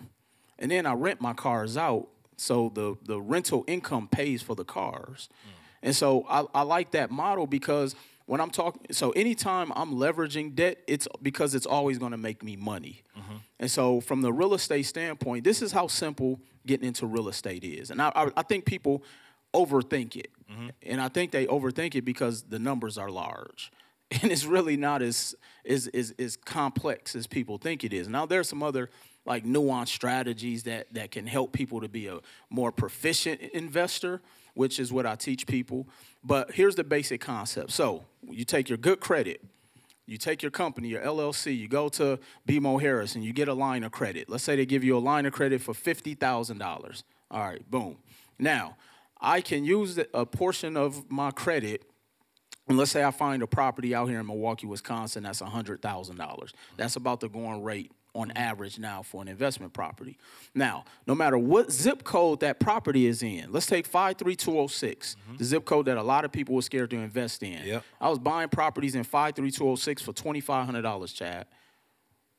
and 0.57 0.71
then 0.71 0.85
I 0.85 0.93
rent 0.93 1.21
my 1.21 1.33
cars 1.33 1.77
out, 1.77 2.09
so 2.37 2.71
the 2.73 2.95
the 3.03 3.21
rental 3.21 3.63
income 3.67 4.07
pays 4.07 4.41
for 4.41 4.55
the 4.55 4.65
cars. 4.65 5.29
Mm. 5.45 5.51
And 5.81 5.95
so 5.95 6.25
I, 6.29 6.43
I 6.53 6.61
like 6.63 6.91
that 6.91 7.09
model 7.09 7.47
because 7.47 7.95
when 8.25 8.41
I'm 8.41 8.51
talking, 8.51 8.81
so 8.91 9.11
anytime 9.11 9.71
I'm 9.75 9.95
leveraging 9.95 10.53
debt, 10.53 10.77
it's 10.87 11.07
because 11.21 11.55
it's 11.55 11.65
always 11.65 11.97
going 11.97 12.11
to 12.11 12.17
make 12.17 12.43
me 12.43 12.55
money. 12.55 13.01
Mm-hmm. 13.17 13.37
And 13.59 13.71
so 13.71 14.01
from 14.01 14.21
the 14.21 14.31
real 14.31 14.53
estate 14.53 14.83
standpoint, 14.83 15.43
this 15.43 15.61
is 15.61 15.71
how 15.71 15.87
simple 15.87 16.39
getting 16.67 16.87
into 16.87 17.07
real 17.07 17.27
estate 17.27 17.63
is. 17.63 17.89
And 17.89 18.01
I, 18.01 18.11
I, 18.15 18.29
I 18.37 18.41
think 18.43 18.65
people 18.65 19.03
overthink 19.53 20.15
it. 20.15 20.29
Mm-hmm. 20.51 20.67
And 20.83 21.01
I 21.01 21.09
think 21.09 21.31
they 21.31 21.45
overthink 21.45 21.95
it 21.95 22.03
because 22.03 22.43
the 22.43 22.59
numbers 22.59 22.97
are 22.97 23.09
large. 23.09 23.71
And 24.23 24.31
it's 24.31 24.45
really 24.45 24.75
not 24.75 25.03
as, 25.03 25.35
as, 25.67 25.87
as, 26.17 26.35
complex 26.35 27.15
as 27.15 27.27
people 27.27 27.59
think 27.59 27.83
it 27.83 27.93
is. 27.93 28.07
Now, 28.07 28.25
there's 28.25 28.49
some 28.49 28.63
other 28.63 28.89
like 29.23 29.45
nuanced 29.45 29.89
strategies 29.89 30.63
that, 30.63 30.91
that 30.95 31.11
can 31.11 31.27
help 31.27 31.53
people 31.53 31.79
to 31.81 31.87
be 31.87 32.07
a 32.07 32.17
more 32.49 32.71
proficient 32.71 33.39
investor, 33.53 34.19
which 34.55 34.79
is 34.79 34.91
what 34.91 35.05
I 35.05 35.13
teach 35.13 35.45
people. 35.45 35.87
But 36.23 36.53
here's 36.53 36.73
the 36.73 36.83
basic 36.83 37.21
concept. 37.21 37.69
So 37.69 38.03
you 38.27 38.45
take 38.45 38.67
your 38.67 38.79
good 38.79 38.99
credit, 38.99 39.45
you 40.07 40.17
take 40.17 40.41
your 40.41 40.49
company, 40.49 40.87
your 40.87 41.03
LLC, 41.03 41.55
you 41.55 41.67
go 41.67 41.87
to 41.89 42.17
BMO 42.47 42.81
Harris 42.81 43.13
and 43.13 43.23
you 43.23 43.31
get 43.31 43.47
a 43.47 43.53
line 43.53 43.83
of 43.83 43.91
credit. 43.91 44.27
Let's 44.27 44.43
say 44.43 44.55
they 44.55 44.65
give 44.65 44.83
you 44.83 44.97
a 44.97 44.99
line 44.99 45.27
of 45.27 45.33
credit 45.33 45.61
for 45.61 45.75
$50,000. 45.75 47.03
All 47.29 47.39
right, 47.41 47.69
boom. 47.69 47.97
Now, 48.39 48.75
I 49.19 49.41
can 49.41 49.63
use 49.63 49.99
a 50.13 50.25
portion 50.25 50.77
of 50.77 51.09
my 51.11 51.31
credit 51.31 51.89
and 52.69 52.77
let's 52.77 52.91
say 52.91 53.03
I 53.03 53.09
find 53.09 53.41
a 53.41 53.47
property 53.47 53.95
out 53.95 54.09
here 54.09 54.19
in 54.19 54.27
Milwaukee, 54.27 54.67
Wisconsin, 54.67 55.23
that's 55.23 55.41
$100,000. 55.41 56.53
That's 56.77 56.95
about 56.95 57.19
the 57.19 57.27
going 57.27 57.63
rate 57.63 57.91
on 58.13 58.31
average 58.31 58.77
now 58.77 59.01
for 59.01 59.21
an 59.21 59.27
investment 59.27 59.73
property. 59.73 60.17
Now, 60.53 60.85
no 61.07 61.15
matter 61.15 61.37
what 61.37 61.71
zip 61.71 62.03
code 62.03 62.41
that 62.41 62.59
property 62.59 63.07
is 63.07 63.23
in, 63.23 63.51
let's 63.51 63.65
take 63.65 63.87
53206, 63.87 65.15
mm-hmm. 65.15 65.37
the 65.37 65.43
zip 65.43 65.65
code 65.65 65.85
that 65.87 65.97
a 65.97 66.03
lot 66.03 66.25
of 66.25 66.31
people 66.31 66.55
were 66.55 66.61
scared 66.61 66.91
to 66.91 66.97
invest 66.97 67.41
in. 67.41 67.65
Yep. 67.65 67.83
I 67.99 68.09
was 68.09 68.19
buying 68.19 68.49
properties 68.49 68.93
in 68.93 69.03
53206 69.03 70.01
for 70.03 70.13
$2,500, 70.13 71.15
Chad. 71.15 71.47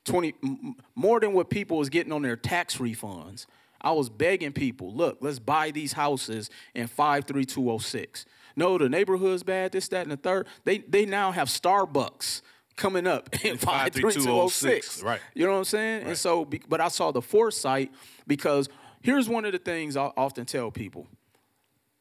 20 0.05 0.35
m- 0.43 0.59
m- 0.63 0.77
more 0.95 1.21
than 1.21 1.33
what 1.33 1.51
people 1.51 1.77
was 1.77 1.89
getting 1.89 2.13
on 2.13 2.23
their 2.23 2.37
tax 2.37 2.79
refunds. 2.79 3.47
I 3.81 3.93
was 3.93 4.11
begging 4.11 4.53
people, 4.53 4.93
look, 4.95 5.19
let's 5.21 5.39
buy 5.39 5.71
these 5.71 5.93
houses 5.93 6.51
in 6.75 6.87
53206. 6.87 8.27
No, 8.57 8.79
the 8.79 8.89
neighborhood's 8.89 9.43
bad, 9.43 9.73
this, 9.73 9.89
that, 9.89 10.03
and 10.03 10.13
the 10.13 10.17
third. 10.17 10.47
They 10.65 10.79
they 10.79 11.07
now 11.07 11.31
have 11.33 11.49
Starbucks 11.49 12.43
coming 12.77 13.07
up 13.07 13.29
in 13.45 13.57
53206. 13.57 15.03
Right. 15.03 15.21
You 15.35 15.47
know 15.47 15.53
what 15.53 15.59
I'm 15.59 15.65
saying? 15.65 16.07
And 16.07 16.19
so, 16.19 16.49
but 16.69 16.81
I 16.81 16.89
saw 16.89 17.13
the 17.13 17.23
foresight 17.23 17.93
because 18.27 18.69
here's 19.03 19.29
one 19.29 19.45
of 19.45 19.53
the 19.53 19.59
things 19.59 19.97
I 19.97 20.11
often 20.17 20.45
tell 20.47 20.71
people. 20.71 21.07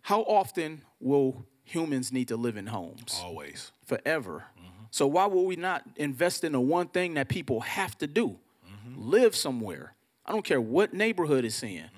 How 0.02 0.22
often 0.22 0.82
will 1.00 1.46
humans 1.64 2.12
need 2.12 2.30
to 2.30 2.38
live 2.38 2.58
in 2.58 2.68
homes? 2.68 3.20
Always. 3.24 3.72
forever. 3.86 4.46
Mm-hmm. 4.58 4.86
So 4.92 5.06
why 5.08 5.28
would 5.28 5.44
we 5.44 5.56
not 5.56 5.84
invest 5.98 6.44
in 6.44 6.54
the 6.54 6.60
one 6.60 6.88
thing 6.88 7.14
that 7.14 7.30
people 7.30 7.62
have 7.62 7.98
to 8.00 8.08
do? 8.08 8.40
Mm-hmm. 8.68 9.10
Live 9.10 9.36
somewhere. 9.36 9.94
I 10.30 10.34
don't 10.34 10.46
care 10.46 10.62
what 10.62 10.94
neighborhood 10.94 11.44
it's 11.44 11.62
in. 11.64 11.90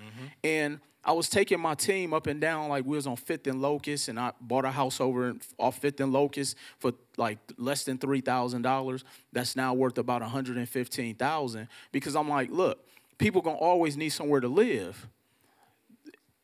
And 0.43 0.79
I 1.03 1.11
was 1.13 1.29
taking 1.29 1.59
my 1.59 1.73
team 1.73 2.13
up 2.13 2.27
and 2.27 2.39
down 2.39 2.69
like 2.69 2.85
we 2.85 2.95
was 2.95 3.07
on 3.07 3.15
Fifth 3.15 3.47
and 3.47 3.61
Locust, 3.61 4.07
and 4.07 4.19
I 4.19 4.31
bought 4.39 4.65
a 4.65 4.71
house 4.71 5.01
over 5.01 5.35
off 5.57 5.79
Fifth 5.79 5.99
and 5.99 6.13
Locust 6.13 6.55
for 6.79 6.93
like 7.17 7.39
less 7.57 7.83
than 7.83 7.97
three 7.97 8.21
thousand 8.21 8.61
dollars. 8.61 9.03
That's 9.33 9.55
now 9.55 9.73
worth 9.73 9.97
about 9.97 10.21
one 10.21 10.29
hundred 10.29 10.57
and 10.57 10.69
fifteen 10.69 11.15
thousand 11.15 11.67
because 11.91 12.15
I'm 12.15 12.29
like, 12.29 12.51
look, 12.51 12.87
people 13.17 13.41
gonna 13.41 13.57
always 13.57 13.97
need 13.97 14.09
somewhere 14.09 14.39
to 14.39 14.47
live, 14.47 15.07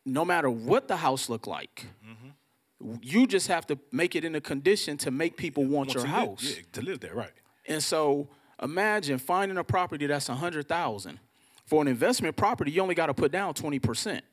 no 0.06 0.26
matter 0.26 0.50
what 0.50 0.88
the 0.88 0.98
house 0.98 1.30
look 1.30 1.48
like. 1.48 1.86
Mm-hmm. 2.06 2.96
You 3.02 3.28
just 3.28 3.48
have 3.48 3.66
to 3.68 3.78
make 3.92 4.16
it 4.16 4.26
in 4.26 4.36
a 4.36 4.42
condition 4.42 4.98
to 5.00 5.12
make 5.12 5.38
people 5.38 5.64
want, 5.64 5.90
Want 5.90 5.94
your 5.94 6.06
house. 6.06 6.44
Live, 6.44 6.58
yeah, 6.58 6.64
to 6.74 6.82
live 6.82 7.00
there, 7.00 7.16
right? 7.16 7.32
And 7.68 7.84
so 7.84 8.30
imagine 8.62 9.20
finding 9.20 9.58
a 9.58 9.64
property 9.64 10.08
that's 10.08 10.30
a 10.30 10.36
hundred 10.36 10.68
thousand. 10.68 11.20
For 11.68 11.82
an 11.82 11.88
investment 11.88 12.36
property, 12.36 12.72
you 12.72 12.82
only 12.82 12.95
got 12.95 13.05
to 13.07 13.13
put 13.13 13.32
down 13.32 13.53
twenty 13.53 13.78
percent. 13.80 14.24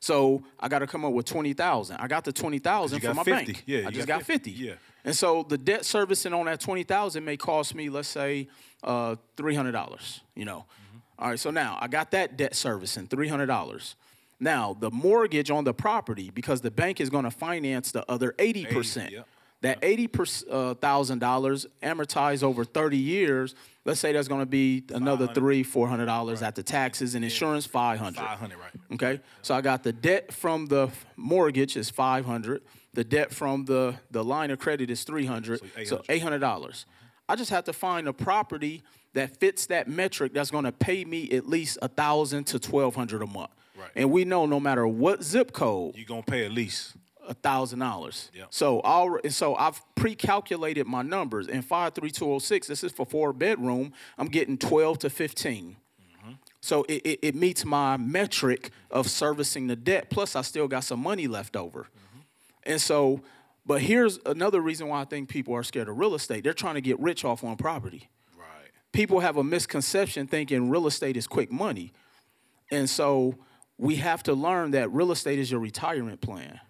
So 0.00 0.42
I 0.58 0.66
got 0.68 0.80
to 0.80 0.86
come 0.88 1.04
up 1.04 1.12
with 1.12 1.26
twenty 1.26 1.52
thousand. 1.52 1.96
I 1.98 2.08
got 2.08 2.24
the 2.24 2.32
twenty 2.32 2.58
thousand 2.58 3.02
You 3.02 3.08
from 3.08 3.16
my 3.18 3.22
got 3.24 3.38
50. 3.38 3.52
bank. 3.52 3.62
Yeah, 3.66 3.86
I 3.86 3.90
just 3.90 4.08
got 4.08 4.20
got 4.20 4.26
50. 4.26 4.50
50. 4.50 4.64
Yeah. 4.64 4.74
And 5.04 5.16
so 5.16 5.44
the 5.48 5.58
debt 5.58 5.84
servicing 5.84 6.32
on 6.32 6.46
that 6.46 6.60
twenty 6.60 6.82
thousand 6.82 7.24
may 7.24 7.36
cost 7.36 7.74
me, 7.74 7.88
let's 7.88 8.08
say, 8.08 8.48
uh, 8.82 9.16
three 9.36 9.54
hundred 9.54 9.72
dollars. 9.72 10.22
You 10.34 10.44
know. 10.44 10.64
Mm-hmm. 10.88 10.98
All 11.18 11.28
right. 11.30 11.38
So 11.38 11.50
now 11.50 11.78
I 11.80 11.86
got 11.88 12.10
that 12.12 12.36
debt 12.36 12.54
servicing 12.56 13.06
three 13.06 13.28
hundred 13.28 13.46
dollars. 13.46 13.94
Now 14.40 14.76
the 14.78 14.90
mortgage 14.90 15.50
on 15.52 15.62
the 15.62 15.74
property 15.74 16.30
because 16.34 16.62
the 16.62 16.70
bank 16.72 17.00
is 17.00 17.08
going 17.10 17.24
to 17.24 17.30
finance 17.30 17.92
the 17.92 18.04
other 18.10 18.34
eighty 18.40 18.64
percent. 18.64 19.12
yep. 19.12 19.28
That 19.60 19.78
eighty 19.82 20.08
thousand 20.08 21.20
dollars 21.20 21.66
amortized 21.80 22.42
over 22.42 22.64
thirty 22.64 22.96
years. 22.98 23.54
Let's 23.84 23.98
say 23.98 24.12
there's 24.12 24.28
going 24.28 24.42
to 24.42 24.46
be 24.46 24.84
another 24.90 25.26
three, 25.26 25.62
four 25.64 25.88
hundred 25.88 26.06
dollars 26.06 26.40
at 26.42 26.54
the 26.54 26.62
taxes 26.62 27.14
and 27.16 27.24
insurance, 27.24 27.66
five 27.66 27.98
hundred. 27.98 28.20
Five 28.20 28.38
hundred, 28.38 28.58
right? 28.58 28.72
Okay, 28.92 29.20
so 29.42 29.54
I 29.54 29.60
got 29.60 29.82
the 29.82 29.92
debt 29.92 30.32
from 30.32 30.66
the 30.66 30.90
mortgage 31.16 31.76
is 31.76 31.90
five 31.90 32.24
hundred. 32.24 32.62
The 32.94 33.02
debt 33.02 33.32
from 33.32 33.64
the 33.64 33.96
the 34.10 34.22
line 34.22 34.50
of 34.52 34.58
credit 34.60 34.88
is 34.90 35.02
three 35.02 35.26
hundred. 35.26 35.60
So 35.84 35.98
$800. 35.98 36.04
eight 36.10 36.22
hundred 36.22 36.38
dollars. 36.38 36.86
I 37.28 37.34
just 37.34 37.50
have 37.50 37.64
to 37.64 37.72
find 37.72 38.06
a 38.06 38.12
property 38.12 38.82
that 39.14 39.38
fits 39.38 39.66
that 39.66 39.88
metric 39.88 40.32
that's 40.32 40.50
going 40.50 40.64
to 40.64 40.72
pay 40.72 41.04
me 41.04 41.30
at 41.30 41.48
least 41.48 41.78
a 41.82 41.88
thousand 41.88 42.44
to 42.48 42.60
twelve 42.60 42.94
hundred 42.94 43.22
a 43.22 43.26
month. 43.26 43.50
Right. 43.76 43.90
And 43.96 44.10
we 44.12 44.24
know 44.24 44.46
no 44.46 44.60
matter 44.60 44.86
what 44.86 45.24
zip 45.24 45.52
code, 45.52 45.96
you're 45.96 46.04
gonna 46.04 46.22
pay 46.22 46.44
at 46.44 46.52
least. 46.52 46.94
A 47.32 47.34
thousand 47.34 47.80
dollars. 47.80 48.30
So 48.50 48.80
and 49.24 49.34
so 49.34 49.56
I've 49.56 49.82
pre-calculated 49.96 50.86
my 50.86 51.02
numbers. 51.02 51.48
In 51.48 51.62
five 51.62 51.94
three 51.94 52.10
two 52.10 52.26
zero 52.26 52.38
six, 52.38 52.68
this 52.68 52.84
is 52.84 52.92
for 52.92 53.04
four 53.04 53.32
bedroom. 53.32 53.92
I'm 54.18 54.28
getting 54.28 54.56
twelve 54.56 54.98
to 55.00 55.10
15 55.10 55.76
mm-hmm. 56.00 56.32
So 56.60 56.84
it, 56.88 57.02
it, 57.04 57.18
it 57.22 57.34
meets 57.34 57.64
my 57.64 57.96
metric 57.96 58.70
of 58.90 59.08
servicing 59.08 59.66
the 59.66 59.76
debt. 59.76 60.10
Plus, 60.10 60.36
I 60.36 60.42
still 60.42 60.68
got 60.68 60.84
some 60.84 61.00
money 61.00 61.26
left 61.26 61.56
over. 61.56 61.80
Mm-hmm. 61.80 62.20
And 62.64 62.80
so, 62.80 63.22
but 63.66 63.80
here's 63.80 64.18
another 64.26 64.60
reason 64.60 64.88
why 64.88 65.00
I 65.00 65.04
think 65.04 65.28
people 65.28 65.54
are 65.54 65.62
scared 65.62 65.88
of 65.88 65.98
real 65.98 66.14
estate. 66.14 66.44
They're 66.44 66.52
trying 66.52 66.74
to 66.74 66.80
get 66.80 67.00
rich 67.00 67.24
off 67.24 67.42
on 67.42 67.56
property. 67.56 68.08
Right. 68.36 68.70
People 68.92 69.20
have 69.20 69.36
a 69.36 69.44
misconception 69.44 70.26
thinking 70.26 70.70
real 70.70 70.86
estate 70.86 71.16
is 71.16 71.26
quick 71.26 71.50
money. 71.50 71.92
And 72.70 72.88
so 72.88 73.36
we 73.78 73.96
have 73.96 74.22
to 74.24 74.34
learn 74.34 74.72
that 74.72 74.92
real 74.92 75.12
estate 75.12 75.38
is 75.38 75.50
your 75.50 75.60
retirement 75.60 76.20
plan. 76.20 76.60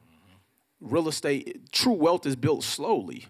Real 0.83 1.09
estate, 1.09 1.73
true 1.73 1.93
wealth 1.93 2.27
is 2.27 2.37
built 2.37 2.65
slowly. 2.65 3.27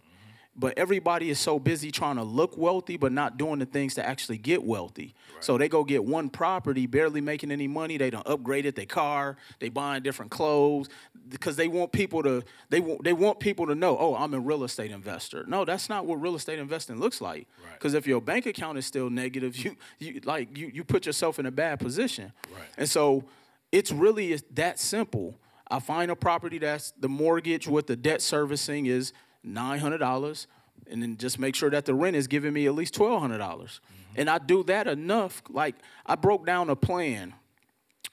But 0.54 0.76
everybody 0.76 1.30
is 1.30 1.38
so 1.38 1.58
busy 1.58 1.90
trying 1.90 2.16
to 2.16 2.22
look 2.22 2.58
wealthy, 2.58 2.98
but 2.98 3.10
not 3.10 3.38
doing 3.38 3.58
the 3.58 3.64
things 3.64 3.94
to 3.94 4.06
actually 4.06 4.36
get 4.36 4.62
wealthy. 4.62 5.14
So 5.40 5.56
they 5.56 5.68
go 5.68 5.82
get 5.82 6.04
one 6.04 6.28
property, 6.28 6.86
barely 6.86 7.22
making 7.22 7.50
any 7.50 7.66
money. 7.66 7.96
They 7.96 8.10
don't 8.10 8.26
upgrade 8.26 8.64
upgraded 8.64 8.74
their 8.74 8.86
car. 8.86 9.36
They 9.60 9.70
buying 9.70 10.02
different 10.02 10.30
clothes 10.30 10.90
because 11.30 11.56
they 11.56 11.68
want 11.68 11.92
people 11.92 12.22
to 12.22 12.42
they 12.68 12.80
want 12.80 13.02
they 13.02 13.14
want 13.14 13.40
people 13.40 13.66
to 13.66 13.74
know. 13.74 13.96
Oh, 13.98 14.14
I'm 14.14 14.34
a 14.34 14.40
real 14.40 14.62
estate 14.62 14.90
investor. 14.90 15.44
No, 15.48 15.64
that's 15.64 15.88
not 15.88 16.04
what 16.04 16.20
real 16.20 16.36
estate 16.36 16.58
investing 16.58 17.00
looks 17.00 17.22
like. 17.22 17.48
Right. 17.64 17.72
Because 17.72 17.94
if 17.94 18.06
your 18.06 18.20
bank 18.20 18.44
account 18.44 18.76
is 18.76 18.84
still 18.84 19.08
negative, 19.08 19.56
you 19.56 19.76
you 19.98 20.20
like 20.24 20.56
you 20.56 20.70
you 20.72 20.84
put 20.84 21.06
yourself 21.06 21.38
in 21.38 21.46
a 21.46 21.50
bad 21.50 21.80
position. 21.80 22.32
Right. 22.52 22.62
And 22.76 22.88
so 22.88 23.24
it's 23.72 23.90
really 23.90 24.38
that 24.52 24.78
simple. 24.78 25.38
I 25.72 25.78
find 25.78 26.10
a 26.10 26.16
property 26.16 26.58
that's 26.58 26.92
the 27.00 27.08
mortgage 27.08 27.66
with 27.66 27.86
the 27.86 27.96
debt 27.96 28.20
servicing 28.20 28.84
is 28.84 29.14
nine 29.42 29.78
hundred 29.78 29.98
dollars, 29.98 30.46
and 30.90 31.02
then 31.02 31.16
just 31.16 31.38
make 31.38 31.54
sure 31.54 31.70
that 31.70 31.86
the 31.86 31.94
rent 31.94 32.14
is 32.14 32.26
giving 32.26 32.52
me 32.52 32.66
at 32.66 32.74
least 32.74 32.92
twelve 32.92 33.22
hundred 33.22 33.38
dollars. 33.38 33.80
And 34.14 34.28
I 34.28 34.36
do 34.36 34.62
that 34.64 34.86
enough. 34.86 35.42
Like 35.48 35.76
I 36.04 36.14
broke 36.14 36.44
down 36.44 36.68
a 36.68 36.76
plan. 36.76 37.32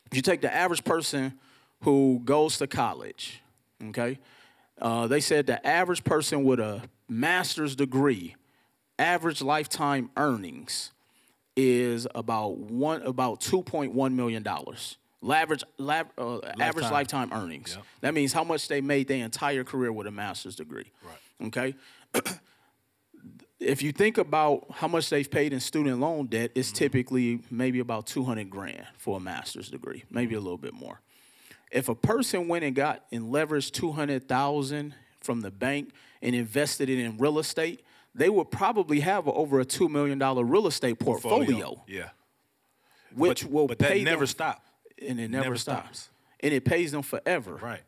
If 0.10 0.16
you 0.16 0.22
take 0.22 0.40
the 0.40 0.52
average 0.52 0.86
person 0.86 1.38
who 1.82 2.22
goes 2.24 2.58
to 2.60 2.68
college, 2.68 3.42
okay, 3.90 4.20
uh, 4.82 5.08
they 5.08 5.20
said 5.20 5.46
the 5.46 5.66
average 5.68 6.06
person 6.06 6.46
with 6.46 6.62
a 6.62 6.82
master's 7.10 7.76
degree, 7.76 8.38
average 8.98 9.42
lifetime 9.42 10.12
earnings 10.16 10.94
is 11.58 12.08
about 12.16 12.58
one 12.58 13.02
about 13.02 13.42
two 13.42 13.64
point 13.64 13.94
one 13.94 14.16
million 14.16 14.44
dollars. 14.44 14.98
Average, 15.28 15.64
lab, 15.78 16.08
uh, 16.18 16.40
average 16.60 16.86
Lifetime. 16.86 16.92
lifetime 17.30 17.34
earnings. 17.34 17.74
Yep. 17.76 17.86
That 18.02 18.14
means 18.14 18.32
how 18.32 18.44
much 18.44 18.68
they 18.68 18.80
made 18.82 19.08
their 19.08 19.24
entire 19.26 19.64
career 19.64 19.92
with 19.92 20.08
a 20.08 20.12
master's 20.12 20.56
degree. 20.56 20.92
Right. 21.04 21.48
Okay. 21.48 21.76
if 23.60 23.82
you 23.84 23.92
think 23.92 24.18
about 24.18 24.66
how 24.72 24.88
much 24.88 25.10
they've 25.10 25.30
paid 25.30 25.52
in 25.52 25.60
student 25.60 26.00
loan 26.00 26.28
debt, 26.28 26.52
it's 26.56 26.72
typically 26.72 27.42
maybe 27.52 27.80
about 27.80 28.08
two 28.08 28.24
hundred 28.24 28.50
grand 28.50 28.86
for 28.98 29.18
a 29.18 29.20
master's 29.20 29.70
degree, 29.70 30.04
maybe 30.10 30.36
a 30.36 30.40
little 30.40 30.58
bit 30.58 30.74
more. 30.74 31.02
If 31.72 31.90
a 31.90 31.96
person 31.96 32.48
went 32.48 32.64
and 32.64 32.74
got 32.76 33.04
and 33.12 33.26
leveraged 33.26 33.72
two 33.72 33.92
hundred 33.92 34.28
thousand 34.28 34.96
from 35.20 35.42
the 35.42 35.52
bank 35.52 35.92
and 36.22 36.34
invested 36.36 36.90
it 36.90 36.98
in 36.98 37.18
real 37.18 37.40
estate, 37.40 37.84
they 38.16 38.30
would 38.30 38.50
probably 38.52 39.02
have 39.02 39.28
over 39.28 39.60
a 39.60 39.66
two 39.66 39.90
million 39.90 40.18
dollar 40.18 40.44
real 40.46 40.66
estate 40.68 40.98
portfolio, 40.98 41.84
Yeah. 41.88 42.10
which 43.14 43.44
but, 43.44 43.52
will 43.52 43.68
but 43.68 43.80
that 43.80 43.98
never 44.02 44.20
them, 44.22 44.28
stopped. 44.28 44.66
And 45.02 45.20
it 45.20 45.30
never, 45.30 45.46
never 45.46 45.58
stops. 45.58 46.00
stops. 46.00 46.10
and 46.42 46.54
it 46.54 46.66
pays 46.66 46.92
them 46.92 47.02
forever. 47.02 47.56
Right. 47.56 47.82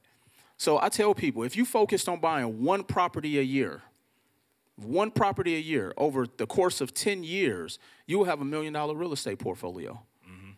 So 0.57 0.80
I 0.80 0.89
tell 0.89 1.16
people 1.16 1.43
if 1.43 1.55
you 1.55 1.66
focused 1.66 2.07
on 2.07 2.20
buying 2.20 2.64
one 2.64 2.84
property 2.84 3.39
a 3.39 3.41
year, 3.41 3.82
one 4.76 5.12
property 5.12 5.55
a 5.55 5.59
year 5.59 5.93
over 5.97 6.28
the 6.38 6.45
course 6.45 6.82
of 6.82 6.93
10 6.93 7.24
years, 7.24 7.80
you 8.05 8.18
will 8.20 8.26
have 8.26 8.41
a 8.41 8.45
million 8.45 8.74
dollar 8.74 8.93
real 8.93 9.14
estate 9.14 9.39
portfolio. 9.39 10.01
Mm-hmm. 10.24 10.51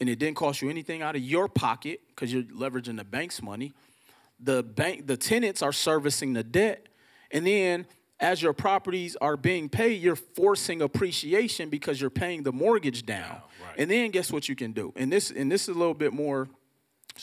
And 0.00 0.08
it 0.08 0.18
didn't 0.18 0.36
cost 0.36 0.62
you 0.62 0.70
anything 0.70 1.02
out 1.02 1.16
of 1.16 1.22
your 1.22 1.48
pocket 1.48 2.00
because 2.08 2.32
you're 2.32 2.42
leveraging 2.44 2.96
the 2.96 3.04
bank's 3.04 3.42
money. 3.42 3.72
The 4.40 4.62
bank, 4.62 5.06
the 5.06 5.16
tenants 5.16 5.62
are 5.62 5.72
servicing 5.72 6.32
the 6.32 6.44
debt. 6.44 6.86
And 7.30 7.46
then 7.46 7.86
as 8.20 8.42
your 8.42 8.52
properties 8.52 9.16
are 9.20 9.36
being 9.36 9.68
paid, 9.68 10.02
you're 10.02 10.16
forcing 10.16 10.82
appreciation 10.82 11.68
because 11.68 12.00
you're 12.00 12.10
paying 12.10 12.42
the 12.42 12.52
mortgage 12.52 13.06
down. 13.06 13.40
right. 13.64 13.74
And 13.78 13.90
then 13.90 14.10
guess 14.10 14.32
what 14.32 14.48
you 14.48 14.56
can 14.56 14.72
do? 14.72 14.92
And 14.96 15.12
this 15.12 15.30
and 15.30 15.50
this 15.50 15.62
is 15.68 15.74
a 15.74 15.78
little 15.78 15.94
bit 15.94 16.12
more 16.12 16.48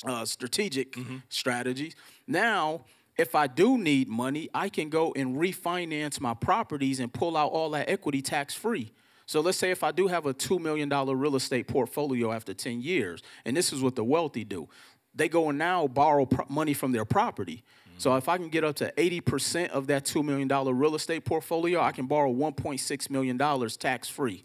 uh, 0.06 0.26
strategic 0.26 0.96
strategies. 1.30 1.96
Now, 2.28 2.86
if 3.18 3.34
I 3.36 3.48
do 3.48 3.78
need 3.78 4.08
money, 4.10 4.50
I 4.54 4.70
can 4.70 4.90
go 4.90 5.14
and 5.16 5.38
refinance 5.38 6.20
my 6.20 6.34
properties 6.34 7.00
and 7.00 7.12
pull 7.14 7.38
out 7.38 7.52
all 7.52 7.70
that 7.72 7.90
equity 7.90 8.22
tax 8.22 8.54
free. 8.54 8.92
So 9.26 9.40
let's 9.40 9.58
say 9.58 9.72
if 9.72 9.84
I 9.84 9.92
do 9.92 10.08
have 10.08 10.26
a 10.26 10.34
$2 10.34 10.60
million 10.60 10.90
real 10.90 11.36
estate 11.36 11.68
portfolio 11.68 12.32
after 12.32 12.54
10 12.54 12.82
years, 12.82 13.24
and 13.46 13.56
this 13.58 13.74
is 13.74 13.82
what 13.82 13.96
the 13.96 14.04
wealthy 14.04 14.44
do, 14.44 14.68
they 15.16 15.30
go 15.30 15.50
and 15.50 15.58
now 15.58 15.88
borrow 15.88 16.26
pro- 16.26 16.46
money 16.50 16.74
from 16.74 16.92
their 16.92 17.06
property. 17.06 17.64
So 17.98 18.16
if 18.16 18.28
I 18.28 18.38
can 18.38 18.50
get 18.50 18.64
up 18.64 18.76
to 18.78 18.92
80% 18.98 19.70
of 19.70 19.88
that 19.88 20.06
$2 20.06 20.24
million 20.24 20.48
real 20.48 20.96
estate 20.96 21.24
portfolio, 21.24 21.80
I 21.82 21.92
can 21.92 22.08
borrow 22.08 22.32
$1.6 22.34 23.10
million 23.10 23.70
tax 23.80 24.10
free. 24.10 24.44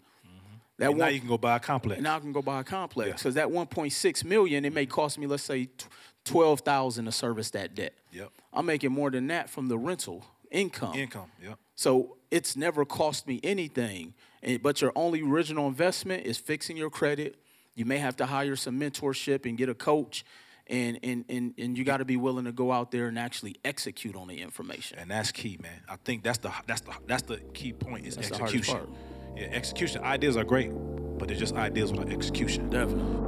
That 0.77 0.89
And 0.89 0.97
now 0.97 1.05
one- 1.05 1.13
you 1.13 1.19
can 1.19 1.29
go 1.29 1.37
buy 1.37 1.57
a 1.57 1.59
complex. 1.59 2.01
now 2.01 2.15
I 2.15 2.19
can 2.19 2.31
go 2.31 2.41
buy 2.41 2.61
a 2.61 2.63
complex 2.63 3.07
Yeah. 3.07 3.13
because 3.13 3.35
that 3.35 3.49
1.6 3.49 4.23
million 4.25 4.65
it 4.65 4.73
may 4.73 4.85
mm-hmm. 4.85 4.91
cost 4.91 5.19
me 5.19 5.27
let's 5.27 5.43
say 5.43 5.65
tw- 5.65 5.87
12,000 6.25 7.05
to 7.05 7.11
service 7.11 7.49
that 7.51 7.75
debt. 7.75 7.93
Yep. 8.11 8.31
I'm 8.53 8.65
making 8.65 8.91
more 8.91 9.11
than 9.11 9.27
that 9.27 9.49
from 9.49 9.67
the 9.67 9.77
rental 9.77 10.25
income. 10.49 10.95
Income. 10.95 11.31
Yep. 11.43 11.57
So 11.75 12.17
it's 12.29 12.55
never 12.55 12.85
cost 12.85 13.27
me 13.27 13.39
anything. 13.43 14.13
But 14.61 14.81
your 14.81 14.91
only 14.95 15.21
original 15.21 15.67
investment 15.67 16.25
is 16.25 16.37
fixing 16.37 16.77
your 16.77 16.89
credit. 16.89 17.39
You 17.75 17.85
may 17.85 17.97
have 17.97 18.15
to 18.17 18.25
hire 18.25 18.55
some 18.55 18.79
mentorship 18.79 19.45
and 19.45 19.57
get 19.57 19.69
a 19.69 19.73
coach. 19.75 20.25
And, 20.71 20.99
and, 21.03 21.25
and, 21.27 21.53
and 21.57 21.77
you 21.77 21.83
got 21.83 21.97
to 21.97 22.05
be 22.05 22.15
willing 22.15 22.45
to 22.45 22.53
go 22.53 22.71
out 22.71 22.91
there 22.91 23.07
and 23.07 23.19
actually 23.19 23.57
execute 23.65 24.15
on 24.15 24.29
the 24.29 24.41
information. 24.41 24.97
And 24.99 25.11
that's 25.11 25.31
key, 25.31 25.59
man. 25.61 25.81
I 25.89 25.97
think 25.97 26.23
that's 26.23 26.37
the 26.37 26.51
that's 26.65 26.79
the 26.79 26.93
that's 27.05 27.23
the 27.23 27.37
key 27.53 27.73
point 27.73 28.07
is 28.07 28.15
That's 28.15 28.29
the 28.29 28.37
hardest 28.37 28.69
execution. 28.69 28.95
Yeah, 29.35 29.47
execution. 29.51 30.03
Ideas 30.03 30.37
are 30.37 30.45
great, 30.45 30.71
but 31.17 31.27
they're 31.27 31.37
just 31.37 31.55
ideas 31.55 31.91
without 31.91 32.09
execution. 32.09 32.69
Definitely. 32.69 33.27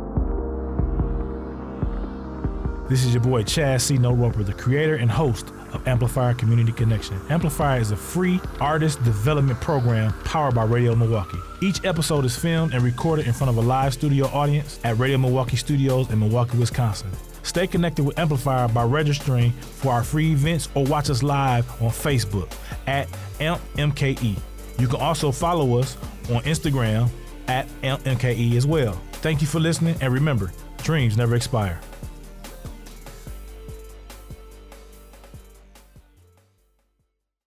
This 2.89 3.06
is 3.06 3.14
your 3.14 3.24
boy 3.24 3.44
Chad 3.44 3.82
C-Note 3.82 4.14
Roper, 4.14 4.44
the 4.44 4.54
creator 4.54 4.96
and 4.96 5.10
host 5.10 5.50
of 5.74 5.88
Amplifier 5.88 6.34
Community 6.34 6.72
Connection. 6.72 7.20
Amplifier 7.30 7.80
is 7.80 7.91
a 7.91 7.96
free 7.96 8.39
artist 8.62 9.04
development 9.04 9.60
program 9.60 10.14
powered 10.26 10.54
by 10.54 10.64
Radio 10.64 10.94
Milwaukee. 10.96 11.39
Each 11.62 11.84
episode 11.86 12.24
is 12.24 12.38
filmed 12.38 12.74
and 12.74 12.84
recorded 12.84 13.26
in 13.26 13.34
front 13.34 13.50
of 13.50 13.58
a 13.58 13.62
live 13.62 13.94
studio 13.94 14.28
audience 14.28 14.80
at 14.84 14.98
Radio 14.98 15.18
Milwaukee 15.18 15.58
Studios 15.58 16.10
in 16.10 16.20
Milwaukee, 16.20 16.58
Wisconsin. 16.58 17.10
Stay 17.44 17.68
connected 17.68 18.04
with 18.04 18.18
Amplifier 18.18 18.68
by 18.70 18.84
registering 18.84 19.52
for 19.52 19.91
our 19.91 20.04
free 20.04 20.32
events 20.32 20.70
or 20.76 20.86
watch 20.86 21.10
us 21.10 21.22
live 21.22 21.70
on 21.82 21.89
Facebook 21.89 22.52
at 22.88 23.08
MKE. 23.39 24.38
You 24.80 24.88
can 24.88 25.00
also 25.00 25.32
follow 25.32 25.78
us 25.78 25.96
on 26.30 26.41
Instagram 26.44 27.10
at 27.48 27.68
MKE 27.82 28.56
as 28.56 28.66
well. 28.66 29.00
Thank 29.14 29.41
you 29.41 29.48
for 29.48 29.60
listening, 29.60 29.96
and 30.02 30.14
remember, 30.14 30.52
dreams 30.78 31.16
never 31.16 31.36
expire. 31.36 31.80